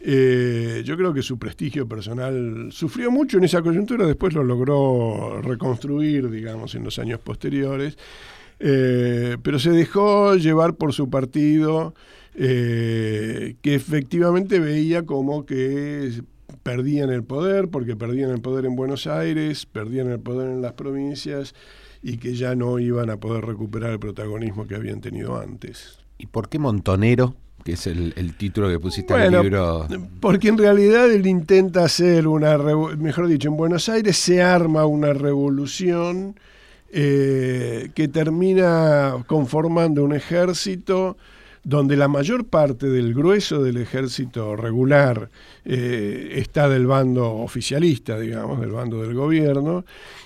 Eh, 0.00 0.82
yo 0.84 0.96
creo 0.96 1.14
que 1.14 1.22
su 1.22 1.38
prestigio 1.38 1.86
personal 1.86 2.70
sufrió 2.72 3.12
mucho 3.12 3.38
en 3.38 3.44
esa 3.44 3.62
coyuntura, 3.62 4.04
después 4.04 4.34
lo 4.34 4.42
logró 4.42 5.40
reconstruir, 5.40 6.28
digamos, 6.28 6.74
en 6.74 6.82
los 6.82 6.98
años 6.98 7.20
posteriores, 7.20 7.96
eh, 8.58 9.36
pero 9.44 9.60
se 9.60 9.70
dejó 9.70 10.34
llevar 10.34 10.74
por 10.74 10.92
su 10.92 11.08
partido. 11.08 11.94
que 12.34 13.56
efectivamente 13.62 14.58
veía 14.58 15.04
como 15.04 15.44
que 15.44 16.22
perdían 16.62 17.10
el 17.10 17.24
poder, 17.24 17.68
porque 17.68 17.96
perdían 17.96 18.30
el 18.30 18.40
poder 18.40 18.64
en 18.66 18.76
Buenos 18.76 19.06
Aires, 19.06 19.66
perdían 19.66 20.10
el 20.10 20.20
poder 20.20 20.50
en 20.50 20.62
las 20.62 20.72
provincias 20.72 21.54
y 22.02 22.18
que 22.18 22.34
ya 22.34 22.54
no 22.54 22.78
iban 22.78 23.10
a 23.10 23.18
poder 23.18 23.44
recuperar 23.44 23.90
el 23.90 23.98
protagonismo 23.98 24.66
que 24.66 24.74
habían 24.74 25.00
tenido 25.00 25.40
antes. 25.40 25.98
¿Y 26.18 26.26
por 26.26 26.48
qué 26.48 26.58
Montonero? 26.58 27.34
que 27.62 27.72
es 27.72 27.86
el, 27.86 28.34
título 28.36 28.68
que 28.68 28.78
pusiste 28.78 29.14
en 29.14 29.34
el 29.34 29.42
libro. 29.42 29.86
Porque 30.20 30.48
en 30.48 30.58
realidad 30.58 31.10
él 31.10 31.26
intenta 31.26 31.84
hacer 31.84 32.26
una, 32.26 32.58
mejor 32.58 33.28
dicho, 33.28 33.48
en 33.48 33.56
Buenos 33.56 33.88
Aires 33.88 34.16
se 34.16 34.42
arma 34.42 34.84
una 34.84 35.12
revolución 35.12 36.34
eh, 36.90 37.90
que 37.94 38.08
termina 38.08 39.24
conformando 39.26 40.04
un 40.04 40.12
ejército 40.12 41.16
donde 41.64 41.96
la 41.96 42.08
mayor 42.08 42.46
parte 42.46 42.88
del 42.88 43.14
grueso 43.14 43.62
del 43.62 43.76
ejército 43.76 44.56
regular 44.56 45.30
eh, 45.64 46.32
está 46.36 46.68
del 46.68 46.86
bando 46.86 47.34
oficialista, 47.34 48.18
digamos, 48.18 48.60
del 48.60 48.72
bando 48.72 49.00
del 49.02 49.14
gobierno, 49.14 49.84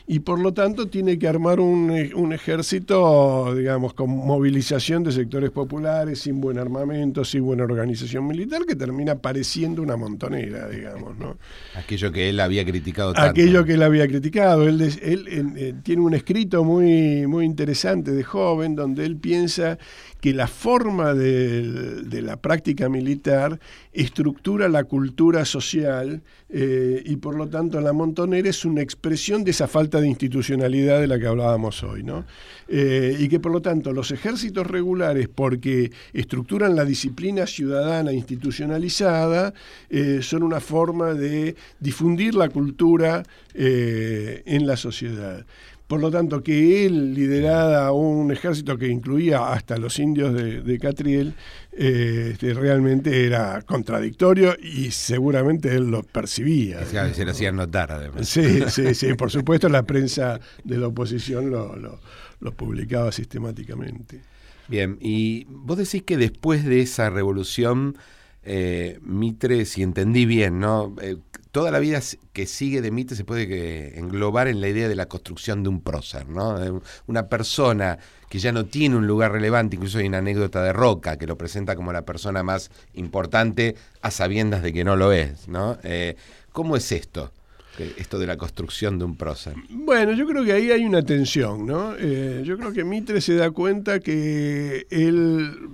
y 0.08 0.20
por 0.20 0.38
lo 0.38 0.54
tanto 0.54 0.86
tiene 0.86 1.18
que 1.18 1.26
armar 1.26 1.58
un, 1.58 1.90
un, 2.14 2.32
ejército, 2.32 3.52
digamos, 3.56 3.92
con 3.92 4.08
movilización 4.10 5.02
de 5.02 5.10
sectores 5.10 5.50
populares, 5.50 6.20
sin 6.20 6.40
buen 6.40 6.58
armamento, 6.58 7.24
sin 7.24 7.44
buena 7.44 7.64
organización 7.64 8.24
militar, 8.24 8.64
que 8.66 8.76
termina 8.76 9.16
pareciendo 9.16 9.82
una 9.82 9.96
montonera, 9.96 10.68
digamos, 10.68 11.18
¿no? 11.18 11.38
Aquello 11.74 12.12
que 12.12 12.28
él 12.28 12.38
había 12.38 12.64
criticado 12.64 13.14
tanto. 13.14 13.30
Aquello 13.30 13.64
que 13.64 13.74
él 13.74 13.82
había 13.82 14.06
criticado. 14.06 14.68
Él, 14.68 14.80
él, 14.80 15.54
eh, 15.56 15.74
tiene 15.82 16.02
un 16.02 16.14
escrito 16.14 16.62
muy, 16.62 17.26
muy 17.26 17.44
interesante 17.44 18.12
de 18.12 18.22
joven, 18.22 18.76
donde 18.76 19.04
él 19.04 19.16
piensa 19.16 19.76
que 20.20 20.32
la 20.32 20.46
forma 20.46 21.14
de, 21.14 22.02
de 22.02 22.22
la 22.22 22.36
práctica 22.36 22.88
militar 22.88 23.58
estructura 23.96 24.68
la 24.68 24.84
cultura 24.84 25.44
social 25.46 26.22
eh, 26.50 27.02
y 27.04 27.16
por 27.16 27.34
lo 27.34 27.48
tanto 27.48 27.80
la 27.80 27.94
montonera 27.94 28.50
es 28.50 28.64
una 28.66 28.82
expresión 28.82 29.42
de 29.42 29.52
esa 29.52 29.66
falta 29.66 30.00
de 30.00 30.06
institucionalidad 30.06 31.00
de 31.00 31.06
la 31.06 31.18
que 31.18 31.26
hablábamos 31.26 31.82
hoy, 31.82 32.02
¿no? 32.02 32.24
Eh, 32.68 33.16
y 33.18 33.28
que 33.28 33.40
por 33.40 33.52
lo 33.52 33.62
tanto 33.62 33.92
los 33.92 34.10
ejércitos 34.10 34.66
regulares, 34.66 35.28
porque 35.28 35.90
estructuran 36.12 36.76
la 36.76 36.84
disciplina 36.84 37.46
ciudadana 37.46 38.12
institucionalizada, 38.12 39.54
eh, 39.88 40.18
son 40.20 40.42
una 40.42 40.60
forma 40.60 41.14
de 41.14 41.56
difundir 41.80 42.34
la 42.34 42.50
cultura 42.50 43.22
en 43.58 44.66
la 44.66 44.76
sociedad. 44.76 45.46
Por 45.86 46.00
lo 46.00 46.10
tanto, 46.10 46.42
que 46.42 46.84
él 46.84 47.14
liderara 47.14 47.92
un 47.92 48.32
ejército 48.32 48.76
que 48.76 48.88
incluía 48.88 49.52
hasta 49.52 49.76
los 49.76 50.00
indios 50.00 50.34
de, 50.34 50.78
Catriel, 50.80 51.34
eh, 51.72 52.30
este, 52.32 52.54
realmente 52.54 53.24
era 53.24 53.62
contradictorio 53.62 54.56
y 54.60 54.90
seguramente 54.90 55.76
él 55.76 55.88
lo 55.90 56.02
percibía. 56.02 56.84
Se 56.84 57.24
lo 57.24 57.30
hacían 57.30 57.54
notar, 57.54 57.92
además. 57.92 58.28
Sí, 58.28 58.64
sí, 58.68 58.94
sí. 58.96 59.14
Por 59.14 59.30
supuesto, 59.30 59.68
la 59.68 59.84
prensa 59.84 60.40
de 60.64 60.76
la 60.76 60.88
oposición 60.88 61.50
lo, 61.50 61.76
lo, 61.76 62.52
publicaba 62.52 63.12
sistemáticamente. 63.12 64.22
Bien, 64.66 64.98
y 65.00 65.44
vos 65.48 65.78
decís 65.78 66.02
que 66.02 66.16
después 66.16 66.64
de 66.64 66.80
esa 66.80 67.10
revolución, 67.10 67.96
eh, 68.42 68.98
Mitre, 69.02 69.64
si 69.66 69.82
entendí 69.82 70.26
bien, 70.26 70.58
¿no? 70.58 70.96
Eh, 71.00 71.16
toda 71.56 71.70
la 71.70 71.78
vida 71.78 72.02
que 72.34 72.44
sigue 72.44 72.82
de 72.82 72.90
Mitre 72.90 73.16
se 73.16 73.24
puede 73.24 73.98
englobar 73.98 74.46
en 74.46 74.60
la 74.60 74.68
idea 74.68 74.90
de 74.90 74.94
la 74.94 75.06
construcción 75.06 75.62
de 75.62 75.70
un 75.70 75.80
prócer, 75.80 76.28
¿no? 76.28 76.82
Una 77.06 77.30
persona 77.30 77.98
que 78.28 78.38
ya 78.38 78.52
no 78.52 78.66
tiene 78.66 78.96
un 78.96 79.06
lugar 79.06 79.32
relevante, 79.32 79.76
incluso 79.76 79.96
hay 79.96 80.06
una 80.06 80.18
anécdota 80.18 80.62
de 80.62 80.74
Roca 80.74 81.16
que 81.16 81.26
lo 81.26 81.38
presenta 81.38 81.74
como 81.74 81.94
la 81.94 82.02
persona 82.02 82.42
más 82.42 82.70
importante 82.92 83.74
a 84.02 84.10
sabiendas 84.10 84.62
de 84.62 84.74
que 84.74 84.84
no 84.84 84.96
lo 84.96 85.12
es, 85.12 85.48
¿no? 85.48 85.78
Eh, 85.82 86.16
¿Cómo 86.52 86.76
es 86.76 86.92
esto? 86.92 87.32
esto 87.78 88.18
de 88.18 88.26
la 88.26 88.36
construcción 88.36 88.98
de 88.98 89.06
un 89.06 89.16
prócer? 89.16 89.54
Bueno, 89.70 90.12
yo 90.12 90.26
creo 90.26 90.44
que 90.44 90.52
ahí 90.52 90.70
hay 90.70 90.84
una 90.84 91.02
tensión, 91.02 91.64
¿no? 91.64 91.94
Eh, 91.98 92.42
yo 92.44 92.58
creo 92.58 92.74
que 92.74 92.84
Mitre 92.84 93.22
se 93.22 93.34
da 93.34 93.50
cuenta 93.50 94.00
que 94.00 94.86
él 94.90 95.70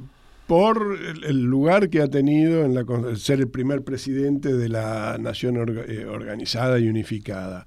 por 0.52 0.98
el 1.24 1.44
lugar 1.44 1.88
que 1.88 2.02
ha 2.02 2.08
tenido 2.08 2.66
en 2.66 3.16
ser 3.16 3.40
el 3.40 3.48
primer 3.48 3.84
presidente 3.84 4.52
de 4.52 4.68
la 4.68 5.16
nación 5.18 5.56
eh, 5.88 6.04
organizada 6.04 6.78
y 6.78 6.88
unificada. 6.88 7.66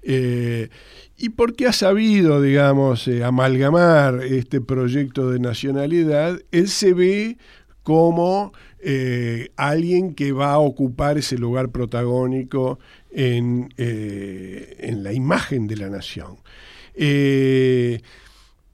Eh, 0.00 0.68
y 1.16 1.30
porque 1.30 1.66
ha 1.66 1.72
sabido, 1.72 2.40
digamos, 2.40 3.08
eh, 3.08 3.24
amalgamar 3.24 4.22
este 4.22 4.60
proyecto 4.60 5.28
de 5.28 5.40
nacionalidad, 5.40 6.38
él 6.52 6.68
se 6.68 6.94
ve 6.94 7.36
como 7.82 8.52
alguien 9.56 10.14
que 10.14 10.30
va 10.30 10.52
a 10.52 10.60
ocupar 10.60 11.18
ese 11.18 11.36
lugar 11.36 11.70
protagónico 11.70 12.78
en, 13.10 13.74
en 13.76 15.02
la 15.02 15.12
imagen 15.12 15.66
de 15.66 15.76
la 15.78 15.90
nación. 15.90 16.36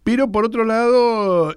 pero 0.05 0.31
por 0.31 0.45
otro 0.45 0.67
lado, 0.67 1.57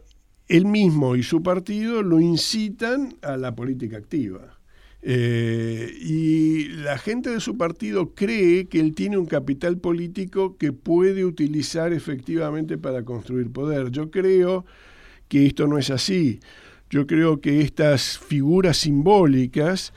él 0.49 0.65
mismo 0.65 1.15
y 1.15 1.23
su 1.23 1.41
partido 1.41 2.01
lo 2.01 2.19
incitan 2.19 3.15
a 3.21 3.37
la 3.37 3.55
política 3.55 3.97
activa. 3.97 4.59
Eh, 5.01 5.93
y 6.01 6.67
la 6.69 6.97
gente 6.97 7.29
de 7.29 7.39
su 7.39 7.57
partido 7.57 8.13
cree 8.13 8.67
que 8.67 8.81
él 8.81 8.93
tiene 8.95 9.17
un 9.17 9.27
capital 9.27 9.77
político 9.77 10.57
que 10.57 10.73
puede 10.73 11.23
utilizar 11.23 11.93
efectivamente 11.93 12.77
para 12.77 13.03
construir 13.05 13.49
poder. 13.51 13.91
Yo 13.91 14.11
creo 14.11 14.65
que 15.29 15.45
esto 15.45 15.67
no 15.67 15.77
es 15.77 15.89
así. 15.89 16.39
yo 16.89 17.05
creo 17.05 17.39
que 17.39 17.61
estas 17.61 18.17
figuras 18.17 18.77
simbólicas 18.77 19.93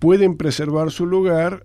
pueden 0.00 0.36
preservar 0.36 0.90
su 0.90 1.06
lugar 1.06 1.64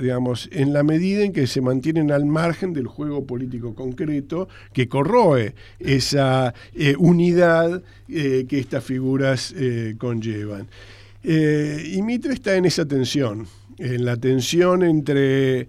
digamos, 0.00 0.48
en 0.52 0.72
la 0.72 0.82
medida 0.82 1.24
en 1.24 1.32
que 1.32 1.46
se 1.46 1.60
mantienen 1.60 2.12
al 2.12 2.24
margen 2.24 2.72
del 2.72 2.86
juego 2.86 3.26
político 3.26 3.74
concreto 3.74 4.48
que 4.72 4.88
corroe 4.88 5.54
esa 5.78 6.54
eh, 6.74 6.94
unidad 6.98 7.82
eh, 8.08 8.46
que 8.48 8.58
estas 8.60 8.84
figuras 8.84 9.52
eh, 9.56 9.96
conllevan. 9.98 10.68
y 11.22 12.00
Mitre 12.02 12.32
está 12.32 12.54
en 12.54 12.64
esa 12.64 12.86
tensión, 12.86 13.46
en 13.78 14.04
la 14.04 14.16
tensión 14.16 14.82
entre 14.82 15.68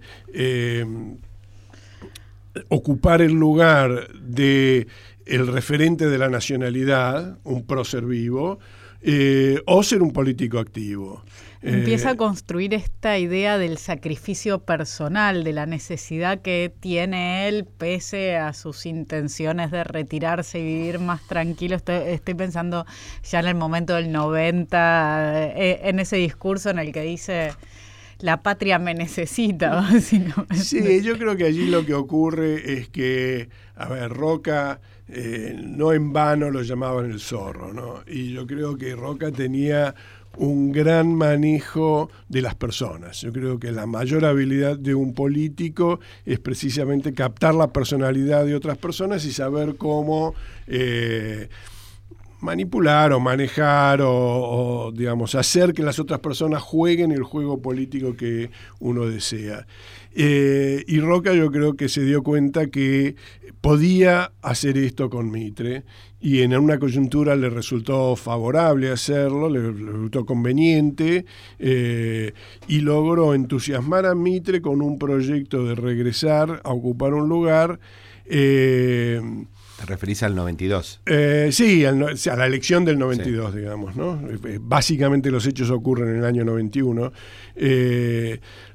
ocupar 2.68 3.20
el 3.20 3.32
lugar 3.32 4.08
de 4.14 4.86
el 5.26 5.46
referente 5.46 6.08
de 6.08 6.18
la 6.18 6.28
nacionalidad, 6.28 7.38
un 7.44 7.64
prócer 7.64 8.04
vivo, 8.04 8.58
o 9.66 9.82
ser 9.82 10.02
un 10.02 10.12
político 10.12 10.58
activo. 10.58 11.22
Empieza 11.62 12.10
a 12.10 12.12
eh, 12.12 12.16
construir 12.16 12.74
esta 12.74 13.18
idea 13.18 13.56
del 13.56 13.78
sacrificio 13.78 14.60
personal, 14.60 15.44
de 15.44 15.52
la 15.52 15.66
necesidad 15.66 16.40
que 16.40 16.72
tiene 16.80 17.48
él, 17.48 17.64
pese 17.64 18.36
a 18.36 18.52
sus 18.52 18.84
intenciones 18.84 19.70
de 19.70 19.84
retirarse 19.84 20.58
y 20.58 20.64
vivir 20.64 20.98
más 20.98 21.26
tranquilo. 21.26 21.76
Estoy, 21.76 22.34
pensando 22.34 22.84
ya 23.22 23.40
en 23.40 23.46
el 23.46 23.54
momento 23.54 23.94
del 23.94 24.10
90, 24.10 25.52
eh, 25.56 25.80
en 25.84 26.00
ese 26.00 26.16
discurso 26.16 26.70
en 26.70 26.80
el 26.80 26.92
que 26.92 27.02
dice 27.02 27.52
la 28.22 28.42
patria 28.42 28.78
me 28.78 28.94
necesita, 28.94 29.74
básicamente. 29.74 30.56
Sí, 30.56 31.02
yo 31.02 31.18
creo 31.18 31.36
que 31.36 31.44
allí 31.44 31.66
lo 31.66 31.84
que 31.84 31.94
ocurre 31.94 32.72
es 32.74 32.88
que, 32.88 33.48
a 33.74 33.88
ver, 33.88 34.10
Roca, 34.10 34.80
eh, 35.08 35.54
no 35.62 35.92
en 35.92 36.12
vano 36.12 36.50
lo 36.50 36.62
llamaban 36.62 37.10
el 37.10 37.20
zorro, 37.20 37.72
¿no? 37.74 38.02
Y 38.06 38.32
yo 38.32 38.46
creo 38.46 38.78
que 38.78 38.94
Roca 38.94 39.30
tenía 39.30 39.94
un 40.36 40.72
gran 40.72 41.14
manejo 41.14 42.10
de 42.28 42.42
las 42.42 42.54
personas. 42.54 43.20
Yo 43.20 43.32
creo 43.32 43.58
que 43.58 43.72
la 43.72 43.86
mayor 43.86 44.24
habilidad 44.24 44.78
de 44.78 44.94
un 44.94 45.14
político 45.14 46.00
es 46.24 46.38
precisamente 46.38 47.12
captar 47.12 47.54
la 47.54 47.72
personalidad 47.72 48.44
de 48.44 48.54
otras 48.54 48.78
personas 48.78 49.24
y 49.24 49.32
saber 49.32 49.76
cómo 49.76 50.34
eh, 50.66 51.48
manipular 52.42 53.12
o 53.12 53.20
manejar 53.20 54.00
o, 54.02 54.92
digamos, 54.94 55.34
hacer 55.36 55.72
que 55.72 55.82
las 55.82 55.98
otras 55.98 56.18
personas 56.20 56.60
jueguen 56.60 57.12
el 57.12 57.22
juego 57.22 57.62
político 57.62 58.16
que 58.16 58.50
uno 58.80 59.06
desea. 59.06 59.66
Eh, 60.14 60.84
y 60.86 61.00
Roca 61.00 61.32
yo 61.32 61.50
creo 61.50 61.74
que 61.74 61.88
se 61.88 62.04
dio 62.04 62.22
cuenta 62.22 62.66
que 62.66 63.14
podía 63.60 64.32
hacer 64.42 64.76
esto 64.76 65.08
con 65.08 65.30
Mitre 65.30 65.84
y 66.22 66.42
en 66.42 66.56
una 66.56 66.78
coyuntura 66.78 67.34
le 67.34 67.50
resultó 67.50 68.14
favorable 68.14 68.92
hacerlo, 68.92 69.50
le, 69.50 69.72
resultó 69.72 70.24
conveniente 70.24 71.26
eh, 71.58 72.32
y 72.68 72.78
logró 72.78 73.34
entusiasmar 73.34 74.06
a 74.06 74.14
Mitre 74.14 74.62
con 74.62 74.80
un 74.82 75.00
proyecto 75.00 75.64
de 75.64 75.74
regresar 75.74 76.60
a 76.62 76.70
ocupar 76.70 77.12
un 77.12 77.28
lugar. 77.28 77.80
Eh, 78.24 79.20
¿Te 79.80 79.86
referís 79.86 80.22
al 80.22 80.36
92? 80.36 81.00
Eh, 81.06 81.48
sí, 81.50 81.84
a 81.84 81.92
la 81.92 82.46
elección 82.46 82.84
del 82.84 83.00
92, 83.00 83.56
digamos. 83.56 83.96
¿no? 83.96 84.22
Básicamente 84.60 85.28
los 85.28 85.44
hechos 85.44 85.70
ocurren 85.70 86.10
en 86.10 86.16
el 86.18 86.24
año 86.24 86.44
91. 86.44 87.12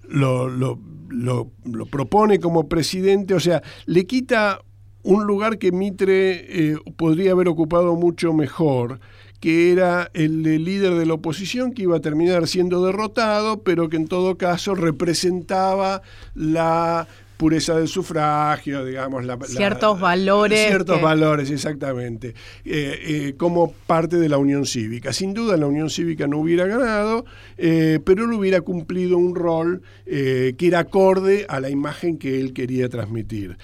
lo, 0.10 0.50
lo, 0.50 0.80
lo 1.10 1.86
propone 1.86 2.40
como 2.40 2.68
presidente, 2.68 3.34
o 3.34 3.40
sea, 3.40 3.64
le 3.86 4.06
quita 4.06 4.60
un 5.04 5.26
lugar 5.26 5.58
que 5.58 5.72
Mitre 5.72 6.72
eh, 6.72 6.78
podría 6.96 7.32
haber 7.32 7.48
ocupado 7.48 7.96
mucho 7.96 8.34
mejor, 8.34 9.00
que 9.40 9.72
era 9.72 10.10
el 10.14 10.44
líder 10.44 10.96
de 10.96 11.06
la 11.06 11.14
oposición 11.14 11.74
que 11.74 11.84
iba 11.84 11.98
a 11.98 12.02
terminar 12.02 12.48
siendo 12.48 12.84
derrotado, 12.86 13.62
pero 13.62 13.90
que 13.90 13.98
en 13.98 14.08
todo 14.08 14.38
caso 14.38 14.76
representaba 14.76 16.02
la 16.34 17.08
pureza 17.38 17.78
del 17.78 17.88
sufragio, 17.88 18.84
digamos. 18.84 19.24
La, 19.24 19.38
ciertos 19.46 20.00
valores. 20.00 20.68
Ciertos 20.68 21.02
valores, 21.02 21.50
exactamente. 21.52 22.30
Eh, 22.66 23.00
eh, 23.06 23.34
como 23.38 23.72
parte 23.72 24.18
de 24.18 24.28
la 24.28 24.38
Unión 24.38 24.66
Cívica. 24.66 25.14
Sin 25.14 25.34
duda 25.34 25.56
la 25.56 25.68
Unión 25.68 25.90
Cívica 25.90 26.28
no 26.28 26.40
hubiera 26.40 26.66
ganado, 26.66 27.26
eh, 27.58 28.00
pero 28.04 28.26
él 28.26 28.34
hubiera 28.34 28.62
cumplido 28.62 29.18
un 29.18 29.36
rol 29.36 29.82
que 30.06 30.56
era 30.60 30.80
acorde 30.80 31.46
a 31.50 31.60
la 31.60 31.70
imagen 31.70 32.18
que 32.18 32.40
él 32.40 32.54
quería 32.54 32.90
transmitir. 32.90 33.58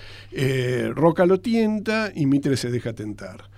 Roca 0.93 1.25
lo 1.25 1.39
tienta 1.39 2.11
y 2.13 2.25
Mitre 2.25 2.57
se 2.57 2.69
deja 2.69 2.93
tentar 2.93 3.49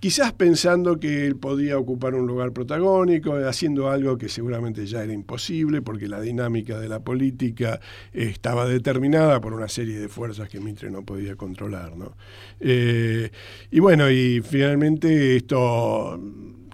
quizás 0.00 0.32
pensando 0.32 1.00
que 1.00 1.26
él 1.26 1.36
podía 1.36 1.78
ocupar 1.78 2.14
un 2.14 2.26
lugar 2.26 2.52
protagónico, 2.52 3.34
haciendo 3.46 3.90
algo 3.90 4.16
que 4.16 4.28
seguramente 4.28 4.86
ya 4.86 5.02
era 5.02 5.12
imposible, 5.12 5.82
porque 5.82 6.08
la 6.08 6.20
dinámica 6.20 6.78
de 6.78 6.88
la 6.88 7.00
política 7.00 7.80
estaba 8.12 8.66
determinada 8.66 9.40
por 9.40 9.52
una 9.54 9.68
serie 9.68 9.98
de 9.98 10.08
fuerzas 10.08 10.48
que 10.48 10.60
Mitre 10.60 10.90
no 10.90 11.02
podía 11.02 11.36
controlar. 11.36 11.96
¿no? 11.96 12.14
Eh, 12.60 13.30
y 13.70 13.80
bueno, 13.80 14.10
y 14.10 14.40
finalmente 14.40 15.36
esto 15.36 16.20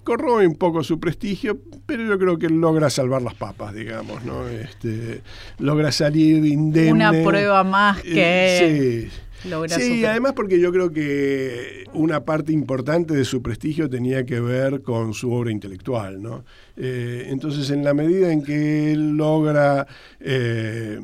corroe 0.03 0.45
un 0.45 0.55
poco 0.55 0.83
su 0.83 0.99
prestigio, 0.99 1.59
pero 1.87 2.05
yo 2.05 2.19
creo 2.19 2.37
que 2.37 2.47
logra 2.47 2.91
salvar 2.91 3.23
las 3.23 3.33
papas, 3.33 3.73
digamos, 3.73 4.23
¿no? 4.23 4.47
Este, 4.47 5.21
logra 5.57 5.91
salir 5.91 6.45
indemne. 6.45 6.91
Una 6.91 7.11
prueba 7.11 7.63
más 7.63 8.03
que... 8.03 8.13
Eh, 8.13 9.09
sí 9.09 9.24
sí, 9.67 10.05
además 10.05 10.33
porque 10.33 10.59
yo 10.59 10.71
creo 10.71 10.91
que 10.91 11.85
una 11.93 12.25
parte 12.25 12.51
importante 12.51 13.13
de 13.13 13.25
su 13.25 13.41
prestigio 13.41 13.89
tenía 13.89 14.25
que 14.25 14.39
ver 14.39 14.81
con 14.81 15.13
su 15.13 15.31
obra 15.31 15.51
intelectual, 15.51 16.21
¿no? 16.21 16.43
Eh, 16.77 17.27
entonces, 17.29 17.69
en 17.69 17.83
la 17.83 17.93
medida 17.93 18.31
en 18.31 18.43
que 18.43 18.91
él 18.91 19.17
logra 19.17 19.87
eh, 20.19 20.99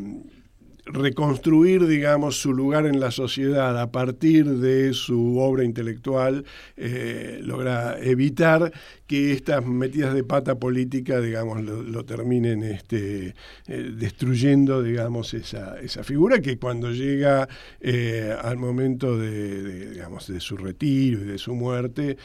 reconstruir, 0.85 1.85
digamos, 1.87 2.39
su 2.39 2.53
lugar 2.53 2.85
en 2.85 2.99
la 2.99 3.11
sociedad 3.11 3.79
a 3.79 3.91
partir 3.91 4.45
de 4.45 4.93
su 4.93 5.37
obra 5.37 5.63
intelectual, 5.63 6.45
eh, 6.77 7.39
logra 7.43 7.99
evitar 7.99 8.71
que 9.07 9.33
estas 9.33 9.65
metidas 9.65 10.13
de 10.13 10.23
pata 10.23 10.55
política, 10.55 11.19
digamos, 11.19 11.61
lo, 11.63 12.05
terminen 12.05 12.63
este, 12.63 13.35
eh, 13.67 13.91
destruyendo, 13.93 14.81
digamos, 14.81 15.33
esa, 15.33 15.79
esa, 15.79 16.03
figura 16.03 16.39
que 16.39 16.57
cuando 16.57 16.91
llega 16.91 17.47
eh, 17.79 18.35
al 18.41 18.57
momento 18.57 19.17
de, 19.17 19.91
digamos, 19.91 20.27
de 20.27 20.39
su 20.39 20.57
retiro 20.57 21.21
y 21.21 21.25
de 21.25 21.37
su 21.37 21.53
muerte, 21.53 22.17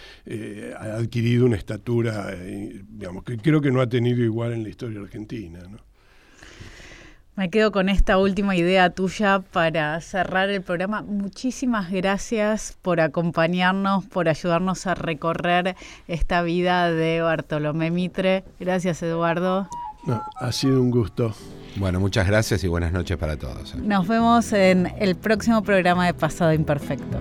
ha 0.78 0.96
adquirido 0.96 1.46
una 1.46 1.56
estatura, 1.56 2.34
digamos, 2.88 3.24
que 3.24 3.36
creo 3.36 3.60
que 3.60 3.70
no 3.70 3.80
ha 3.80 3.88
tenido 3.88 4.22
igual 4.24 4.52
en 4.52 4.62
la 4.62 4.70
historia 4.70 5.00
argentina. 5.00 5.60
Me 7.36 7.50
quedo 7.50 7.70
con 7.70 7.90
esta 7.90 8.16
última 8.16 8.56
idea 8.56 8.88
tuya 8.88 9.40
para 9.52 10.00
cerrar 10.00 10.48
el 10.48 10.62
programa. 10.62 11.02
Muchísimas 11.02 11.90
gracias 11.90 12.78
por 12.80 12.98
acompañarnos, 12.98 14.06
por 14.06 14.30
ayudarnos 14.30 14.86
a 14.86 14.94
recorrer 14.94 15.76
esta 16.08 16.40
vida 16.40 16.90
de 16.90 17.20
Bartolomé 17.20 17.90
Mitre. 17.90 18.42
Gracias, 18.58 19.02
Eduardo. 19.02 19.68
ha 20.36 20.52
sido 20.52 20.80
un 20.80 20.90
gusto. 20.90 21.34
Bueno, 21.76 22.00
muchas 22.00 22.26
gracias 22.26 22.64
y 22.64 22.68
buenas 22.68 22.92
noches 22.92 23.18
para 23.18 23.36
todos. 23.36 23.74
Nos 23.74 24.08
vemos 24.08 24.54
en 24.54 24.90
el 24.98 25.14
próximo 25.14 25.62
programa 25.62 26.06
de 26.06 26.14
Pasado 26.14 26.54
Imperfecto. 26.54 27.18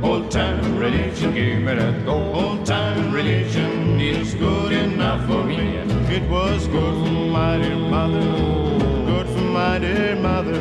Old 0.00 0.30
time 0.30 0.78
religion, 0.78 1.34
give 1.34 1.60
me 1.62 1.74
that 1.74 2.06
old 2.06 2.64
time 2.64 3.12
religion. 3.12 3.98
It's 4.00 4.34
good 4.34 4.70
enough 4.70 5.26
for 5.26 5.42
me. 5.42 5.78
It 6.08 6.22
was 6.30 6.68
good 6.68 6.94
for 7.04 7.26
my 7.32 7.58
dear 7.58 7.76
mother, 7.76 8.20
good 9.06 9.26
for 9.26 9.42
my 9.42 9.78
dear 9.80 10.14
mother, 10.14 10.52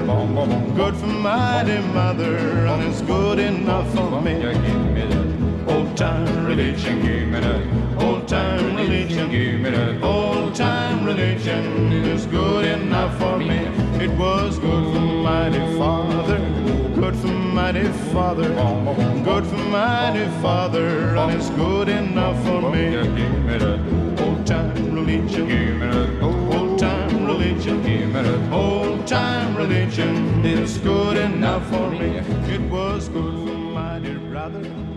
good 0.75 0.95
for 0.95 1.05
my 1.05 1.63
dear 1.63 1.83
mother, 1.83 2.35
and 2.65 2.83
it's 2.83 3.01
good 3.01 3.37
enough 3.37 3.93
for 3.93 4.19
me. 4.19 4.41
Give 4.41 4.59
me 4.95 5.05
that 5.05 5.71
old 5.71 5.95
time 5.95 6.45
religion, 6.45 7.01
give 7.03 7.27
me 7.27 7.39
that 7.39 7.86
old 8.01 8.27
time 8.27 8.75
religion, 8.75 9.29
give 9.29 9.59
me 9.59 9.69
that 9.69 10.03
old 10.03 10.55
time 10.55 11.05
religion. 11.05 11.91
It's 11.91 12.25
good 12.25 12.65
enough 12.65 13.17
for 13.19 13.37
me. 13.37 13.59
It 14.03 14.11
was 14.17 14.59
good 14.59 14.93
for 14.93 15.01
my 15.01 15.49
dear 15.49 15.77
father 15.77 16.67
good 16.99 17.15
for 17.15 17.27
mighty 17.27 17.87
Father, 18.11 18.49
good 19.23 19.45
for 19.45 19.55
mighty 19.55 20.25
Father, 20.41 21.15
and 21.15 21.31
it's 21.31 21.49
good 21.51 21.87
enough 21.87 22.35
for 22.43 22.61
me. 22.71 22.91
Give 22.91 23.45
me 23.45 23.57
that 23.59 24.21
old 24.21 24.45
time 24.45 24.93
religion, 24.93 25.47
give 25.47 25.75
me 25.77 25.87
that 25.87 26.21
old 26.23 26.79
time 26.79 27.25
religion, 27.25 27.83
give 27.83 28.09
me 28.09 28.21
that 28.21 28.51
old 28.51 29.05
time 29.07 29.55
religion. 29.55 30.43
It's 30.43 30.77
good 30.77 31.17
enough 31.17 31.65
for 31.69 31.89
me. 31.91 32.17
It 32.55 32.61
was 32.71 33.09
good 33.09 33.33
for 33.33 33.57
my 33.79 33.99
dear 33.99 34.19
brother. 34.19 34.96